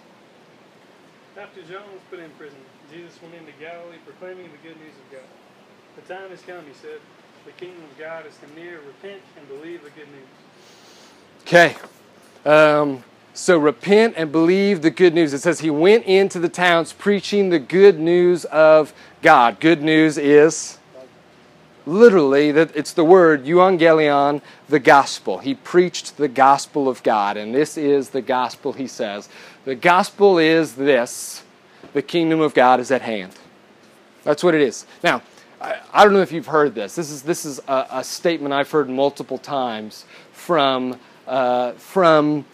After 1.38 1.62
John 1.62 1.84
was 1.94 2.02
put 2.10 2.20
in 2.20 2.30
prison, 2.32 2.58
Jesus 2.92 3.18
went 3.22 3.34
into 3.36 3.54
Galilee 3.60 3.98
proclaiming 4.24 4.52
the 4.52 4.70
good 4.70 4.78
news 4.80 4.94
of 4.94 5.12
God. 5.12 5.22
The 6.08 6.16
time 6.16 6.30
has 6.32 6.42
come, 6.42 6.66
he 6.66 6.74
said. 6.74 7.00
The 7.46 7.52
kingdom 7.54 7.84
of 7.84 7.98
God 7.98 8.26
is 8.26 8.38
near. 8.56 8.80
Repent 8.86 9.22
and 9.38 9.48
believe 9.48 9.84
the 9.84 9.90
good 9.92 10.08
news. 10.10 10.28
Okay. 11.42 11.76
Um, 12.46 13.04
so 13.34 13.58
repent 13.58 14.16
and 14.18 14.32
believe 14.32 14.82
the 14.82 14.92
good 14.92 15.14
news. 15.14 15.34
It 15.34 15.40
says 15.40 15.62
he 15.62 15.70
went 15.70 16.06
into 16.06 16.40
the 16.40 16.50
towns 16.50 16.92
preaching 16.94 17.50
the 17.50 17.60
good 17.60 18.00
news 18.00 18.44
of 18.46 18.94
God. 19.22 19.60
Good 19.60 19.82
news 19.82 20.18
is 20.18 20.78
literally 21.86 22.52
that 22.52 22.76
it's 22.76 22.94
the 22.94 23.06
word 23.06 23.46
euangelion, 23.46 24.42
the 24.68 24.80
gospel. 24.80 25.40
He 25.40 25.56
preached 25.56 26.18
the 26.18 26.28
gospel 26.28 26.90
of 26.90 27.02
God, 27.04 27.38
and 27.38 27.56
this 27.56 27.78
is 27.78 28.10
the 28.10 28.22
gospel. 28.22 28.74
He 28.74 28.88
says 28.88 29.30
the 29.66 29.76
gospel 29.76 30.38
is 30.38 30.76
this: 30.76 31.44
the 31.94 32.02
kingdom 32.02 32.42
of 32.42 32.54
God 32.54 32.80
is 32.80 32.92
at 32.92 33.02
hand. 33.02 33.34
That's 34.24 34.44
what 34.44 34.56
it 34.56 34.62
is. 34.62 34.86
Now, 35.04 35.22
I, 35.64 35.80
I 35.94 36.04
don't 36.04 36.14
know 36.14 36.22
if 36.22 36.32
you've 36.32 36.48
heard 36.48 36.76
this. 36.76 36.96
This 36.96 37.10
is 37.10 37.22
this 37.24 37.46
is 37.46 37.60
a, 37.68 37.88
a 37.92 38.04
statement 38.04 38.54
I've 38.54 38.70
heard 38.70 38.90
multiple 38.90 39.38
times 39.38 40.06
from 40.34 41.00
uh, 41.26 41.72
from 41.74 42.46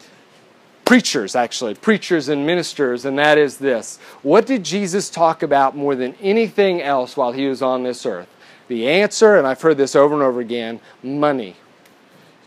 preachers, 0.85 1.35
actually, 1.35 1.73
preachers 1.73 2.29
and 2.29 2.45
ministers, 2.45 3.05
and 3.05 3.17
that 3.17 3.37
is 3.37 3.57
this. 3.57 3.97
What 4.21 4.45
did 4.45 4.63
Jesus 4.63 5.09
talk 5.09 5.43
about 5.43 5.75
more 5.75 5.95
than 5.95 6.15
anything 6.21 6.81
else 6.81 7.17
while 7.17 7.31
he 7.31 7.47
was 7.47 7.61
on 7.61 7.83
this 7.83 8.05
earth? 8.05 8.27
The 8.67 8.87
answer, 8.87 9.37
and 9.37 9.47
I've 9.47 9.61
heard 9.61 9.77
this 9.77 9.95
over 9.95 10.13
and 10.13 10.23
over 10.23 10.39
again 10.39 10.79
money. 11.01 11.55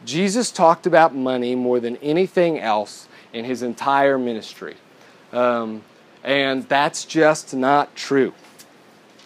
Jesus 0.04 0.50
talked 0.50 0.86
about 0.86 1.14
money 1.14 1.54
more 1.54 1.80
than 1.80 1.96
anything 1.98 2.58
else 2.58 3.08
in 3.32 3.44
his 3.44 3.62
entire 3.62 4.18
ministry. 4.18 4.76
Um, 5.32 5.82
and 6.24 6.68
that's 6.68 7.04
just 7.04 7.54
not 7.54 7.94
true. 7.96 8.32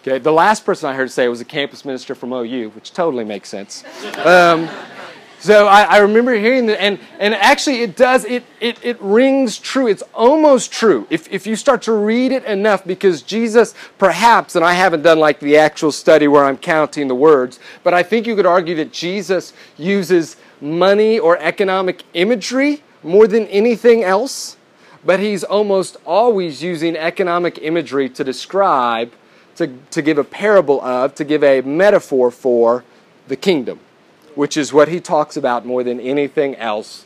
Okay, 0.07 0.19
the 0.19 0.31
last 0.31 0.63
person 0.63 0.89
I 0.89 0.93
heard 0.93 1.11
say 1.11 1.27
was 1.27 1.41
a 1.41 1.45
campus 1.45 1.83
minister 1.83 2.15
from 2.15 2.31
OU, 2.31 2.69
which 2.69 2.93
totally 2.93 3.25
makes 3.25 3.49
sense. 3.49 3.83
Um, 4.25 4.69
so 5.37 5.67
I, 5.67 5.81
I, 5.81 5.97
remember 5.97 6.33
hearing 6.33 6.67
that, 6.67 6.81
and, 6.81 6.97
and 7.19 7.33
actually 7.33 7.81
it 7.81 7.97
does, 7.97 8.23
it, 8.23 8.45
it, 8.61 8.79
it 8.85 9.01
rings 9.01 9.57
true. 9.57 9.87
It's 9.87 10.03
almost 10.13 10.71
true 10.71 11.07
if, 11.09 11.29
if 11.29 11.45
you 11.45 11.57
start 11.57 11.81
to 11.83 11.91
read 11.91 12.31
it 12.31 12.45
enough, 12.45 12.85
because 12.85 13.21
Jesus, 13.21 13.75
perhaps, 13.97 14.55
and 14.55 14.63
I 14.63 14.75
haven't 14.75 15.01
done 15.01 15.19
like 15.19 15.41
the 15.41 15.57
actual 15.57 15.91
study 15.91 16.29
where 16.29 16.45
I'm 16.45 16.57
counting 16.57 17.09
the 17.09 17.15
words, 17.15 17.59
but 17.83 17.93
I 17.93 18.01
think 18.01 18.27
you 18.27 18.35
could 18.37 18.45
argue 18.45 18.75
that 18.75 18.93
Jesus 18.93 19.51
uses 19.77 20.37
money 20.61 21.19
or 21.19 21.37
economic 21.39 22.03
imagery 22.13 22.81
more 23.03 23.27
than 23.27 23.45
anything 23.47 24.05
else, 24.05 24.55
but 25.03 25.19
he's 25.19 25.43
almost 25.43 25.97
always 26.05 26.63
using 26.63 26.95
economic 26.95 27.59
imagery 27.61 28.07
to 28.11 28.23
describe, 28.23 29.11
to, 29.57 29.67
to 29.91 30.01
give 30.01 30.17
a 30.17 30.23
parable 30.23 30.81
of, 30.81 31.13
to 31.15 31.23
give 31.23 31.43
a 31.43 31.61
metaphor 31.61 32.31
for 32.31 32.83
the 33.27 33.35
kingdom 33.35 33.79
which 34.37 34.55
is 34.55 34.71
what 34.71 34.87
he 34.87 34.99
talks 34.99 35.35
about 35.35 35.65
more 35.65 35.83
than 35.83 35.99
anything 35.99 36.55
else 36.57 37.05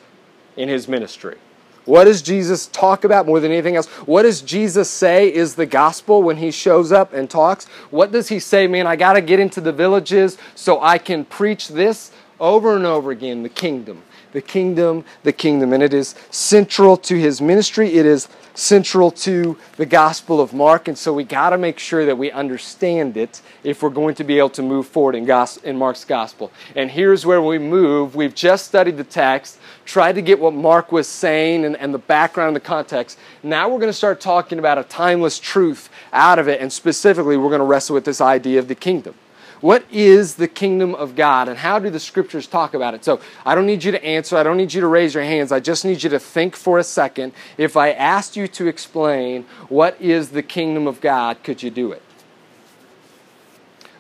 in 0.58 0.68
his 0.68 0.88
ministry. 0.88 1.38
What 1.86 2.04
does 2.04 2.22
Jesus 2.22 2.68
talk 2.68 3.06
about 3.06 3.26
more 3.26 3.40
than 3.40 3.52
anything 3.52 3.78
else? 3.78 3.88
What 4.06 4.24
does 4.24 4.42
Jesus 4.42 4.90
say 4.90 5.34
is 5.34 5.56
the 5.56 5.66
gospel 5.66 6.22
when 6.22 6.38
he 6.38 6.52
shows 6.52 6.92
up 6.92 7.14
and 7.14 7.30
talks? 7.30 7.66
What 7.90 8.12
does 8.12 8.28
he 8.28 8.38
say, 8.38 8.68
man, 8.68 8.86
I 8.86 8.98
got 8.98 9.14
to 9.14 9.22
get 9.22 9.40
into 9.40 9.62
the 9.62 9.72
villages 9.72 10.38
so 10.56 10.82
I 10.82 10.98
can 10.98 11.24
preach 11.24 11.70
this 11.70 12.12
over 12.40 12.76
and 12.76 12.86
over 12.86 13.12
again 13.12 13.44
the 13.44 13.50
kingdom, 13.50 14.04
the 14.32 14.42
kingdom, 14.42 15.06
the 15.24 15.34
kingdom. 15.34 15.74
And 15.74 15.84
it 15.84 15.94
is 15.94 16.16
central 16.30 16.98
to 16.98 17.20
his 17.20 17.42
ministry. 17.42 17.94
It 17.94 18.06
is 18.06 18.28
central 18.54 19.12
to 19.12 19.58
the 19.78 19.86
Gospel 19.86 20.42
of 20.42 20.54
Mark, 20.54 20.88
and 20.88 20.98
so 20.98 21.14
we 21.14 21.24
got 21.24 21.52
to 21.52 21.58
make 21.58 21.80
sure 21.80 22.06
that 22.06 22.18
we 22.18 22.32
understand 22.32 23.18
it 23.18 23.42
if 23.64 23.82
we're 23.82 23.90
going 23.90 24.16
to 24.16 24.24
be 24.24 24.38
able 24.38 24.50
to 24.50 24.62
move 24.62 24.88
forward 24.88 25.16
in, 25.16 25.30
in 25.64 25.78
Mark's 25.78 26.06
Gospel. 26.06 26.52
And 26.76 26.92
here's 26.92 27.26
where 27.26 27.42
we 27.42 27.58
move. 27.58 28.16
We've 28.16 28.36
just 28.36 28.66
studied 28.66 28.98
the 28.98 29.04
text, 29.04 29.58
tried 29.86 30.14
to 30.14 30.22
get 30.22 30.40
what 30.40 30.54
Mark 30.54 30.92
was 30.92 31.08
saying 31.08 31.66
and, 31.66 31.78
and 31.78 31.94
the 31.94 32.00
background 32.00 32.50
and 32.50 32.56
the 32.56 32.62
context. 32.62 33.18
Now 33.44 33.70
we're 33.70 33.80
going 33.80 33.90
to 33.90 33.94
start 33.94 34.20
talking 34.20 34.60
about 34.60 34.78
a 34.78 34.84
timeless 34.84 35.40
truth 35.40 35.90
out 36.12 36.40
of 36.40 36.48
it, 36.48 36.62
and 36.62 36.72
specifically, 36.72 37.38
we're 37.38 37.50
going 37.50 37.60
to 37.60 37.66
wrestle 37.66 37.94
with 37.94 38.06
this 38.06 38.22
idea 38.22 38.60
of 38.60 38.68
the 38.68 38.76
kingdom. 38.76 39.16
What 39.62 39.86
is 39.92 40.36
the 40.36 40.48
kingdom 40.48 40.96
of 40.96 41.16
God 41.16 41.48
and 41.48 41.58
how 41.60 41.78
do 41.78 41.92
the 41.92 42.00
scriptures 42.00 42.48
talk 42.48 42.74
about 42.74 42.96
it? 42.96 43.06
So 43.06 43.22
I 43.46 43.54
don't 43.54 43.68
need 43.68 43.84
you 43.84 43.92
to 43.92 44.04
answer. 44.04 44.36
I 44.36 44.42
don't 44.42 44.58
need 44.58 44.74
you 44.74 44.82
to 44.82 44.88
raise 44.88 45.14
your 45.14 45.24
hands. 45.24 45.52
I 45.52 45.60
just 45.60 45.86
need 45.86 46.02
you 46.02 46.10
to 46.10 46.20
think 46.20 46.56
for 46.56 46.80
a 46.80 46.84
second. 46.84 47.34
If 47.58 47.78
I 47.78 47.92
asked 47.92 48.36
you 48.36 48.48
to 48.48 48.68
explain 48.68 49.46
what 49.70 50.02
is 50.02 50.30
the 50.30 50.42
kingdom 50.42 50.88
of 50.88 51.00
God, 51.00 51.44
could 51.44 51.62
you 51.62 51.70
do 51.70 51.92
it? 51.92 52.02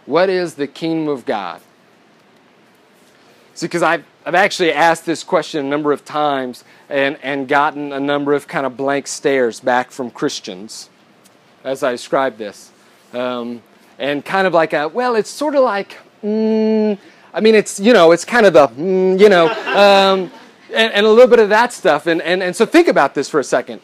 What 0.08 0.30
is 0.30 0.56
the 0.56 0.66
kingdom 0.66 1.08
of 1.08 1.26
God? 1.26 1.62
See, 3.54 3.68
because 3.68 3.84
I've, 3.84 4.04
I've 4.26 4.34
actually 4.34 4.74
asked 4.74 5.06
this 5.06 5.24
question 5.24 5.64
a 5.64 5.70
number 5.70 5.92
of 5.92 6.04
times 6.04 6.64
and, 6.90 7.20
and 7.22 7.48
gotten 7.48 7.94
a 7.94 8.00
number 8.00 8.34
of 8.34 8.48
kind 8.48 8.66
of 8.66 8.76
blank 8.76 9.06
stares 9.06 9.60
back 9.60 9.92
from 9.92 10.10
Christians 10.10 10.90
as 11.64 11.84
I 11.84 11.92
describe 11.92 12.38
this. 12.38 12.72
Um, 13.14 13.62
and 14.02 14.26
kind 14.26 14.48
of 14.48 14.54
like 14.54 14.74
a, 14.74 14.88
well, 14.88 15.16
it's 15.16 15.30
sort 15.30 15.54
of 15.54 15.64
like, 15.64 15.96
mm, 16.24 16.98
I 17.36 17.40
mean, 17.40 17.54
it's, 17.54 17.80
you 17.80 17.94
know, 17.94 18.12
it's 18.12 18.26
kind 18.26 18.48
of 18.48 18.54
the, 18.54 18.68
mm, 18.68 19.20
you 19.20 19.30
know, 19.30 19.48
um, 19.68 20.32
and, 20.74 20.92
and, 20.92 21.06
a 21.06 21.10
little 21.10 21.28
bit 21.28 21.38
of 21.38 21.50
that 21.50 21.72
stuff. 21.72 22.08
And, 22.08 22.20
and, 22.24 22.42
and 22.42 22.56
so 22.56 22.66
think 22.66 22.88
about 22.88 23.14
this 23.14 23.30
for 23.30 23.40
a 23.40 23.44
second. 23.44 23.80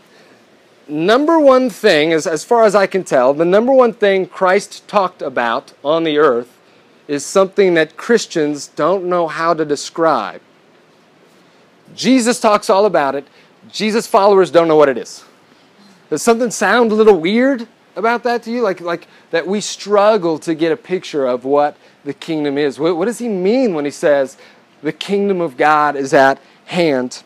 Number 0.88 1.40
one 1.40 1.70
thing, 1.70 2.14
as, 2.14 2.26
as 2.26 2.44
far 2.44 2.64
as 2.64 2.74
I 2.74 2.88
can 2.88 3.04
tell, 3.04 3.32
the 3.36 3.46
number 3.46 3.72
one 3.72 3.94
thing 3.94 4.26
Christ 4.26 4.88
talked 4.88 5.22
about 5.22 5.74
on 5.84 6.04
the 6.04 6.18
earth 6.18 6.58
is 7.08 7.24
something 7.24 7.76
that 7.76 7.96
Christians 7.96 8.68
don't 8.68 9.06
know 9.06 9.28
how 9.28 9.54
to 9.54 9.66
describe. 9.66 10.42
Jesus 11.96 12.40
talks 12.40 12.72
all 12.72 12.88
about 12.88 13.14
it. 13.14 13.28
Jesus' 13.72 14.08
followers 14.08 14.50
don't 14.50 14.68
know 14.68 14.78
what 14.78 14.90
it 14.90 14.98
is. 14.98 15.24
Does 16.10 16.24
something 16.24 16.50
sound 16.50 16.92
a 16.92 16.96
little 16.96 17.20
weird? 17.20 17.68
About 17.98 18.24
that 18.24 18.44
to 18.44 18.52
you? 18.52 18.62
Like, 18.62 18.80
like 18.80 19.08
that 19.32 19.48
we 19.48 19.60
struggle 19.60 20.40
to 20.40 20.56
get 20.56 20.72
a 20.72 20.78
picture 20.78 21.26
of 21.26 21.44
what 21.44 21.76
the 22.06 22.14
kingdom 22.14 22.58
is. 22.58 22.80
What, 22.80 22.96
what 22.96 23.06
does 23.06 23.20
he 23.20 23.28
mean 23.28 23.74
when 23.74 23.84
he 23.84 23.92
says 23.92 24.38
the 24.82 24.94
kingdom 24.94 25.42
of 25.42 25.58
God 25.58 25.96
is 25.96 26.14
at 26.14 26.40
hand? 26.66 27.24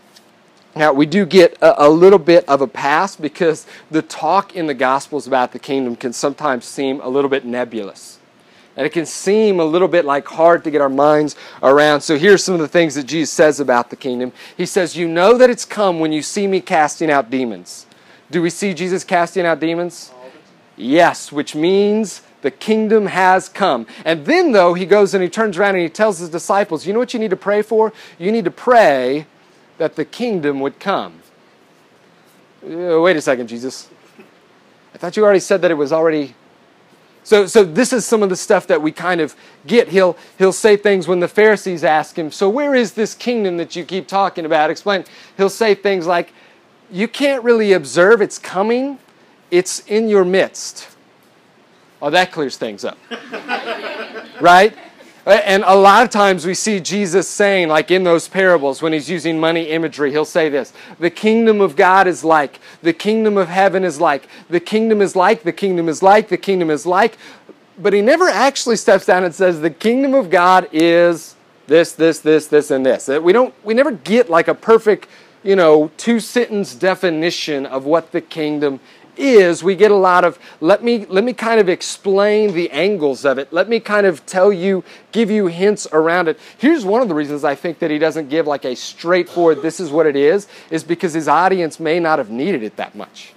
Now, 0.76 0.94
we 0.94 1.06
do 1.06 1.26
get 1.26 1.58
a, 1.62 1.88
a, 1.88 1.90
little 1.90 2.20
bit 2.20 2.48
of 2.48 2.62
a 2.62 2.68
pass 2.68 3.18
because 3.18 3.68
the 3.90 4.02
talk 4.02 4.56
in 4.56 4.68
the 4.68 4.74
Gospels 4.74 5.28
about 5.28 5.52
the 5.52 5.60
kingdom 5.60 5.98
can 5.98 6.14
sometimes 6.14 6.64
seem 6.64 7.02
a 7.02 7.10
little 7.10 7.30
bit 7.30 7.44
nebulous. 7.44 8.20
And 8.78 8.86
it 8.86 8.94
can 8.94 9.06
seem 9.06 9.60
a 9.60 9.66
little 9.66 9.90
bit 9.90 10.06
like 10.06 10.26
hard 10.26 10.64
to 10.64 10.72
get 10.72 10.80
our 10.80 10.90
minds 10.90 11.36
around. 11.62 12.02
So 12.02 12.18
here's 12.18 12.42
some 12.42 12.56
of 12.56 12.62
the 12.62 12.70
things 12.70 12.96
that 12.96 13.04
Jesus 13.04 13.30
says 13.30 13.60
about 13.60 13.90
the 13.90 13.98
kingdom. 13.98 14.32
He 14.56 14.66
says, 14.66 14.96
You 14.96 15.10
know 15.10 15.38
that 15.38 15.50
it's 15.50 15.66
come 15.66 16.00
when 16.00 16.14
you 16.14 16.22
see 16.22 16.48
me 16.48 16.62
casting 16.62 17.12
out 17.12 17.30
demons. 17.30 17.86
Do 18.32 18.42
we 18.42 18.50
see 18.50 18.74
Jesus 18.74 19.04
casting 19.04 19.46
out 19.46 19.60
demons? 19.60 20.14
Yes, 20.76 21.32
which 21.32 21.56
means 21.56 22.22
the 22.42 22.52
kingdom 22.52 23.08
has 23.08 23.50
come. 23.50 23.86
And 24.06 24.26
then, 24.26 24.52
though, 24.52 24.74
he 24.74 24.86
goes 24.86 25.14
and 25.14 25.22
he 25.24 25.30
turns 25.30 25.58
around 25.58 25.76
and 25.76 25.84
he 25.84 25.90
tells 25.90 26.20
his 26.20 26.30
disciples, 26.30 26.86
You 26.86 26.94
know 26.94 27.00
what 27.00 27.14
you 27.14 27.20
need 27.20 27.30
to 27.30 27.36
pray 27.36 27.62
for? 27.62 27.94
You 28.18 28.32
need 28.32 28.46
to 28.46 28.52
pray 28.52 29.28
that 29.78 29.96
the 29.96 30.06
kingdom 30.06 30.60
would 30.60 30.80
come. 30.80 31.20
Uh, 32.64 33.00
wait 33.02 33.18
a 33.18 33.22
second, 33.22 33.48
Jesus. 33.48 33.90
I 34.94 34.98
thought 34.98 35.18
you 35.18 35.24
already 35.24 35.40
said 35.40 35.62
that 35.64 35.72
it 35.72 35.76
was 35.76 35.92
already. 35.92 36.36
So, 37.24 37.46
so 37.46 37.64
this 37.64 37.94
is 37.94 38.06
some 38.06 38.24
of 38.24 38.30
the 38.30 38.36
stuff 38.36 38.68
that 38.68 38.82
we 38.82 38.92
kind 38.92 39.22
of 39.22 39.36
get. 39.66 39.88
He'll, 39.88 40.18
he'll 40.38 40.54
say 40.54 40.78
things 40.78 41.08
when 41.08 41.20
the 41.20 41.28
Pharisees 41.28 41.84
ask 41.84 42.18
him, 42.18 42.32
So 42.32 42.50
where 42.50 42.76
is 42.76 42.94
this 42.94 43.14
kingdom 43.14 43.58
that 43.58 43.76
you 43.76 43.86
keep 43.86 44.08
talking 44.08 44.46
about? 44.46 44.70
Explain. 44.70 45.06
He'll 45.38 45.50
say 45.50 45.76
things 45.76 46.08
like, 46.08 46.34
You 46.90 47.08
can't 47.08 47.44
really 47.44 47.74
observe 47.74 48.22
its 48.22 48.40
coming 48.40 48.98
it's 49.52 49.82
in 49.88 50.10
your 50.10 50.26
midst. 50.26 50.88
Oh, 52.02 52.10
that 52.10 52.32
clears 52.32 52.58
things 52.58 52.84
up. 52.84 52.98
right? 54.42 54.76
And 55.24 55.64
a 55.68 55.76
lot 55.76 56.04
of 56.04 56.10
times 56.10 56.48
we 56.48 56.56
see 56.56 56.80
Jesus 56.80 57.28
saying, 57.28 57.68
like 57.68 57.92
in 57.92 58.04
those 58.04 58.28
parables, 58.28 58.82
when 58.82 58.92
he's 58.92 59.08
using 59.08 59.40
money 59.40 59.70
imagery, 59.70 60.10
he'll 60.10 60.26
say 60.26 60.50
this 60.50 60.74
The 61.00 61.12
kingdom 61.12 61.62
of 61.62 61.76
God 61.76 62.08
is 62.08 62.24
like, 62.24 62.60
the 62.82 62.94
kingdom 62.94 63.38
of 63.38 63.48
heaven 63.48 63.84
is 63.84 64.02
like, 64.02 64.28
the 64.50 64.60
kingdom 64.60 65.00
is 65.00 65.16
like, 65.16 65.44
the 65.44 65.52
kingdom 65.52 65.88
is 65.88 66.02
like, 66.02 66.30
the 66.30 66.38
kingdom 66.38 66.72
is 66.72 66.88
like. 66.88 67.18
But 67.78 67.94
he 67.94 68.02
never 68.02 68.30
actually 68.30 68.78
steps 68.78 69.06
down 69.06 69.24
and 69.24 69.34
says, 69.34 69.62
The 69.62 69.70
kingdom 69.70 70.16
of 70.16 70.32
God 70.32 70.68
is 70.72 71.36
this, 71.68 71.94
this, 71.94 72.20
this, 72.20 72.48
this, 72.48 72.72
and 72.72 72.84
this. 72.84 73.08
Uh, 73.08 73.22
we 73.22 73.32
don't 73.32 73.54
we 73.64 73.76
never 73.76 73.92
get 73.92 74.28
like 74.28 74.48
a 74.48 74.56
perfect, 74.56 75.08
you 75.44 75.56
know, 75.56 75.92
two 75.98 76.20
sentence 76.20 76.74
definition 76.74 77.68
of 77.68 77.86
what 77.86 78.12
the 78.12 78.22
kingdom 78.22 78.80
is 79.18 79.64
we 79.64 79.76
get 79.76 79.92
a 79.92 79.96
lot 79.96 80.24
of 80.24 80.40
let 80.60 80.84
me 80.84 81.06
let 81.08 81.24
me 81.24 81.34
kind 81.34 81.60
of 81.60 81.70
explain 81.70 82.54
the 82.54 82.70
angles 82.72 83.26
of 83.26 83.38
it. 83.38 83.52
Let 83.52 83.70
me 83.70 83.80
kind 83.80 84.06
of 84.06 84.26
tell 84.26 84.52
you 84.52 84.84
give 85.12 85.30
you 85.30 85.48
hints 85.48 85.88
around 85.92 86.28
it. 86.28 86.40
Here's 86.58 86.86
one 86.86 87.02
of 87.02 87.08
the 87.08 87.16
reasons 87.16 87.44
i 87.44 87.56
think 87.56 87.80
that 87.80 87.92
he 87.92 88.00
doesn't 88.00 88.30
give 88.30 88.48
like 88.48 88.66
a 88.66 88.76
straightforward 88.76 89.62
this 89.62 89.80
is 89.80 89.92
what 89.92 90.06
it 90.06 90.16
is 90.16 90.48
is 90.70 90.84
because 90.84 91.14
his 91.14 91.28
audience 91.28 91.80
may 91.80 92.00
not 92.00 92.20
have 92.20 92.30
needed 92.30 92.64
it 92.64 92.76
that 92.78 92.96
much. 92.96 93.34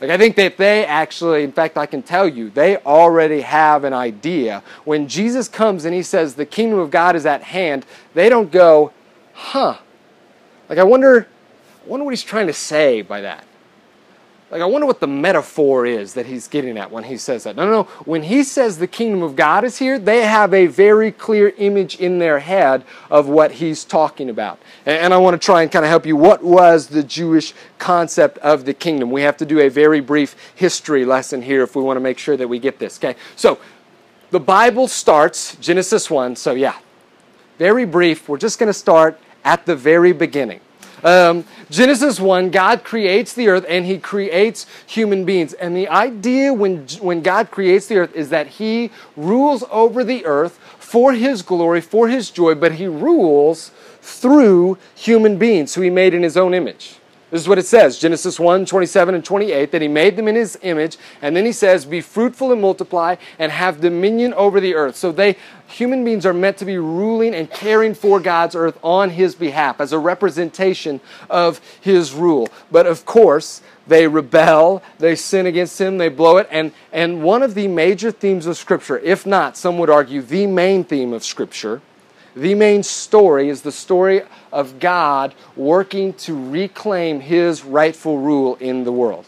Like 0.00 0.10
i 0.10 0.16
think 0.16 0.36
that 0.36 0.56
they 0.56 0.84
actually 0.84 1.42
in 1.44 1.52
fact 1.52 1.76
i 1.76 1.86
can 1.86 2.02
tell 2.02 2.28
you 2.28 2.50
they 2.50 2.76
already 2.78 3.42
have 3.42 3.84
an 3.84 3.92
idea. 3.92 4.62
When 4.84 5.08
jesus 5.08 5.48
comes 5.48 5.84
and 5.84 5.94
he 5.94 6.02
says 6.02 6.34
the 6.34 6.46
kingdom 6.46 6.78
of 6.78 6.90
god 6.90 7.16
is 7.16 7.26
at 7.26 7.42
hand 7.42 7.84
they 8.14 8.28
don't 8.28 8.50
go 8.50 8.92
huh. 9.34 9.78
Like 10.68 10.78
i 10.78 10.84
wonder 10.84 11.28
I 11.84 11.90
wonder 11.90 12.04
what 12.04 12.10
he's 12.10 12.22
trying 12.22 12.48
to 12.48 12.52
say 12.52 13.00
by 13.00 13.22
that 13.22 13.47
like, 14.50 14.62
I 14.62 14.64
wonder 14.64 14.86
what 14.86 15.00
the 15.00 15.06
metaphor 15.06 15.84
is 15.84 16.14
that 16.14 16.24
he's 16.24 16.48
getting 16.48 16.78
at 16.78 16.90
when 16.90 17.04
he 17.04 17.18
says 17.18 17.44
that. 17.44 17.54
No, 17.54 17.66
no, 17.66 17.70
no. 17.70 17.82
When 18.06 18.22
he 18.22 18.42
says 18.42 18.78
the 18.78 18.86
kingdom 18.86 19.22
of 19.22 19.36
God 19.36 19.62
is 19.62 19.76
here, 19.76 19.98
they 19.98 20.22
have 20.24 20.54
a 20.54 20.66
very 20.66 21.12
clear 21.12 21.52
image 21.58 21.96
in 21.96 22.18
their 22.18 22.38
head 22.38 22.82
of 23.10 23.28
what 23.28 23.52
he's 23.52 23.84
talking 23.84 24.30
about. 24.30 24.58
And, 24.86 25.12
I 25.12 25.18
want 25.18 25.40
to 25.40 25.44
try 25.44 25.62
and 25.62 25.70
kind 25.70 25.84
of 25.84 25.90
help 25.90 26.06
you. 26.06 26.16
What 26.16 26.42
was 26.42 26.86
the 26.86 27.02
Jewish 27.02 27.52
concept 27.78 28.38
of 28.38 28.64
the 28.64 28.72
kingdom? 28.72 29.10
We 29.10 29.20
have 29.22 29.36
to 29.38 29.46
do 29.46 29.60
a 29.60 29.68
very 29.68 30.00
brief 30.00 30.34
history 30.54 31.04
lesson 31.04 31.42
here 31.42 31.62
if 31.62 31.76
we 31.76 31.82
want 31.82 31.96
to 31.96 32.00
make 32.00 32.18
sure 32.18 32.36
that 32.36 32.48
we 32.48 32.58
get 32.58 32.78
this. 32.78 32.98
Okay? 32.98 33.16
So, 33.36 33.58
the 34.30 34.40
Bible 34.40 34.88
starts, 34.88 35.56
Genesis 35.56 36.10
1. 36.10 36.36
So, 36.36 36.52
yeah, 36.52 36.78
very 37.58 37.84
brief. 37.84 38.28
We're 38.28 38.38
just 38.38 38.58
going 38.58 38.68
to 38.68 38.74
start 38.74 39.20
at 39.44 39.66
the 39.66 39.76
very 39.76 40.12
beginning. 40.12 40.60
Um, 41.04 41.44
Genesis 41.70 42.18
1, 42.18 42.50
God 42.50 42.84
creates 42.84 43.34
the 43.34 43.48
earth 43.48 43.64
and 43.68 43.86
he 43.86 43.98
creates 43.98 44.66
human 44.86 45.24
beings. 45.24 45.52
And 45.54 45.76
the 45.76 45.88
idea 45.88 46.52
when, 46.52 46.86
when 47.00 47.22
God 47.22 47.50
creates 47.50 47.86
the 47.86 47.98
earth 47.98 48.14
is 48.14 48.30
that 48.30 48.46
he 48.46 48.90
rules 49.16 49.64
over 49.70 50.04
the 50.04 50.24
earth 50.26 50.58
for 50.78 51.12
his 51.12 51.42
glory, 51.42 51.80
for 51.80 52.08
his 52.08 52.30
joy, 52.30 52.54
but 52.54 52.72
he 52.72 52.86
rules 52.86 53.70
through 54.00 54.78
human 54.94 55.38
beings 55.38 55.74
who 55.74 55.82
he 55.82 55.90
made 55.90 56.14
in 56.14 56.22
his 56.22 56.36
own 56.36 56.54
image. 56.54 56.97
This 57.30 57.42
is 57.42 57.48
what 57.48 57.58
it 57.58 57.66
says 57.66 57.98
Genesis 57.98 58.40
1 58.40 58.64
27 58.64 59.14
and 59.14 59.24
28 59.24 59.70
that 59.72 59.82
he 59.82 59.88
made 59.88 60.16
them 60.16 60.28
in 60.28 60.34
his 60.34 60.58
image. 60.62 60.96
And 61.20 61.36
then 61.36 61.44
he 61.44 61.52
says, 61.52 61.84
Be 61.84 62.00
fruitful 62.00 62.52
and 62.52 62.60
multiply 62.60 63.16
and 63.38 63.52
have 63.52 63.80
dominion 63.80 64.32
over 64.34 64.60
the 64.60 64.74
earth. 64.74 64.96
So 64.96 65.12
they, 65.12 65.36
human 65.66 66.04
beings, 66.04 66.24
are 66.24 66.32
meant 66.32 66.56
to 66.58 66.64
be 66.64 66.78
ruling 66.78 67.34
and 67.34 67.50
caring 67.50 67.94
for 67.94 68.18
God's 68.18 68.54
earth 68.54 68.78
on 68.82 69.10
his 69.10 69.34
behalf 69.34 69.80
as 69.80 69.92
a 69.92 69.98
representation 69.98 71.00
of 71.28 71.60
his 71.80 72.14
rule. 72.14 72.48
But 72.70 72.86
of 72.86 73.04
course, 73.04 73.60
they 73.86 74.06
rebel, 74.06 74.82
they 74.98 75.14
sin 75.14 75.46
against 75.46 75.78
him, 75.78 75.98
they 75.98 76.08
blow 76.08 76.38
it. 76.38 76.48
And, 76.50 76.72
and 76.92 77.22
one 77.22 77.42
of 77.42 77.54
the 77.54 77.68
major 77.68 78.10
themes 78.10 78.46
of 78.46 78.56
Scripture, 78.56 78.98
if 78.98 79.26
not, 79.26 79.56
some 79.56 79.76
would 79.78 79.90
argue, 79.90 80.22
the 80.22 80.46
main 80.46 80.82
theme 80.84 81.12
of 81.12 81.24
Scripture, 81.24 81.82
the 82.34 82.54
main 82.54 82.82
story 82.82 83.48
is 83.48 83.62
the 83.62 83.72
story 83.72 84.22
of 84.52 84.78
God 84.78 85.34
working 85.56 86.12
to 86.14 86.50
reclaim 86.50 87.20
his 87.20 87.64
rightful 87.64 88.18
rule 88.18 88.56
in 88.56 88.84
the 88.84 88.92
world. 88.92 89.26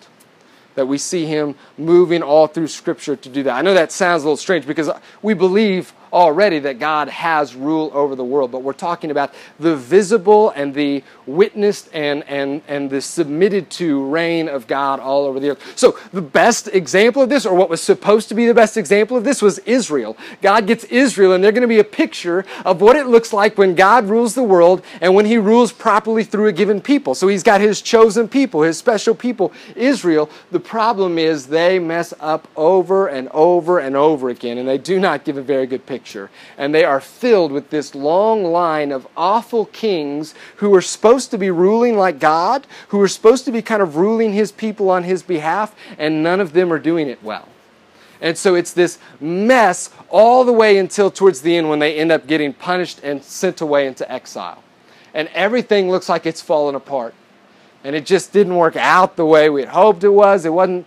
That 0.76 0.86
we 0.86 0.98
see 0.98 1.26
him 1.26 1.56
moving 1.76 2.22
all 2.22 2.46
through 2.46 2.68
Scripture 2.68 3.16
to 3.16 3.28
do 3.28 3.42
that. 3.42 3.56
I 3.56 3.62
know 3.62 3.74
that 3.74 3.92
sounds 3.92 4.22
a 4.22 4.26
little 4.26 4.36
strange 4.36 4.66
because 4.66 4.90
we 5.22 5.34
believe 5.34 5.92
already 6.12 6.58
that 6.60 6.78
God 6.78 7.08
has 7.08 7.54
rule 7.54 7.90
over 7.94 8.14
the 8.14 8.24
world, 8.24 8.50
but 8.50 8.62
we're 8.62 8.72
talking 8.72 9.10
about 9.10 9.32
the 9.58 9.76
visible 9.76 10.50
and 10.50 10.74
the 10.74 11.02
witnessed 11.26 11.88
and, 11.92 12.24
and, 12.28 12.62
and 12.66 12.90
the 12.90 13.00
submitted 13.00 13.70
to 13.70 14.04
reign 14.06 14.48
of 14.48 14.66
God 14.66 15.00
all 15.00 15.24
over 15.24 15.38
the 15.38 15.50
earth. 15.50 15.72
So, 15.76 15.98
the 16.12 16.22
best 16.22 16.68
example 16.68 17.22
of 17.22 17.28
this, 17.28 17.46
or 17.46 17.54
what 17.54 17.70
was 17.70 17.80
supposed 17.80 18.28
to 18.30 18.34
be 18.34 18.46
the 18.46 18.54
best 18.54 18.76
example 18.76 19.16
of 19.16 19.24
this, 19.24 19.40
was 19.40 19.58
Israel. 19.60 20.16
God 20.42 20.66
gets 20.66 20.84
Israel, 20.84 21.32
and 21.32 21.42
they're 21.42 21.52
going 21.52 21.62
to 21.62 21.68
be 21.68 21.78
a 21.78 21.84
picture 21.84 22.44
of 22.64 22.80
what 22.80 22.96
it 22.96 23.06
looks 23.06 23.32
like 23.32 23.56
when 23.56 23.74
God 23.74 24.06
rules 24.06 24.34
the 24.34 24.42
world 24.42 24.82
and 25.00 25.14
when 25.14 25.26
He 25.26 25.38
rules 25.38 25.72
properly 25.72 26.24
through 26.24 26.48
a 26.48 26.52
given 26.52 26.80
people. 26.80 27.14
So, 27.14 27.28
He's 27.28 27.42
got 27.42 27.60
His 27.60 27.80
chosen 27.80 28.28
people, 28.28 28.62
His 28.62 28.76
special 28.78 29.14
people, 29.14 29.52
Israel. 29.76 30.28
The 30.50 30.60
problem 30.60 31.18
is 31.18 31.46
they 31.46 31.78
mess 31.78 32.12
up 32.18 32.48
over 32.56 33.06
and 33.06 33.28
over 33.28 33.78
and 33.78 33.96
over 33.96 34.28
again, 34.28 34.58
and 34.58 34.68
they 34.68 34.78
do 34.78 34.98
not 34.98 35.24
give 35.24 35.36
a 35.36 35.42
very 35.42 35.66
good 35.66 35.86
picture 35.86 35.99
picture. 36.00 36.30
And 36.56 36.74
they 36.74 36.84
are 36.84 37.00
filled 37.00 37.52
with 37.52 37.68
this 37.68 37.94
long 37.94 38.42
line 38.42 38.90
of 38.90 39.06
awful 39.16 39.66
kings 39.66 40.34
who 40.56 40.74
are 40.74 40.80
supposed 40.80 41.30
to 41.32 41.38
be 41.38 41.50
ruling 41.50 41.96
like 41.96 42.18
God, 42.18 42.66
who 42.88 43.00
are 43.02 43.08
supposed 43.08 43.44
to 43.44 43.52
be 43.52 43.60
kind 43.60 43.82
of 43.82 43.96
ruling 43.96 44.32
his 44.32 44.50
people 44.50 44.88
on 44.88 45.04
his 45.04 45.22
behalf, 45.22 45.74
and 45.98 46.22
none 46.22 46.40
of 46.40 46.54
them 46.54 46.72
are 46.72 46.78
doing 46.78 47.08
it 47.08 47.22
well. 47.22 47.48
And 48.22 48.36
so 48.36 48.54
it's 48.54 48.72
this 48.72 48.98
mess 49.20 49.90
all 50.08 50.44
the 50.44 50.52
way 50.52 50.78
until 50.78 51.10
towards 51.10 51.42
the 51.42 51.56
end 51.56 51.68
when 51.68 51.78
they 51.78 51.96
end 51.96 52.10
up 52.12 52.26
getting 52.26 52.52
punished 52.52 53.00
and 53.02 53.22
sent 53.22 53.60
away 53.60 53.86
into 53.86 54.10
exile. 54.10 54.62
And 55.12 55.28
everything 55.34 55.90
looks 55.90 56.08
like 56.08 56.24
it's 56.24 56.40
fallen 56.40 56.74
apart. 56.74 57.14
And 57.84 57.96
it 57.96 58.06
just 58.06 58.32
didn't 58.32 58.56
work 58.56 58.76
out 58.76 59.16
the 59.16 59.26
way 59.26 59.50
we 59.50 59.60
had 59.60 59.70
hoped 59.70 60.04
it 60.04 60.10
was. 60.10 60.44
It 60.44 60.52
wasn't. 60.52 60.86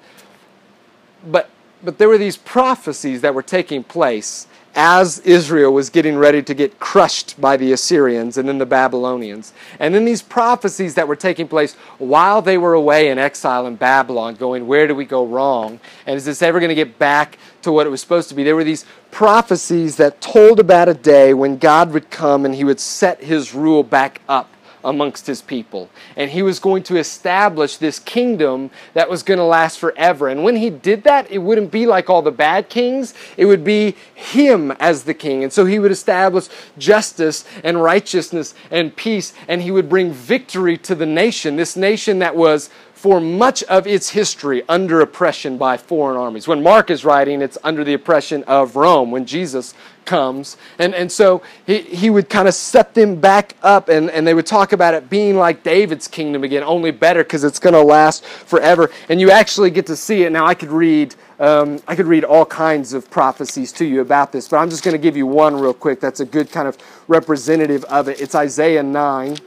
But, 1.25 1.49
but 1.83 1.97
there 1.97 2.07
were 2.07 2.19
these 2.19 2.37
prophecies 2.37 3.21
that 3.21 3.33
were 3.33 3.41
taking 3.43 3.83
place 3.83 4.47
as 4.75 5.19
Israel 5.19 5.71
was 5.71 5.89
getting 5.89 6.17
ready 6.17 6.41
to 6.41 6.53
get 6.53 6.79
crushed 6.79 7.39
by 7.39 7.57
the 7.57 7.71
Assyrians 7.71 8.37
and 8.37 8.47
then 8.47 8.57
the 8.57 8.65
Babylonians. 8.65 9.53
And 9.79 9.93
then 9.93 10.05
these 10.05 10.21
prophecies 10.21 10.95
that 10.95 11.07
were 11.07 11.15
taking 11.15 11.47
place 11.47 11.75
while 11.99 12.41
they 12.41 12.57
were 12.57 12.73
away 12.73 13.09
in 13.09 13.19
exile 13.19 13.67
in 13.67 13.75
Babylon, 13.75 14.35
going, 14.35 14.65
Where 14.65 14.87
do 14.87 14.95
we 14.95 15.05
go 15.05 15.25
wrong? 15.25 15.79
And 16.07 16.15
is 16.15 16.25
this 16.25 16.41
ever 16.41 16.59
going 16.59 16.69
to 16.69 16.75
get 16.75 16.97
back 16.97 17.37
to 17.61 17.71
what 17.71 17.85
it 17.85 17.89
was 17.89 18.01
supposed 18.01 18.29
to 18.29 18.35
be? 18.35 18.43
There 18.43 18.55
were 18.55 18.63
these 18.63 18.85
prophecies 19.11 19.97
that 19.97 20.21
told 20.21 20.59
about 20.59 20.89
a 20.89 20.93
day 20.93 21.33
when 21.33 21.57
God 21.57 21.91
would 21.91 22.09
come 22.09 22.45
and 22.45 22.55
he 22.55 22.63
would 22.63 22.79
set 22.79 23.21
his 23.21 23.53
rule 23.53 23.83
back 23.83 24.21
up 24.27 24.52
amongst 24.83 25.27
his 25.27 25.41
people. 25.41 25.89
And 26.15 26.31
he 26.31 26.41
was 26.41 26.59
going 26.59 26.83
to 26.83 26.97
establish 26.97 27.77
this 27.77 27.99
kingdom 27.99 28.71
that 28.93 29.09
was 29.09 29.23
going 29.23 29.37
to 29.37 29.43
last 29.43 29.79
forever. 29.79 30.27
And 30.27 30.43
when 30.43 30.55
he 30.55 30.69
did 30.69 31.03
that, 31.03 31.29
it 31.31 31.39
wouldn't 31.39 31.71
be 31.71 31.85
like 31.85 32.09
all 32.09 32.21
the 32.21 32.31
bad 32.31 32.69
kings, 32.69 33.13
it 33.37 33.45
would 33.45 33.63
be 33.63 33.95
him 34.13 34.71
as 34.71 35.03
the 35.03 35.13
king. 35.13 35.43
And 35.43 35.53
so 35.53 35.65
he 35.65 35.79
would 35.79 35.91
establish 35.91 36.47
justice 36.77 37.45
and 37.63 37.81
righteousness 37.81 38.53
and 38.71 38.95
peace, 38.95 39.33
and 39.47 39.61
he 39.61 39.71
would 39.71 39.89
bring 39.89 40.11
victory 40.11 40.77
to 40.79 40.95
the 40.95 41.05
nation, 41.05 41.55
this 41.55 41.75
nation 41.75 42.19
that 42.19 42.35
was 42.35 42.69
for 43.03 43.19
much 43.19 43.63
of 43.63 43.85
its 43.85 44.11
history 44.11 44.63
under 44.69 45.01
oppression 45.01 45.57
by 45.57 45.75
foreign 45.75 46.15
armies. 46.15 46.47
When 46.47 46.63
Mark 46.63 46.89
is 46.89 47.03
writing, 47.03 47.41
it's 47.41 47.57
under 47.61 47.83
the 47.83 47.93
oppression 47.93 48.45
of 48.45 48.77
Rome. 48.77 49.11
When 49.11 49.25
Jesus 49.25 49.73
comes, 50.05 50.55
and, 50.79 50.95
and 50.95 51.11
so 51.11 51.41
he, 51.67 51.79
he 51.81 52.09
would 52.09 52.29
kind 52.29 52.47
of 52.47 52.53
set 52.53 52.93
them 52.93 53.19
back 53.19 53.57
up, 53.61 53.89
and, 53.89 54.09
and 54.09 54.25
they 54.25 54.33
would 54.33 54.45
talk 54.45 54.71
about 54.71 54.93
it 54.93 55.09
being 55.09 55.35
like 55.35 55.63
David's 55.63 56.07
kingdom 56.07 56.45
again, 56.45 56.63
only 56.63 56.91
better 56.91 57.25
because 57.25 57.43
it's 57.43 57.59
going 57.59 57.73
to 57.73 57.81
last 57.81 58.23
forever. 58.23 58.89
And 59.09 59.19
you 59.19 59.31
actually 59.31 59.69
get 59.69 59.85
to 59.87 59.97
see 59.97 60.23
it. 60.23 60.31
Now, 60.31 60.45
I 60.45 60.53
could 60.53 60.71
read. 60.71 61.13
Um, 61.39 61.81
I 61.89 61.97
could 61.97 62.05
read 62.05 62.23
all 62.23 62.45
kinds 62.45 62.93
of 62.93 63.09
prophecies 63.11 63.73
to 63.73 63.85
you 63.85 63.99
about 63.99 64.31
this, 64.31 64.47
but 64.47 64.57
I'm 64.57 64.69
just 64.69 64.81
going 64.81 64.93
to 64.93 65.01
give 65.01 65.17
you 65.17 65.27
one 65.27 65.59
real 65.59 65.73
quick 65.73 65.99
that's 65.99 66.21
a 66.21 66.25
good 66.25 66.49
kind 66.51 66.69
of 66.69 66.77
representative 67.09 67.83
of 67.85 68.07
it. 68.07 68.21
It's 68.21 68.35
Isaiah 68.35 68.83
9. 68.83 69.39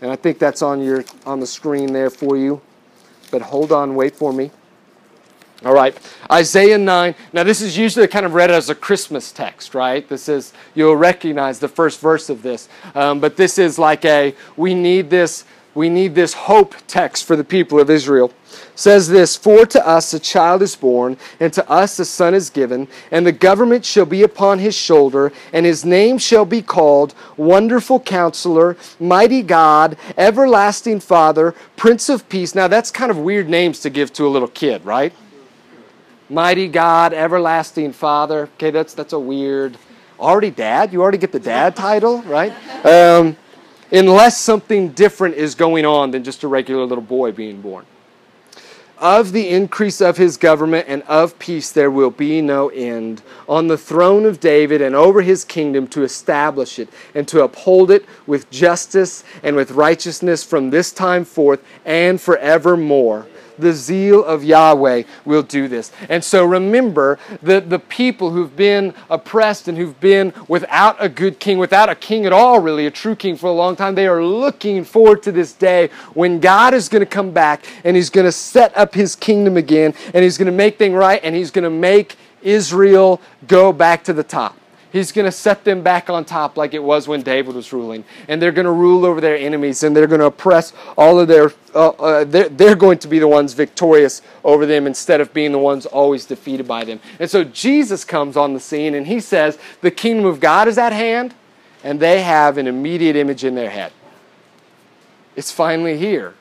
And 0.00 0.10
I 0.10 0.16
think 0.16 0.38
that's 0.38 0.62
on 0.62 0.82
your 0.82 1.04
on 1.24 1.40
the 1.40 1.46
screen 1.46 1.92
there 1.92 2.10
for 2.10 2.36
you. 2.36 2.60
But 3.30 3.42
hold 3.42 3.72
on, 3.72 3.94
wait 3.94 4.14
for 4.14 4.32
me. 4.32 4.50
All 5.64 5.72
right, 5.72 5.96
Isaiah 6.30 6.76
9. 6.76 7.14
Now, 7.32 7.42
this 7.42 7.62
is 7.62 7.78
usually 7.78 8.06
kind 8.08 8.26
of 8.26 8.34
read 8.34 8.50
as 8.50 8.68
a 8.68 8.74
Christmas 8.74 9.32
text, 9.32 9.74
right? 9.74 10.06
This 10.06 10.28
is, 10.28 10.52
you'll 10.74 10.96
recognize 10.96 11.60
the 11.60 11.68
first 11.68 11.98
verse 11.98 12.28
of 12.28 12.42
this. 12.42 12.68
Um, 12.94 13.20
but 13.20 13.38
this 13.38 13.58
is 13.58 13.78
like 13.78 14.04
a, 14.04 14.34
we 14.56 14.74
need 14.74 15.08
this 15.08 15.44
we 15.76 15.90
need 15.90 16.14
this 16.14 16.32
hope 16.32 16.74
text 16.88 17.24
for 17.26 17.36
the 17.36 17.44
people 17.44 17.78
of 17.78 17.90
Israel. 17.90 18.32
Says 18.76 19.08
this 19.08 19.36
For 19.36 19.66
to 19.66 19.84
us 19.84 20.14
a 20.14 20.20
child 20.20 20.62
is 20.62 20.76
born, 20.76 21.16
and 21.40 21.52
to 21.52 21.68
us 21.68 21.98
a 21.98 22.04
son 22.04 22.34
is 22.34 22.48
given, 22.48 22.86
and 23.10 23.26
the 23.26 23.32
government 23.32 23.84
shall 23.84 24.06
be 24.06 24.22
upon 24.22 24.60
his 24.60 24.76
shoulder, 24.76 25.32
and 25.52 25.66
his 25.66 25.84
name 25.84 26.18
shall 26.18 26.44
be 26.44 26.62
called 26.62 27.14
Wonderful 27.36 27.98
Counselor, 27.98 28.76
Mighty 29.00 29.42
God, 29.42 29.96
Everlasting 30.16 31.00
Father, 31.00 31.54
Prince 31.76 32.08
of 32.08 32.28
Peace. 32.28 32.54
Now, 32.54 32.68
that's 32.68 32.92
kind 32.92 33.10
of 33.10 33.18
weird 33.18 33.48
names 33.48 33.80
to 33.80 33.90
give 33.90 34.12
to 34.12 34.26
a 34.26 34.28
little 34.28 34.48
kid, 34.48 34.84
right? 34.84 35.12
Mighty 36.28 36.68
God, 36.68 37.12
Everlasting 37.12 37.92
Father. 37.92 38.48
Okay, 38.54 38.70
that's, 38.70 38.94
that's 38.94 39.12
a 39.12 39.18
weird 39.18 39.76
already 40.18 40.50
dad? 40.50 40.92
You 40.92 41.02
already 41.02 41.18
get 41.18 41.32
the 41.32 41.40
dad 41.40 41.76
title, 41.76 42.22
right? 42.22 42.52
Um, 42.84 43.36
unless 43.92 44.38
something 44.38 44.90
different 44.90 45.34
is 45.36 45.54
going 45.54 45.84
on 45.84 46.10
than 46.10 46.24
just 46.24 46.42
a 46.42 46.48
regular 46.48 46.84
little 46.84 47.04
boy 47.04 47.32
being 47.32 47.60
born. 47.60 47.86
Of 48.98 49.32
the 49.32 49.50
increase 49.50 50.00
of 50.00 50.16
his 50.16 50.38
government 50.38 50.86
and 50.88 51.02
of 51.02 51.38
peace 51.38 51.70
there 51.70 51.90
will 51.90 52.10
be 52.10 52.40
no 52.40 52.70
end. 52.70 53.20
On 53.46 53.66
the 53.66 53.76
throne 53.76 54.24
of 54.24 54.40
David 54.40 54.80
and 54.80 54.94
over 54.94 55.20
his 55.20 55.44
kingdom 55.44 55.86
to 55.88 56.02
establish 56.02 56.78
it 56.78 56.88
and 57.14 57.28
to 57.28 57.42
uphold 57.42 57.90
it 57.90 58.06
with 58.26 58.48
justice 58.50 59.22
and 59.42 59.54
with 59.54 59.72
righteousness 59.72 60.42
from 60.42 60.70
this 60.70 60.92
time 60.92 61.26
forth 61.26 61.62
and 61.84 62.18
forevermore 62.18 63.26
the 63.58 63.72
zeal 63.72 64.24
of 64.24 64.44
Yahweh 64.44 65.02
will 65.24 65.42
do 65.42 65.68
this. 65.68 65.92
And 66.08 66.22
so 66.22 66.44
remember 66.44 67.18
that 67.42 67.70
the 67.70 67.78
people 67.78 68.30
who've 68.30 68.54
been 68.54 68.94
oppressed 69.10 69.68
and 69.68 69.76
who've 69.76 69.98
been 70.00 70.32
without 70.48 70.96
a 70.98 71.08
good 71.08 71.38
king, 71.38 71.58
without 71.58 71.88
a 71.88 71.94
king 71.94 72.26
at 72.26 72.32
all, 72.32 72.60
really, 72.60 72.86
a 72.86 72.90
true 72.90 73.16
king 73.16 73.36
for 73.36 73.46
a 73.46 73.52
long 73.52 73.76
time, 73.76 73.94
they 73.94 74.06
are 74.06 74.24
looking 74.24 74.84
forward 74.84 75.22
to 75.24 75.32
this 75.32 75.52
day 75.52 75.88
when 76.14 76.40
God 76.40 76.74
is 76.74 76.88
going 76.88 77.00
to 77.00 77.06
come 77.06 77.30
back 77.30 77.64
and 77.84 77.96
he's 77.96 78.10
going 78.10 78.26
to 78.26 78.32
set 78.32 78.76
up 78.76 78.94
his 78.94 79.16
kingdom 79.16 79.56
again 79.56 79.94
and 80.14 80.22
he's 80.24 80.38
going 80.38 80.46
to 80.46 80.52
make 80.52 80.78
things 80.78 80.94
right 80.94 81.20
and 81.22 81.34
he's 81.34 81.50
going 81.50 81.64
to 81.64 81.70
make 81.70 82.16
Israel 82.42 83.20
go 83.46 83.72
back 83.72 84.04
to 84.04 84.12
the 84.12 84.24
top. 84.24 84.56
He's 84.92 85.12
going 85.12 85.24
to 85.24 85.32
set 85.32 85.64
them 85.64 85.82
back 85.82 86.08
on 86.08 86.24
top 86.24 86.56
like 86.56 86.72
it 86.72 86.82
was 86.82 87.08
when 87.08 87.22
David 87.22 87.54
was 87.54 87.72
ruling. 87.72 88.04
And 88.28 88.40
they're 88.40 88.52
going 88.52 88.66
to 88.66 88.72
rule 88.72 89.04
over 89.04 89.20
their 89.20 89.36
enemies 89.36 89.82
and 89.82 89.96
they're 89.96 90.06
going 90.06 90.20
to 90.20 90.26
oppress 90.26 90.72
all 90.96 91.18
of 91.18 91.28
their. 91.28 91.52
Uh, 91.74 91.88
uh, 91.90 92.24
they're, 92.24 92.48
they're 92.48 92.76
going 92.76 92.98
to 92.98 93.08
be 93.08 93.18
the 93.18 93.28
ones 93.28 93.52
victorious 93.52 94.22
over 94.44 94.64
them 94.64 94.86
instead 94.86 95.20
of 95.20 95.34
being 95.34 95.52
the 95.52 95.58
ones 95.58 95.86
always 95.86 96.24
defeated 96.24 96.66
by 96.66 96.84
them. 96.84 97.00
And 97.18 97.28
so 97.28 97.44
Jesus 97.44 98.04
comes 98.04 98.36
on 98.36 98.54
the 98.54 98.60
scene 98.60 98.94
and 98.94 99.06
he 99.06 99.20
says, 99.20 99.58
The 99.80 99.90
kingdom 99.90 100.24
of 100.24 100.40
God 100.40 100.68
is 100.68 100.78
at 100.78 100.92
hand, 100.92 101.34
and 101.84 102.00
they 102.00 102.22
have 102.22 102.56
an 102.56 102.66
immediate 102.66 103.16
image 103.16 103.44
in 103.44 103.54
their 103.54 103.70
head. 103.70 103.92
It's 105.34 105.50
finally 105.50 105.98
here. 105.98 106.34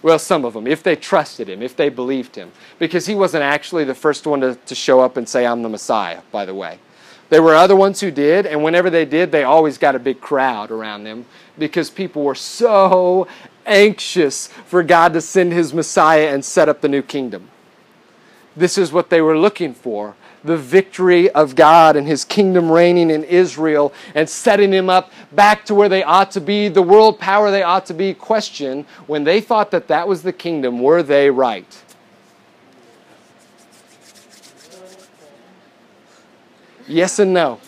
Well, 0.00 0.18
some 0.18 0.44
of 0.44 0.54
them, 0.54 0.66
if 0.66 0.82
they 0.82 0.94
trusted 0.96 1.48
him, 1.48 1.60
if 1.60 1.76
they 1.76 1.88
believed 1.88 2.36
him. 2.36 2.52
Because 2.78 3.06
he 3.06 3.14
wasn't 3.14 3.42
actually 3.42 3.84
the 3.84 3.94
first 3.94 4.26
one 4.26 4.40
to, 4.40 4.54
to 4.54 4.74
show 4.74 5.00
up 5.00 5.16
and 5.16 5.28
say, 5.28 5.44
I'm 5.44 5.62
the 5.62 5.68
Messiah, 5.68 6.22
by 6.30 6.44
the 6.44 6.54
way. 6.54 6.78
There 7.30 7.42
were 7.42 7.54
other 7.54 7.76
ones 7.76 8.00
who 8.00 8.10
did, 8.10 8.46
and 8.46 8.62
whenever 8.62 8.88
they 8.88 9.04
did, 9.04 9.32
they 9.32 9.44
always 9.44 9.76
got 9.76 9.94
a 9.94 9.98
big 9.98 10.20
crowd 10.20 10.70
around 10.70 11.04
them 11.04 11.26
because 11.58 11.90
people 11.90 12.22
were 12.22 12.34
so 12.34 13.28
anxious 13.66 14.46
for 14.66 14.82
God 14.82 15.12
to 15.12 15.20
send 15.20 15.52
his 15.52 15.74
Messiah 15.74 16.28
and 16.32 16.44
set 16.44 16.68
up 16.68 16.80
the 16.80 16.88
new 16.88 17.02
kingdom. 17.02 17.50
This 18.56 18.78
is 18.78 18.92
what 18.92 19.10
they 19.10 19.20
were 19.20 19.38
looking 19.38 19.74
for 19.74 20.16
the 20.44 20.56
victory 20.56 21.30
of 21.30 21.54
God 21.54 21.96
and 21.96 22.06
his 22.06 22.24
kingdom 22.24 22.70
reigning 22.70 23.10
in 23.10 23.24
Israel 23.24 23.92
and 24.14 24.28
setting 24.28 24.70
them 24.70 24.88
up 24.88 25.12
back 25.32 25.64
to 25.66 25.74
where 25.74 25.88
they 25.88 26.02
ought 26.02 26.30
to 26.32 26.40
be, 26.40 26.68
the 26.68 26.82
world 26.82 27.18
power 27.18 27.50
they 27.50 27.62
ought 27.62 27.86
to 27.86 27.94
be. 27.94 28.14
Question 28.14 28.86
when 29.06 29.24
they 29.24 29.40
thought 29.40 29.70
that 29.70 29.88
that 29.88 30.06
was 30.06 30.22
the 30.22 30.32
kingdom, 30.32 30.80
were 30.80 31.02
they 31.02 31.30
right? 31.30 31.84
Yes 36.88 37.18
and 37.18 37.32
no. 37.32 37.60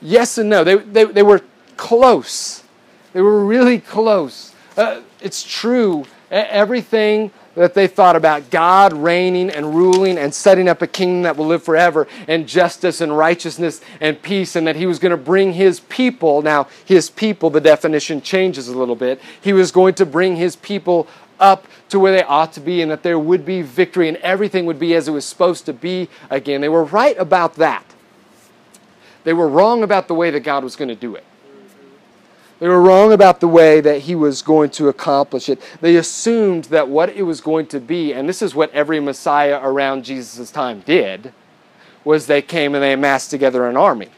Yes 0.00 0.38
and 0.38 0.48
no. 0.48 0.64
They, 0.64 0.76
they, 0.76 1.04
they 1.04 1.22
were 1.22 1.42
close. 1.76 2.64
They 3.12 3.20
were 3.20 3.44
really 3.44 3.78
close. 3.78 4.54
Uh, 4.76 5.02
it's 5.20 5.42
true. 5.42 6.04
Everything 6.30 7.30
that 7.54 7.72
they 7.72 7.86
thought 7.86 8.16
about 8.16 8.50
God 8.50 8.92
reigning 8.92 9.48
and 9.48 9.74
ruling 9.74 10.18
and 10.18 10.32
setting 10.34 10.68
up 10.68 10.82
a 10.82 10.86
kingdom 10.86 11.22
that 11.22 11.36
will 11.36 11.46
live 11.46 11.62
forever, 11.62 12.06
and 12.28 12.46
justice 12.46 13.00
and 13.00 13.16
righteousness 13.16 13.80
and 14.00 14.20
peace, 14.20 14.56
and 14.56 14.66
that 14.66 14.76
He 14.76 14.84
was 14.84 14.98
going 14.98 15.10
to 15.10 15.16
bring 15.16 15.54
His 15.54 15.80
people. 15.80 16.42
Now, 16.42 16.68
His 16.84 17.08
people, 17.08 17.48
the 17.48 17.60
definition 17.60 18.20
changes 18.20 18.68
a 18.68 18.76
little 18.76 18.96
bit. 18.96 19.20
He 19.40 19.54
was 19.54 19.72
going 19.72 19.94
to 19.94 20.04
bring 20.04 20.36
His 20.36 20.56
people 20.56 21.08
up 21.40 21.66
to 21.88 21.98
where 21.98 22.12
they 22.12 22.22
ought 22.24 22.52
to 22.54 22.60
be, 22.60 22.82
and 22.82 22.90
that 22.90 23.02
there 23.02 23.18
would 23.18 23.46
be 23.46 23.62
victory, 23.62 24.08
and 24.08 24.18
everything 24.18 24.66
would 24.66 24.78
be 24.78 24.94
as 24.94 25.08
it 25.08 25.12
was 25.12 25.24
supposed 25.24 25.64
to 25.66 25.72
be 25.72 26.08
again. 26.28 26.60
They 26.60 26.68
were 26.68 26.84
right 26.84 27.16
about 27.18 27.54
that. 27.54 27.85
They 29.26 29.32
were 29.32 29.48
wrong 29.48 29.82
about 29.82 30.06
the 30.06 30.14
way 30.14 30.30
that 30.30 30.44
God 30.44 30.62
was 30.62 30.76
going 30.76 30.86
to 30.86 30.94
do 30.94 31.16
it. 31.16 31.24
They 32.60 32.68
were 32.68 32.80
wrong 32.80 33.12
about 33.12 33.40
the 33.40 33.48
way 33.48 33.80
that 33.80 34.02
he 34.02 34.14
was 34.14 34.40
going 34.40 34.70
to 34.70 34.86
accomplish 34.86 35.48
it. 35.48 35.60
They 35.80 35.96
assumed 35.96 36.66
that 36.66 36.88
what 36.88 37.08
it 37.08 37.24
was 37.24 37.40
going 37.40 37.66
to 37.66 37.80
be, 37.80 38.12
and 38.12 38.28
this 38.28 38.40
is 38.40 38.54
what 38.54 38.70
every 38.70 39.00
Messiah 39.00 39.58
around 39.60 40.04
Jesus' 40.04 40.52
time 40.52 40.78
did, 40.86 41.32
was 42.04 42.28
they 42.28 42.40
came 42.40 42.76
and 42.76 42.84
they 42.84 42.92
amassed 42.92 43.30
together 43.30 43.68
an 43.68 43.76
army. 43.76 44.10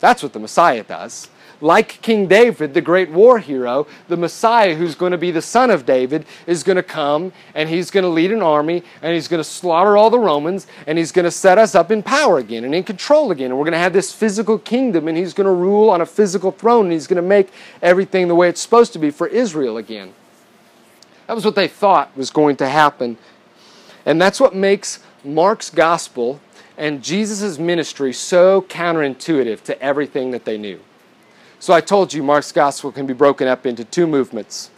That's 0.00 0.20
what 0.20 0.32
the 0.32 0.40
Messiah 0.40 0.82
does 0.82 1.28
like 1.60 2.00
King 2.02 2.26
David, 2.26 2.74
the 2.74 2.80
great 2.80 3.10
war 3.10 3.38
hero, 3.38 3.86
the 4.08 4.16
Messiah 4.16 4.74
who's 4.74 4.94
going 4.94 5.12
to 5.12 5.18
be 5.18 5.30
the 5.30 5.42
son 5.42 5.70
of 5.70 5.86
David 5.86 6.26
is 6.46 6.62
going 6.62 6.76
to 6.76 6.82
come 6.82 7.32
and 7.54 7.68
he's 7.68 7.90
going 7.90 8.04
to 8.04 8.08
lead 8.08 8.32
an 8.32 8.42
army 8.42 8.82
and 9.02 9.14
he's 9.14 9.28
going 9.28 9.40
to 9.40 9.48
slaughter 9.48 9.96
all 9.96 10.10
the 10.10 10.18
Romans 10.18 10.66
and 10.86 10.98
he's 10.98 11.12
going 11.12 11.24
to 11.24 11.30
set 11.30 11.58
us 11.58 11.74
up 11.74 11.90
in 11.90 12.02
power 12.02 12.38
again 12.38 12.64
and 12.64 12.74
in 12.74 12.82
control 12.82 13.30
again. 13.30 13.50
And 13.50 13.58
we're 13.58 13.64
going 13.64 13.72
to 13.72 13.78
have 13.78 13.92
this 13.92 14.12
physical 14.12 14.58
kingdom 14.58 15.08
and 15.08 15.16
he's 15.16 15.34
going 15.34 15.46
to 15.46 15.52
rule 15.52 15.90
on 15.90 16.00
a 16.00 16.06
physical 16.06 16.52
throne 16.52 16.86
and 16.86 16.92
he's 16.92 17.06
going 17.06 17.16
to 17.16 17.22
make 17.22 17.50
everything 17.82 18.28
the 18.28 18.34
way 18.34 18.48
it's 18.48 18.60
supposed 18.60 18.92
to 18.94 18.98
be 18.98 19.10
for 19.10 19.26
Israel 19.26 19.76
again. 19.76 20.14
That 21.26 21.34
was 21.34 21.44
what 21.44 21.54
they 21.54 21.68
thought 21.68 22.14
was 22.16 22.30
going 22.30 22.56
to 22.56 22.68
happen. 22.68 23.16
And 24.04 24.20
that's 24.20 24.40
what 24.40 24.54
makes 24.54 24.98
Mark's 25.24 25.70
gospel 25.70 26.40
and 26.76 27.02
Jesus' 27.02 27.58
ministry 27.58 28.12
so 28.12 28.62
counterintuitive 28.62 29.62
to 29.62 29.80
everything 29.80 30.32
that 30.32 30.44
they 30.44 30.58
knew. 30.58 30.80
So 31.64 31.72
I 31.72 31.80
told 31.80 32.12
you 32.12 32.22
Mark's 32.22 32.52
gospel 32.52 32.92
can 32.92 33.06
be 33.06 33.14
broken 33.14 33.48
up 33.48 33.64
into 33.64 33.86
two 33.86 34.06
movements. 34.06 34.68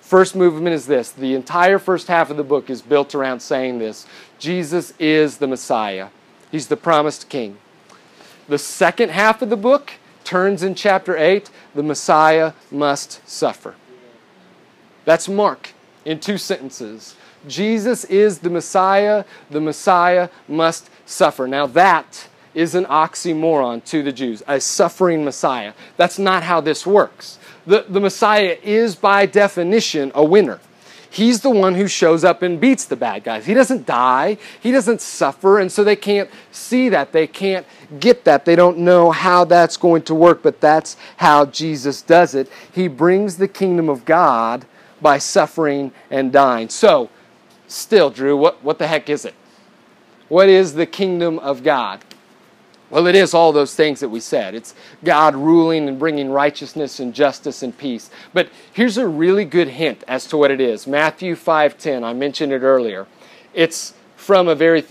First 0.00 0.36
movement 0.36 0.76
is 0.76 0.86
this 0.86 1.10
the 1.10 1.34
entire 1.34 1.80
first 1.80 2.06
half 2.06 2.30
of 2.30 2.36
the 2.36 2.44
book 2.44 2.70
is 2.70 2.82
built 2.82 3.16
around 3.16 3.40
saying 3.40 3.80
this 3.80 4.06
Jesus 4.38 4.94
is 5.00 5.38
the 5.38 5.48
Messiah, 5.48 6.10
He's 6.52 6.68
the 6.68 6.76
promised 6.76 7.28
King. 7.28 7.58
The 8.46 8.58
second 8.58 9.10
half 9.10 9.42
of 9.42 9.50
the 9.50 9.56
book 9.56 9.94
turns 10.22 10.62
in 10.62 10.76
chapter 10.76 11.16
8 11.16 11.50
the 11.74 11.82
Messiah 11.82 12.52
must 12.70 13.28
suffer. 13.28 13.74
That's 15.04 15.28
Mark 15.28 15.72
in 16.04 16.20
two 16.20 16.38
sentences. 16.38 17.16
Jesus 17.48 18.04
is 18.04 18.38
the 18.38 18.50
Messiah, 18.50 19.24
the 19.50 19.60
Messiah 19.60 20.28
must 20.46 20.90
suffer. 21.06 21.48
Now, 21.48 21.66
that 21.66 22.28
is 22.56 22.74
an 22.74 22.86
oxymoron 22.86 23.84
to 23.84 24.02
the 24.02 24.10
Jews, 24.10 24.42
a 24.48 24.58
suffering 24.58 25.24
Messiah. 25.24 25.74
That's 25.98 26.18
not 26.18 26.42
how 26.42 26.62
this 26.62 26.86
works. 26.86 27.38
The, 27.66 27.84
the 27.86 28.00
Messiah 28.00 28.56
is, 28.62 28.96
by 28.96 29.26
definition, 29.26 30.10
a 30.14 30.24
winner. 30.24 30.58
He's 31.10 31.42
the 31.42 31.50
one 31.50 31.74
who 31.74 31.86
shows 31.86 32.24
up 32.24 32.40
and 32.40 32.58
beats 32.58 32.86
the 32.86 32.96
bad 32.96 33.24
guys. 33.24 33.44
He 33.44 33.52
doesn't 33.52 33.84
die, 33.86 34.38
he 34.58 34.72
doesn't 34.72 35.02
suffer, 35.02 35.58
and 35.58 35.70
so 35.70 35.84
they 35.84 35.96
can't 35.96 36.30
see 36.50 36.88
that. 36.88 37.12
They 37.12 37.26
can't 37.26 37.66
get 38.00 38.24
that. 38.24 38.46
They 38.46 38.56
don't 38.56 38.78
know 38.78 39.10
how 39.10 39.44
that's 39.44 39.76
going 39.76 40.02
to 40.02 40.14
work, 40.14 40.42
but 40.42 40.60
that's 40.60 40.96
how 41.18 41.44
Jesus 41.44 42.00
does 42.00 42.34
it. 42.34 42.50
He 42.72 42.88
brings 42.88 43.36
the 43.36 43.48
kingdom 43.48 43.90
of 43.90 44.06
God 44.06 44.64
by 45.02 45.18
suffering 45.18 45.92
and 46.10 46.32
dying. 46.32 46.70
So, 46.70 47.10
still, 47.68 48.08
Drew, 48.08 48.34
what, 48.34 48.64
what 48.64 48.78
the 48.78 48.86
heck 48.86 49.10
is 49.10 49.26
it? 49.26 49.34
What 50.28 50.48
is 50.48 50.74
the 50.74 50.86
kingdom 50.86 51.38
of 51.38 51.62
God? 51.62 52.02
Well, 52.88 53.06
it 53.08 53.16
is 53.16 53.34
all 53.34 53.52
those 53.52 53.74
things 53.74 54.00
that 54.00 54.10
we 54.10 54.20
said. 54.20 54.54
It's 54.54 54.74
God 55.02 55.34
ruling 55.34 55.88
and 55.88 55.98
bringing 55.98 56.30
righteousness 56.30 57.00
and 57.00 57.12
justice 57.12 57.62
and 57.62 57.76
peace. 57.76 58.10
But 58.32 58.48
here's 58.72 58.96
a 58.96 59.08
really 59.08 59.44
good 59.44 59.68
hint 59.68 60.04
as 60.06 60.26
to 60.26 60.36
what 60.36 60.52
it 60.52 60.60
is. 60.60 60.86
Matthew 60.86 61.34
5:10, 61.34 62.04
I 62.04 62.12
mentioned 62.12 62.52
it 62.52 62.62
earlier. 62.62 63.06
It's 63.54 63.94
from 64.16 64.46
a 64.46 64.54
very 64.54 64.84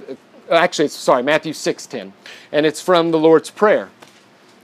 actually 0.51 0.85
it's 0.85 0.95
sorry, 0.95 1.23
Matthew 1.23 1.53
6:10, 1.53 2.11
and 2.51 2.65
it's 2.65 2.81
from 2.81 3.11
the 3.11 3.19
Lord's 3.19 3.49
prayer. 3.49 3.89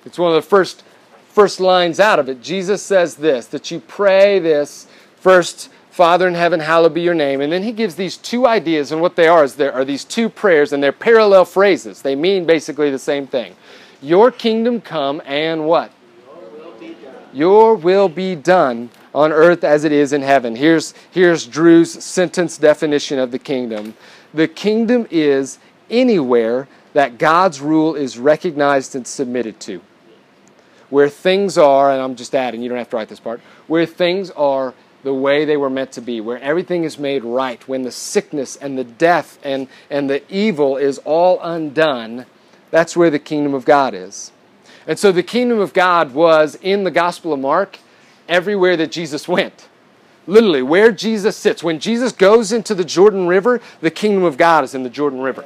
It's 0.05 0.19
one 0.19 0.35
of 0.35 0.35
the 0.35 0.47
first 0.47 0.83
first 1.29 1.61
lines 1.61 1.99
out 1.99 2.19
of 2.19 2.27
it. 2.27 2.41
Jesus 2.41 2.83
says 2.83 3.15
this 3.15 3.45
that 3.47 3.71
you 3.71 3.79
pray 3.79 4.39
this 4.39 4.87
first 5.15 5.69
Father 5.91 6.27
in 6.27 6.33
heaven, 6.33 6.61
hallowed 6.61 6.93
be 6.93 7.01
your 7.01 7.13
name. 7.13 7.41
And 7.41 7.51
then 7.51 7.63
he 7.63 7.73
gives 7.73 7.95
these 7.95 8.17
two 8.17 8.47
ideas, 8.47 8.91
and 8.91 9.01
what 9.01 9.15
they 9.15 9.27
are 9.27 9.43
is 9.43 9.55
there 9.55 9.73
are 9.73 9.85
these 9.85 10.05
two 10.05 10.29
prayers, 10.29 10.71
and 10.71 10.81
they're 10.81 10.91
parallel 10.91 11.45
phrases. 11.45 12.01
They 12.01 12.15
mean 12.15 12.45
basically 12.45 12.89
the 12.89 12.99
same 12.99 13.27
thing. 13.27 13.55
Your 14.01 14.31
kingdom 14.31 14.81
come, 14.81 15.21
and 15.25 15.67
what? 15.67 15.91
Your 17.33 17.75
will 17.75 18.09
be 18.09 18.35
done, 18.35 18.89
on 19.13 19.31
earth 19.31 19.63
as 19.63 19.83
it 19.83 19.91
is 19.91 20.13
in 20.13 20.21
heaven. 20.21 20.55
Here's, 20.55 20.93
here's 21.11 21.45
Drew's 21.45 22.03
sentence 22.03 22.57
definition 22.57 23.19
of 23.19 23.31
the 23.31 23.39
kingdom 23.39 23.93
the 24.33 24.47
kingdom 24.47 25.07
is 25.11 25.59
anywhere 25.89 26.69
that 26.93 27.17
God's 27.17 27.59
rule 27.59 27.95
is 27.95 28.17
recognized 28.17 28.95
and 28.95 29.05
submitted 29.05 29.59
to. 29.61 29.81
Where 30.89 31.09
things 31.09 31.57
are, 31.57 31.91
and 31.91 32.01
I'm 32.01 32.15
just 32.15 32.33
adding, 32.33 32.61
you 32.61 32.69
don't 32.69 32.77
have 32.77 32.89
to 32.91 32.95
write 32.95 33.09
this 33.09 33.19
part, 33.19 33.41
where 33.67 33.85
things 33.85 34.31
are 34.31 34.73
the 35.03 35.13
way 35.13 35.45
they 35.45 35.57
were 35.57 35.69
meant 35.69 35.91
to 35.93 36.01
be, 36.01 36.21
where 36.21 36.39
everything 36.39 36.83
is 36.83 36.99
made 36.99 37.23
right, 37.23 37.67
when 37.67 37.83
the 37.83 37.91
sickness 37.91 38.55
and 38.55 38.77
the 38.77 38.83
death 38.83 39.39
and, 39.43 39.67
and 39.89 40.09
the 40.09 40.21
evil 40.33 40.77
is 40.77 40.99
all 40.99 41.39
undone, 41.41 42.25
that's 42.69 42.95
where 42.95 43.09
the 43.09 43.19
kingdom 43.19 43.53
of 43.53 43.65
God 43.65 43.93
is. 43.93 44.31
And 44.87 44.97
so 44.97 45.11
the 45.11 45.23
kingdom 45.23 45.59
of 45.59 45.73
God 45.73 46.13
was 46.13 46.55
in 46.61 46.83
the 46.83 46.91
Gospel 46.91 47.33
of 47.33 47.39
Mark 47.39 47.79
everywhere 48.27 48.77
that 48.77 48.91
Jesus 48.91 49.27
went. 49.27 49.67
Literally, 50.27 50.61
where 50.61 50.91
Jesus 50.91 51.35
sits. 51.35 51.63
When 51.63 51.79
Jesus 51.79 52.11
goes 52.11 52.51
into 52.51 52.75
the 52.75 52.85
Jordan 52.85 53.27
River, 53.27 53.59
the 53.81 53.91
kingdom 53.91 54.23
of 54.23 54.37
God 54.37 54.63
is 54.63 54.75
in 54.75 54.83
the 54.83 54.89
Jordan 54.89 55.21
River. 55.21 55.45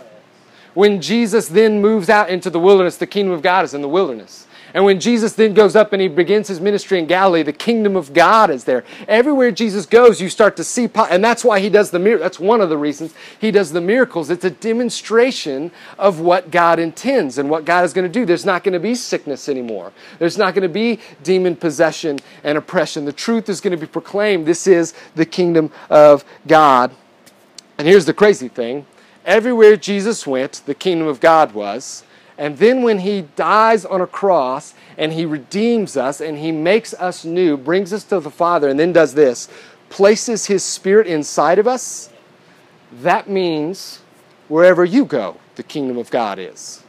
When 0.73 1.01
Jesus 1.01 1.47
then 1.47 1.81
moves 1.81 2.09
out 2.09 2.29
into 2.29 2.49
the 2.49 2.59
wilderness, 2.59 2.97
the 2.97 3.07
kingdom 3.07 3.33
of 3.33 3.41
God 3.41 3.63
is 3.63 3.73
in 3.73 3.81
the 3.81 3.87
wilderness. 3.87 4.44
And 4.75 4.83
when 4.83 4.99
Jesus 4.99 5.31
then 5.31 5.53
goes 5.53 5.73
up 5.73 5.93
and 5.93 6.01
he 6.01 6.09
begins 6.09 6.49
his 6.49 6.59
ministry 6.59 6.99
in 6.99 7.05
Galilee, 7.05 7.43
the 7.43 7.53
kingdom 7.53 7.95
of 7.95 8.11
God 8.11 8.49
is 8.49 8.65
there. 8.65 8.83
Everywhere 9.07 9.49
Jesus 9.49 9.85
goes, 9.85 10.19
you 10.19 10.27
start 10.27 10.57
to 10.57 10.65
see, 10.65 10.89
and 11.09 11.23
that's 11.23 11.45
why 11.45 11.61
he 11.61 11.69
does 11.69 11.91
the 11.91 11.97
miracles. 11.97 12.25
That's 12.25 12.39
one 12.41 12.59
of 12.59 12.67
the 12.67 12.77
reasons 12.77 13.13
he 13.39 13.51
does 13.51 13.71
the 13.71 13.79
miracles. 13.79 14.29
It's 14.29 14.43
a 14.43 14.49
demonstration 14.49 15.71
of 15.97 16.19
what 16.19 16.51
God 16.51 16.77
intends 16.77 17.37
and 17.37 17.49
what 17.49 17.63
God 17.63 17.85
is 17.85 17.93
going 17.93 18.03
to 18.05 18.11
do. 18.11 18.25
There's 18.25 18.43
not 18.43 18.65
going 18.65 18.73
to 18.73 18.79
be 18.81 18.95
sickness 18.95 19.47
anymore. 19.47 19.93
There's 20.19 20.37
not 20.37 20.53
going 20.53 20.63
to 20.63 20.67
be 20.67 20.99
demon 21.23 21.55
possession 21.55 22.19
and 22.43 22.57
oppression. 22.57 23.05
The 23.05 23.13
truth 23.13 23.47
is 23.47 23.61
going 23.61 23.71
to 23.71 23.77
be 23.77 23.87
proclaimed. 23.87 24.45
This 24.45 24.67
is 24.67 24.93
the 25.15 25.25
kingdom 25.25 25.71
of 25.89 26.25
God. 26.47 26.91
And 27.77 27.87
here's 27.87 28.05
the 28.05 28.13
crazy 28.13 28.49
thing 28.49 28.85
everywhere 29.23 29.77
Jesus 29.77 30.27
went, 30.27 30.63
the 30.65 30.75
kingdom 30.75 31.07
of 31.07 31.21
God 31.21 31.53
was. 31.53 32.03
And 32.37 32.57
then 32.57 32.81
when 32.81 32.99
he 32.99 33.21
dies 33.35 33.85
on 33.85 34.01
a 34.01 34.07
cross 34.07 34.73
and 34.97 35.13
he 35.13 35.25
redeems 35.25 35.95
us 35.95 36.19
and 36.19 36.37
he 36.37 36.51
makes 36.51 36.93
us 36.93 37.23
new, 37.23 37.55
brings 37.55 37.93
us 37.93 38.03
to 38.05 38.19
the 38.19 38.29
Father, 38.29 38.67
and 38.67 38.79
then 38.79 38.91
does 38.91 39.13
this, 39.13 39.47
places 39.89 40.47
his 40.47 40.63
spirit 40.63 41.07
inside 41.07 41.59
of 41.59 41.67
us, 41.67 42.09
that 43.01 43.29
means 43.29 44.01
wherever 44.47 44.83
you 44.83 45.05
go, 45.05 45.37
the 45.55 45.63
kingdom 45.63 45.97
of 45.97 46.11
God 46.11 46.37
is. 46.39 46.83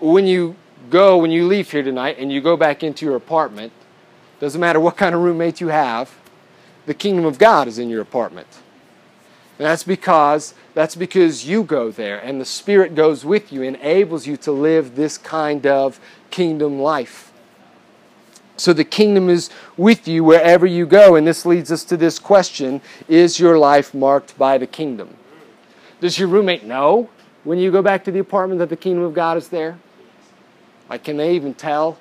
When 0.00 0.26
you 0.26 0.56
go, 0.90 1.18
when 1.18 1.30
you 1.30 1.46
leave 1.46 1.70
here 1.70 1.82
tonight 1.82 2.16
and 2.18 2.32
you 2.32 2.40
go 2.40 2.56
back 2.56 2.82
into 2.82 3.04
your 3.04 3.16
apartment, 3.16 3.72
doesn't 4.40 4.60
matter 4.60 4.80
what 4.80 4.96
kind 4.96 5.14
of 5.14 5.20
roommate 5.20 5.60
you 5.60 5.68
have, 5.68 6.10
the 6.86 6.94
kingdom 6.94 7.24
of 7.24 7.38
God 7.38 7.68
is 7.68 7.78
in 7.78 7.88
your 7.88 8.00
apartment. 8.00 8.48
That's 9.58 9.84
because 9.84 10.54
that's 10.74 10.96
because 10.96 11.46
you 11.46 11.62
go 11.62 11.90
there 11.90 12.18
and 12.18 12.40
the 12.40 12.44
Spirit 12.44 12.94
goes 12.94 13.24
with 13.24 13.52
you, 13.52 13.62
enables 13.62 14.26
you 14.26 14.36
to 14.38 14.52
live 14.52 14.96
this 14.96 15.18
kind 15.18 15.66
of 15.66 16.00
kingdom 16.30 16.80
life. 16.80 17.32
So 18.56 18.72
the 18.72 18.84
kingdom 18.84 19.28
is 19.28 19.50
with 19.76 20.06
you 20.06 20.24
wherever 20.24 20.66
you 20.66 20.86
go. 20.86 21.16
And 21.16 21.26
this 21.26 21.44
leads 21.44 21.72
us 21.72 21.84
to 21.84 21.96
this 21.96 22.18
question 22.18 22.80
Is 23.08 23.40
your 23.40 23.58
life 23.58 23.92
marked 23.92 24.38
by 24.38 24.56
the 24.58 24.66
kingdom? 24.66 25.16
Does 26.00 26.18
your 26.18 26.28
roommate 26.28 26.64
know 26.64 27.10
when 27.44 27.58
you 27.58 27.70
go 27.70 27.82
back 27.82 28.04
to 28.04 28.12
the 28.12 28.20
apartment 28.20 28.60
that 28.60 28.68
the 28.68 28.76
kingdom 28.76 29.04
of 29.04 29.14
God 29.14 29.36
is 29.36 29.48
there? 29.48 29.78
Like, 30.88 31.04
can 31.04 31.16
they 31.16 31.34
even 31.34 31.54
tell 31.54 31.98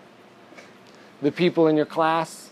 the 1.22 1.32
people 1.32 1.68
in 1.68 1.76
your 1.76 1.86
class? 1.86 2.51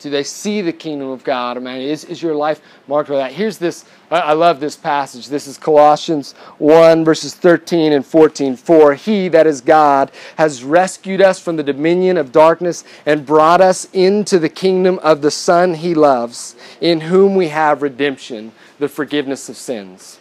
Do 0.00 0.08
they 0.08 0.22
see 0.22 0.62
the 0.62 0.72
kingdom 0.72 1.08
of 1.10 1.22
God? 1.24 1.58
I 1.58 1.60
mean, 1.60 1.82
is, 1.82 2.04
is 2.04 2.22
your 2.22 2.34
life 2.34 2.62
marked 2.88 3.10
by 3.10 3.16
that? 3.16 3.32
Here's 3.32 3.58
this, 3.58 3.84
I, 4.10 4.32
love 4.32 4.58
this 4.58 4.74
passage. 4.74 5.28
This 5.28 5.46
is 5.46 5.58
Colossians 5.58 6.32
1, 6.56 7.04
verses 7.04 7.34
13 7.34 7.92
and 7.92 8.04
14. 8.04 8.56
For 8.56 8.94
he, 8.94 9.28
that 9.28 9.46
is 9.46 9.60
God, 9.60 10.10
has 10.36 10.64
rescued 10.64 11.20
us 11.20 11.38
from 11.38 11.56
the 11.56 11.62
dominion 11.62 12.16
of 12.16 12.32
darkness 12.32 12.82
and 13.04 13.26
brought 13.26 13.60
us 13.60 13.88
into 13.92 14.38
the 14.38 14.48
kingdom 14.48 14.98
of 15.00 15.20
the 15.20 15.30
Son 15.30 15.74
he 15.74 15.94
loves, 15.94 16.56
in 16.80 17.02
whom 17.02 17.34
we 17.34 17.48
have 17.48 17.82
redemption, 17.82 18.52
the 18.78 18.88
forgiveness 18.88 19.50
of 19.50 19.56
sins. 19.58 20.19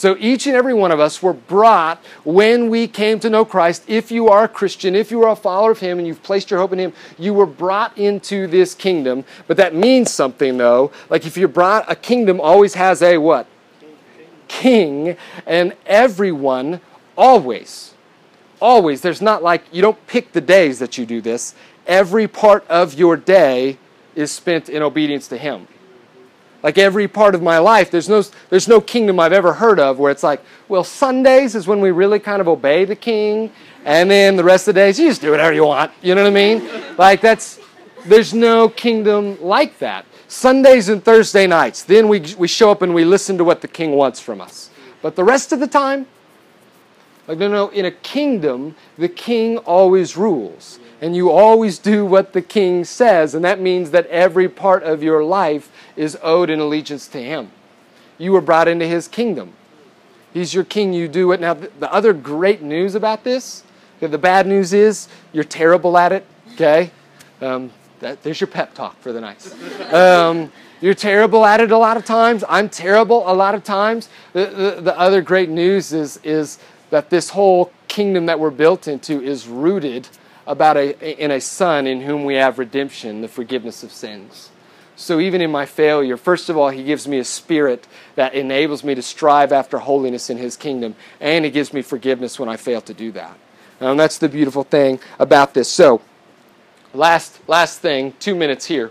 So 0.00 0.16
each 0.18 0.46
and 0.46 0.56
every 0.56 0.72
one 0.72 0.92
of 0.92 0.98
us 0.98 1.22
were 1.22 1.34
brought 1.34 2.02
when 2.24 2.70
we 2.70 2.88
came 2.88 3.20
to 3.20 3.28
know 3.28 3.44
Christ. 3.44 3.84
If 3.86 4.10
you 4.10 4.28
are 4.28 4.44
a 4.44 4.48
Christian, 4.48 4.94
if 4.94 5.10
you 5.10 5.22
are 5.24 5.28
a 5.28 5.36
follower 5.36 5.72
of 5.72 5.80
Him 5.80 5.98
and 5.98 6.08
you've 6.08 6.22
placed 6.22 6.50
your 6.50 6.58
hope 6.58 6.72
in 6.72 6.78
Him, 6.78 6.94
you 7.18 7.34
were 7.34 7.44
brought 7.44 7.98
into 7.98 8.46
this 8.46 8.74
kingdom. 8.74 9.24
But 9.46 9.58
that 9.58 9.74
means 9.74 10.10
something 10.10 10.56
though. 10.56 10.90
Like 11.10 11.26
if 11.26 11.36
you're 11.36 11.48
brought, 11.48 11.84
a 11.86 11.94
kingdom 11.94 12.40
always 12.40 12.72
has 12.76 13.02
a 13.02 13.18
what? 13.18 13.46
King. 14.48 15.18
And 15.46 15.76
everyone 15.84 16.80
always, 17.14 17.92
always, 18.58 19.02
there's 19.02 19.20
not 19.20 19.42
like, 19.42 19.64
you 19.70 19.82
don't 19.82 20.06
pick 20.06 20.32
the 20.32 20.40
days 20.40 20.78
that 20.78 20.96
you 20.96 21.04
do 21.04 21.20
this. 21.20 21.54
Every 21.86 22.26
part 22.26 22.66
of 22.70 22.94
your 22.94 23.18
day 23.18 23.76
is 24.14 24.32
spent 24.32 24.70
in 24.70 24.82
obedience 24.82 25.28
to 25.28 25.36
Him 25.36 25.68
like 26.62 26.78
every 26.78 27.08
part 27.08 27.34
of 27.34 27.42
my 27.42 27.58
life 27.58 27.90
there's 27.90 28.08
no 28.08 28.22
there's 28.48 28.68
no 28.68 28.80
kingdom 28.80 29.18
i've 29.18 29.32
ever 29.32 29.52
heard 29.52 29.78
of 29.80 29.98
where 29.98 30.10
it's 30.10 30.22
like 30.22 30.42
well 30.68 30.84
sundays 30.84 31.54
is 31.54 31.66
when 31.66 31.80
we 31.80 31.90
really 31.90 32.18
kind 32.18 32.40
of 32.40 32.48
obey 32.48 32.84
the 32.84 32.96
king 32.96 33.50
and 33.84 34.10
then 34.10 34.36
the 34.36 34.44
rest 34.44 34.68
of 34.68 34.74
the 34.74 34.80
days 34.80 34.98
you 34.98 35.08
just 35.08 35.20
do 35.20 35.30
whatever 35.30 35.52
you 35.52 35.64
want. 35.64 35.90
You 36.02 36.14
know 36.14 36.22
what 36.22 36.30
i 36.30 36.34
mean? 36.34 36.96
Like 36.96 37.20
that's 37.20 37.60
there's 38.04 38.32
no 38.32 38.68
kingdom 38.68 39.40
like 39.42 39.78
that. 39.78 40.06
Sundays 40.28 40.88
and 40.88 41.04
thursday 41.04 41.46
nights 41.46 41.82
then 41.82 42.08
we, 42.08 42.20
we 42.38 42.48
show 42.48 42.70
up 42.70 42.82
and 42.82 42.94
we 42.94 43.04
listen 43.04 43.38
to 43.38 43.44
what 43.44 43.60
the 43.60 43.68
king 43.68 43.92
wants 43.92 44.20
from 44.20 44.40
us. 44.40 44.70
But 45.02 45.16
the 45.16 45.24
rest 45.24 45.52
of 45.52 45.60
the 45.60 45.66
time 45.66 46.06
like 47.26 47.38
no 47.38 47.48
no 47.48 47.68
in 47.68 47.84
a 47.84 47.90
kingdom 47.90 48.74
the 48.98 49.08
king 49.08 49.58
always 49.58 50.16
rules 50.16 50.78
and 51.00 51.16
you 51.16 51.30
always 51.30 51.78
do 51.78 52.04
what 52.04 52.32
the 52.32 52.42
king 52.42 52.84
says, 52.84 53.34
and 53.34 53.44
that 53.44 53.60
means 53.60 53.90
that 53.90 54.06
every 54.06 54.48
part 54.48 54.82
of 54.82 55.02
your 55.02 55.24
life 55.24 55.72
is 55.96 56.18
owed 56.22 56.50
in 56.50 56.60
allegiance 56.60 57.08
to 57.08 57.22
him. 57.22 57.50
You 58.18 58.32
were 58.32 58.42
brought 58.42 58.68
into 58.68 58.86
his 58.86 59.08
kingdom. 59.08 59.54
He's 60.34 60.54
your 60.54 60.64
king, 60.64 60.92
you 60.92 61.08
do 61.08 61.32
it. 61.32 61.40
Now, 61.40 61.54
the 61.54 61.92
other 61.92 62.12
great 62.12 62.60
news 62.60 62.94
about 62.94 63.24
this, 63.24 63.64
the 64.00 64.18
bad 64.18 64.46
news 64.46 64.72
is 64.72 65.08
you're 65.32 65.44
terrible 65.44 65.96
at 65.96 66.12
it, 66.12 66.26
okay? 66.52 66.90
Um, 67.40 67.72
that, 68.00 68.22
there's 68.22 68.40
your 68.40 68.48
pep 68.48 68.74
talk 68.74 69.00
for 69.00 69.12
the 69.12 69.20
night. 69.20 69.52
Um, 69.92 70.52
you're 70.80 70.94
terrible 70.94 71.44
at 71.44 71.60
it 71.60 71.70
a 71.70 71.76
lot 71.76 71.96
of 71.96 72.04
times. 72.04 72.44
I'm 72.48 72.68
terrible 72.68 73.30
a 73.30 73.34
lot 73.34 73.54
of 73.54 73.64
times. 73.64 74.08
The, 74.32 74.46
the, 74.46 74.80
the 74.82 74.98
other 74.98 75.20
great 75.20 75.48
news 75.48 75.92
is, 75.92 76.18
is 76.22 76.58
that 76.90 77.10
this 77.10 77.30
whole 77.30 77.72
kingdom 77.88 78.26
that 78.26 78.38
we're 78.38 78.50
built 78.50 78.88
into 78.88 79.20
is 79.20 79.46
rooted 79.48 80.08
about 80.46 80.76
a, 80.76 81.22
in 81.22 81.30
a 81.30 81.40
son 81.40 81.86
in 81.86 82.00
whom 82.02 82.24
we 82.24 82.34
have 82.34 82.58
redemption, 82.58 83.20
the 83.20 83.28
forgiveness 83.28 83.82
of 83.82 83.92
sins. 83.92 84.50
So 84.96 85.18
even 85.18 85.40
in 85.40 85.50
my 85.50 85.64
failure, 85.64 86.16
first 86.18 86.50
of 86.50 86.58
all, 86.58 86.68
he 86.68 86.84
gives 86.84 87.08
me 87.08 87.18
a 87.18 87.24
spirit 87.24 87.86
that 88.16 88.34
enables 88.34 88.84
me 88.84 88.94
to 88.94 89.02
strive 89.02 89.50
after 89.50 89.78
holiness 89.78 90.28
in 90.28 90.36
his 90.36 90.56
kingdom, 90.56 90.94
and 91.20 91.44
he 91.44 91.50
gives 91.50 91.72
me 91.72 91.80
forgiveness 91.80 92.38
when 92.38 92.50
I 92.50 92.56
fail 92.56 92.82
to 92.82 92.92
do 92.92 93.10
that. 93.12 93.38
And 93.80 93.98
that's 93.98 94.18
the 94.18 94.28
beautiful 94.28 94.62
thing 94.62 95.00
about 95.18 95.54
this. 95.54 95.70
So, 95.70 96.02
last 96.92 97.40
last 97.48 97.80
thing, 97.80 98.12
two 98.20 98.34
minutes 98.34 98.66
here, 98.66 98.90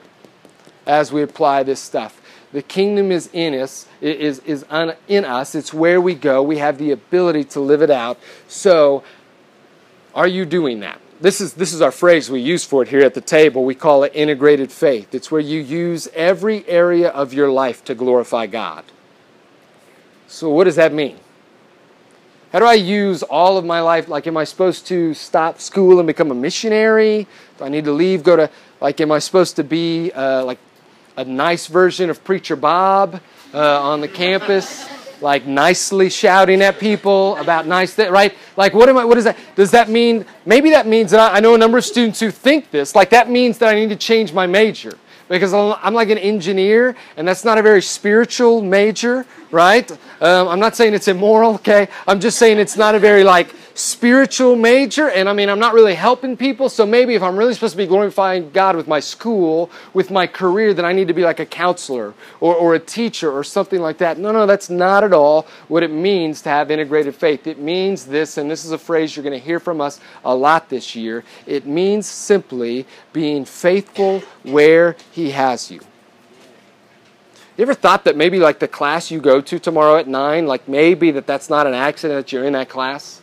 as 0.87 1.11
we 1.11 1.21
apply 1.21 1.63
this 1.63 1.79
stuff. 1.79 2.19
The 2.51 2.63
kingdom 2.63 3.11
is 3.11 3.29
in 3.31 3.53
us, 3.53 3.87
is, 4.01 4.39
is 4.39 4.65
in 5.07 5.25
us. 5.25 5.53
It's 5.53 5.71
where 5.71 6.01
we 6.01 6.15
go. 6.15 6.41
We 6.41 6.57
have 6.57 6.79
the 6.79 6.89
ability 6.89 7.43
to 7.45 7.59
live 7.59 7.83
it 7.83 7.91
out. 7.91 8.19
So, 8.47 9.03
are 10.15 10.27
you 10.27 10.45
doing 10.45 10.79
that? 10.79 10.99
This 11.21 11.41
is 11.41 11.53
this 11.53 11.73
is 11.73 11.81
our 11.81 11.91
phrase 11.91 12.29
we 12.29 12.39
use 12.39 12.63
for 12.63 12.83
it 12.83 12.89
here 12.89 13.01
at 13.01 13.13
the 13.13 13.21
table. 13.21 13.65
We 13.65 13.75
call 13.75 14.03
it 14.03 14.11
integrated 14.15 14.71
faith. 14.71 15.13
It's 15.13 15.29
where 15.29 15.41
you 15.41 15.59
use 15.59 16.07
every 16.13 16.67
area 16.67 17.09
of 17.09 17.33
your 17.33 17.49
life 17.51 17.83
to 17.85 17.95
glorify 17.95 18.47
God. 18.47 18.85
So 20.27 20.49
what 20.49 20.63
does 20.65 20.75
that 20.75 20.93
mean? 20.93 21.19
How 22.51 22.59
do 22.59 22.65
I 22.65 22.73
use 22.73 23.21
all 23.21 23.57
of 23.57 23.65
my 23.65 23.81
life? 23.81 24.07
Like, 24.07 24.25
am 24.25 24.37
I 24.37 24.43
supposed 24.43 24.87
to 24.87 25.13
stop 25.13 25.59
school 25.59 25.99
and 25.99 26.07
become 26.07 26.31
a 26.31 26.35
missionary? 26.35 27.27
Do 27.57 27.63
I 27.65 27.69
need 27.69 27.85
to 27.85 27.91
leave? 27.91 28.23
Go 28.23 28.35
to 28.35 28.49
like, 28.81 29.01
am 29.01 29.11
I 29.11 29.19
supposed 29.19 29.57
to 29.57 29.63
be 29.63 30.11
uh, 30.11 30.45
like 30.45 30.59
a 31.17 31.25
nice 31.25 31.67
version 31.67 32.09
of 32.09 32.23
Preacher 32.23 32.55
Bob 32.55 33.21
uh, 33.53 33.81
on 33.81 34.01
the 34.01 34.07
campus? 34.07 34.87
Like 35.21 35.45
nicely 35.45 36.09
shouting 36.09 36.61
at 36.61 36.79
people 36.79 37.35
about 37.37 37.67
nice 37.67 37.93
things, 37.93 38.11
right? 38.11 38.33
Like, 38.55 38.73
what 38.73 38.89
am 38.89 38.97
I, 38.97 39.05
what 39.05 39.17
is 39.17 39.23
that? 39.25 39.37
Does 39.55 39.71
that 39.71 39.89
mean, 39.89 40.25
maybe 40.45 40.69
that 40.71 40.87
means 40.87 41.11
that 41.11 41.19
I, 41.19 41.37
I 41.37 41.39
know 41.39 41.55
a 41.55 41.57
number 41.57 41.77
of 41.77 41.85
students 41.85 42.19
who 42.19 42.31
think 42.31 42.71
this, 42.71 42.95
like 42.95 43.09
that 43.11 43.29
means 43.29 43.57
that 43.59 43.69
I 43.69 43.75
need 43.75 43.89
to 43.89 43.95
change 43.95 44.33
my 44.33 44.47
major 44.47 44.97
because 45.29 45.53
I'm 45.53 45.93
like 45.93 46.09
an 46.09 46.17
engineer, 46.17 46.95
and 47.15 47.27
that's 47.27 47.45
not 47.45 47.59
a 47.59 47.61
very 47.61 47.83
spiritual 47.83 48.61
major, 48.61 49.25
right? 49.51 49.89
Um, 50.21 50.47
I'm 50.47 50.59
not 50.59 50.75
saying 50.75 50.95
it's 50.95 51.07
immoral, 51.07 51.53
okay? 51.55 51.87
I'm 52.07 52.19
just 52.19 52.39
saying 52.39 52.57
it's 52.57 52.75
not 52.75 52.95
a 52.95 52.99
very 52.99 53.23
like 53.23 53.53
spiritual 53.79 54.57
major, 54.57 55.09
and 55.09 55.29
I 55.29 55.33
mean, 55.33 55.49
I'm 55.49 55.59
not 55.59 55.73
really 55.73 55.95
helping 55.95 56.35
people, 56.35 56.67
so 56.67 56.85
maybe 56.85 57.15
if 57.15 57.23
I'm 57.23 57.37
really 57.37 57.53
supposed 57.53 57.73
to 57.73 57.77
be 57.77 57.87
glorifying 57.87 58.51
God 58.51 58.75
with 58.75 58.87
my 58.87 58.99
school, 58.99 59.71
with 59.93 60.11
my 60.11 60.27
career, 60.27 60.73
then 60.73 60.83
I 60.83 60.91
need 60.91 61.07
to 61.07 61.13
be 61.13 61.23
like 61.23 61.39
a 61.39 61.45
counselor 61.45 62.13
or, 62.41 62.53
or 62.55 62.75
a 62.75 62.79
teacher 62.79 63.31
or 63.31 63.43
something 63.43 63.79
like 63.79 63.97
that. 63.99 64.17
No, 64.17 64.31
no, 64.31 64.45
that's 64.45 64.69
not 64.69 65.03
at 65.03 65.13
all 65.13 65.47
what 65.69 65.81
it 65.81 65.91
means 65.91 66.41
to 66.41 66.49
have 66.49 66.71
integrated 66.71 67.15
faith. 67.15 67.47
It 67.47 67.57
means 67.57 68.05
this, 68.05 68.37
and 68.37 68.51
this 68.51 68.65
is 68.65 68.71
a 68.71 68.77
phrase 68.77 69.15
you're 69.15 69.23
going 69.23 69.39
to 69.39 69.43
hear 69.43 69.61
from 69.61 69.79
us 69.79 70.01
a 70.25 70.35
lot 70.35 70.69
this 70.69 70.93
year. 70.93 71.23
It 71.45 71.65
means 71.65 72.05
simply 72.05 72.85
being 73.13 73.45
faithful 73.45 74.19
where 74.43 74.97
He 75.11 75.31
has 75.31 75.71
you. 75.71 75.79
You 77.55 77.63
ever 77.63 77.73
thought 77.73 78.03
that 78.05 78.17
maybe 78.17 78.39
like 78.39 78.59
the 78.59 78.67
class 78.67 79.09
you 79.09 79.21
go 79.21 79.39
to 79.41 79.59
tomorrow 79.59 79.97
at 79.97 80.07
9, 80.07 80.47
like 80.47 80.67
maybe 80.67 81.11
that 81.11 81.27
that's 81.27 81.49
not 81.49 81.65
an 81.65 81.73
accident 81.73 82.25
that 82.25 82.31
you're 82.31 82.45
in 82.45 82.53
that 82.53 82.69
class? 82.69 83.18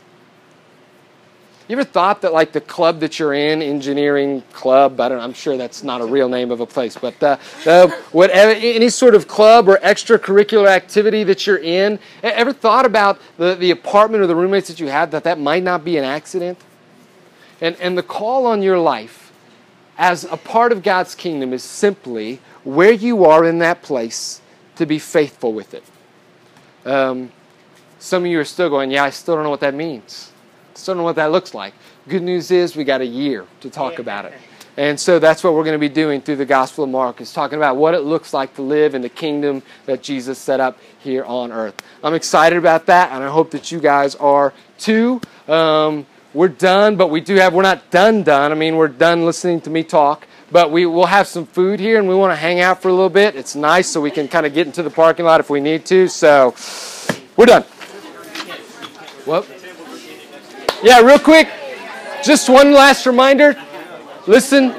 You 1.69 1.77
ever 1.77 1.85
thought 1.85 2.21
that 2.21 2.33
like 2.33 2.53
the 2.53 2.61
club 2.61 3.01
that 3.01 3.19
you're 3.19 3.35
in, 3.35 3.61
engineering 3.61 4.45
club, 4.53 5.01
I 5.01 5.09
don't 5.09 5.19
know, 5.19 5.25
I'm 5.25 5.33
sure 5.33 5.57
that's 5.57 5.83
not 5.83 6.01
a 6.01 6.07
real 6.07 6.29
name 6.29 6.53
of 6.53 6.61
a 6.61 6.67
place, 6.67 6.97
but 6.97 7.21
uh, 7.21 7.39
whatever, 8.12 8.53
any 8.53 8.89
sort 8.89 9.17
of 9.17 9.27
club 9.27 9.69
or 9.69 9.79
extracurricular 9.79 10.69
activity 10.69 11.25
that 11.25 11.45
you're 11.45 11.59
in, 11.59 11.99
ever 12.23 12.53
thought 12.53 12.87
about 12.87 13.19
the, 13.37 13.57
the 13.57 13.73
apartment 13.73 14.23
or 14.23 14.29
the 14.29 14.37
roommates 14.37 14.69
that 14.69 14.79
you 14.79 14.87
have 14.87 15.11
that 15.11 15.25
that 15.25 15.41
might 15.41 15.64
not 15.64 15.85
be 15.85 15.97
an 15.97 16.05
accident? 16.05 16.57
And, 17.61 17.75
and 17.81 17.99
the 17.99 18.03
call 18.03 18.47
on 18.47 18.62
your 18.62 18.79
life 18.79 19.33
as 19.99 20.25
a 20.25 20.37
part 20.37 20.71
of 20.71 20.85
God's 20.85 21.17
kingdom 21.17 21.53
is 21.53 21.64
simply 21.64 22.41
where 22.62 22.93
you 22.93 23.25
are 23.25 23.45
in 23.45 23.59
that 23.59 23.83
place 23.83 24.41
to 24.77 24.87
be 24.87 25.01
faithful 25.01 25.53
with 25.53 25.75
it. 25.75 25.85
Um, 26.85 27.33
some 27.99 28.25
of 28.25 28.31
you 28.31 28.39
are 28.39 28.45
still 28.45 28.69
going, 28.69 28.93
yeah, 28.93 29.03
I 29.03 29.11
still 29.11 29.35
don't 29.35 29.43
know 29.43 29.51
what 29.51 29.61
that 29.61 29.75
means. 29.75 30.31
Still 30.77 30.95
don't 30.95 30.99
know 30.99 31.05
what 31.05 31.16
that 31.16 31.33
looks 31.33 31.55
like. 31.55 31.74
Good 32.09 32.22
news 32.22 32.51
is 32.51 32.77
we 32.77 32.85
got 32.85 33.01
a 33.01 33.07
year 33.07 33.47
to 33.61 33.70
talk 33.70 33.99
about 33.99 34.27
it. 34.27 34.35
And 34.77 35.01
so 35.01 35.18
that's 35.18 35.43
what 35.43 35.55
we're 35.55 35.64
going 35.64 35.74
to 35.74 35.79
be 35.79 35.89
doing 35.89 36.20
through 36.20 36.37
the 36.37 36.45
Gospel 36.45 36.85
of 36.85 36.91
Mark, 36.91 37.22
is 37.22 37.33
talking 37.33 37.57
about 37.57 37.77
what 37.77 37.95
it 37.95 38.01
looks 38.01 38.35
like 38.35 38.55
to 38.57 38.62
live 38.62 38.95
in 38.95 39.01
the 39.01 39.09
kingdom 39.09 39.62
that 39.87 40.03
Jesus 40.03 40.39
set 40.39 40.61
up 40.61 40.79
here 40.99 41.24
on 41.24 41.51
earth. 41.51 41.74
I'm 42.05 42.12
excited 42.12 42.59
about 42.59 42.85
that, 42.87 43.11
and 43.11 43.24
I 43.24 43.29
hope 43.29 43.51
that 43.53 43.72
you 43.72 43.81
guys 43.81 44.14
are 44.16 44.53
too. 44.79 45.22
Um, 45.49 46.05
we're 46.35 46.49
done, 46.49 46.97
but 46.97 47.09
we 47.09 47.22
do 47.22 47.37
have, 47.37 47.55
we're 47.55 47.62
not 47.62 47.91
done, 47.91 48.22
done. 48.22 48.53
I 48.53 48.55
mean, 48.55 48.77
we're 48.77 48.89
done 48.89 49.24
listening 49.24 49.62
to 49.62 49.70
me 49.70 49.83
talk, 49.83 50.27
but 50.53 50.70
we 50.70 50.85
will 50.85 51.07
have 51.07 51.27
some 51.27 51.47
food 51.47 51.81
here, 51.81 51.99
and 51.99 52.07
we 52.07 52.14
want 52.14 52.33
to 52.33 52.37
hang 52.37 52.61
out 52.61 52.83
for 52.83 52.89
a 52.89 52.93
little 52.93 53.09
bit. 53.09 53.35
It's 53.35 53.57
nice 53.57 53.89
so 53.89 54.03
we 54.03 54.11
can 54.11 54.29
kind 54.29 54.45
of 54.45 54.53
get 54.53 54.66
into 54.66 54.83
the 54.83 54.91
parking 54.91 55.24
lot 55.24 55.41
if 55.41 55.49
we 55.49 55.59
need 55.59 55.87
to. 55.87 56.07
So 56.07 56.55
we're 57.35 57.47
done. 57.47 57.62
What? 59.24 59.49
Yeah, 60.83 61.01
real 61.01 61.18
quick, 61.18 61.49
just 62.22 62.49
one 62.49 62.72
last 62.72 63.07
reminder. 63.07 63.57
Listen, 64.27 64.74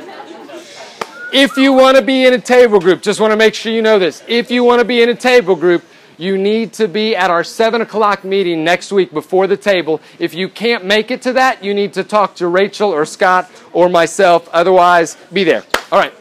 if 1.33 1.57
you 1.57 1.73
want 1.73 1.97
to 1.97 2.03
be 2.03 2.25
in 2.25 2.33
a 2.33 2.39
table 2.39 2.79
group, 2.79 3.01
just 3.01 3.19
want 3.19 3.31
to 3.31 3.37
make 3.37 3.53
sure 3.53 3.71
you 3.71 3.81
know 3.81 3.97
this. 3.97 4.23
If 4.27 4.51
you 4.51 4.63
want 4.63 4.79
to 4.79 4.85
be 4.85 5.01
in 5.01 5.09
a 5.09 5.15
table 5.15 5.55
group, 5.55 5.83
you 6.17 6.37
need 6.37 6.73
to 6.73 6.87
be 6.87 7.15
at 7.15 7.29
our 7.29 7.43
7 7.43 7.81
o'clock 7.81 8.23
meeting 8.23 8.63
next 8.63 8.91
week 8.91 9.13
before 9.13 9.47
the 9.47 9.57
table. 9.57 10.01
If 10.19 10.33
you 10.33 10.49
can't 10.49 10.85
make 10.85 11.11
it 11.11 11.21
to 11.23 11.33
that, 11.33 11.63
you 11.63 11.73
need 11.73 11.93
to 11.93 12.03
talk 12.03 12.35
to 12.35 12.47
Rachel 12.47 12.91
or 12.91 13.05
Scott 13.05 13.49
or 13.73 13.89
myself. 13.89 14.47
Otherwise, 14.49 15.17
be 15.31 15.43
there. 15.43 15.63
All 15.91 15.99
right. 15.99 16.13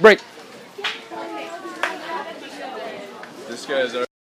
Break. 0.00 0.20
This 3.48 3.66
guy's 3.66 4.05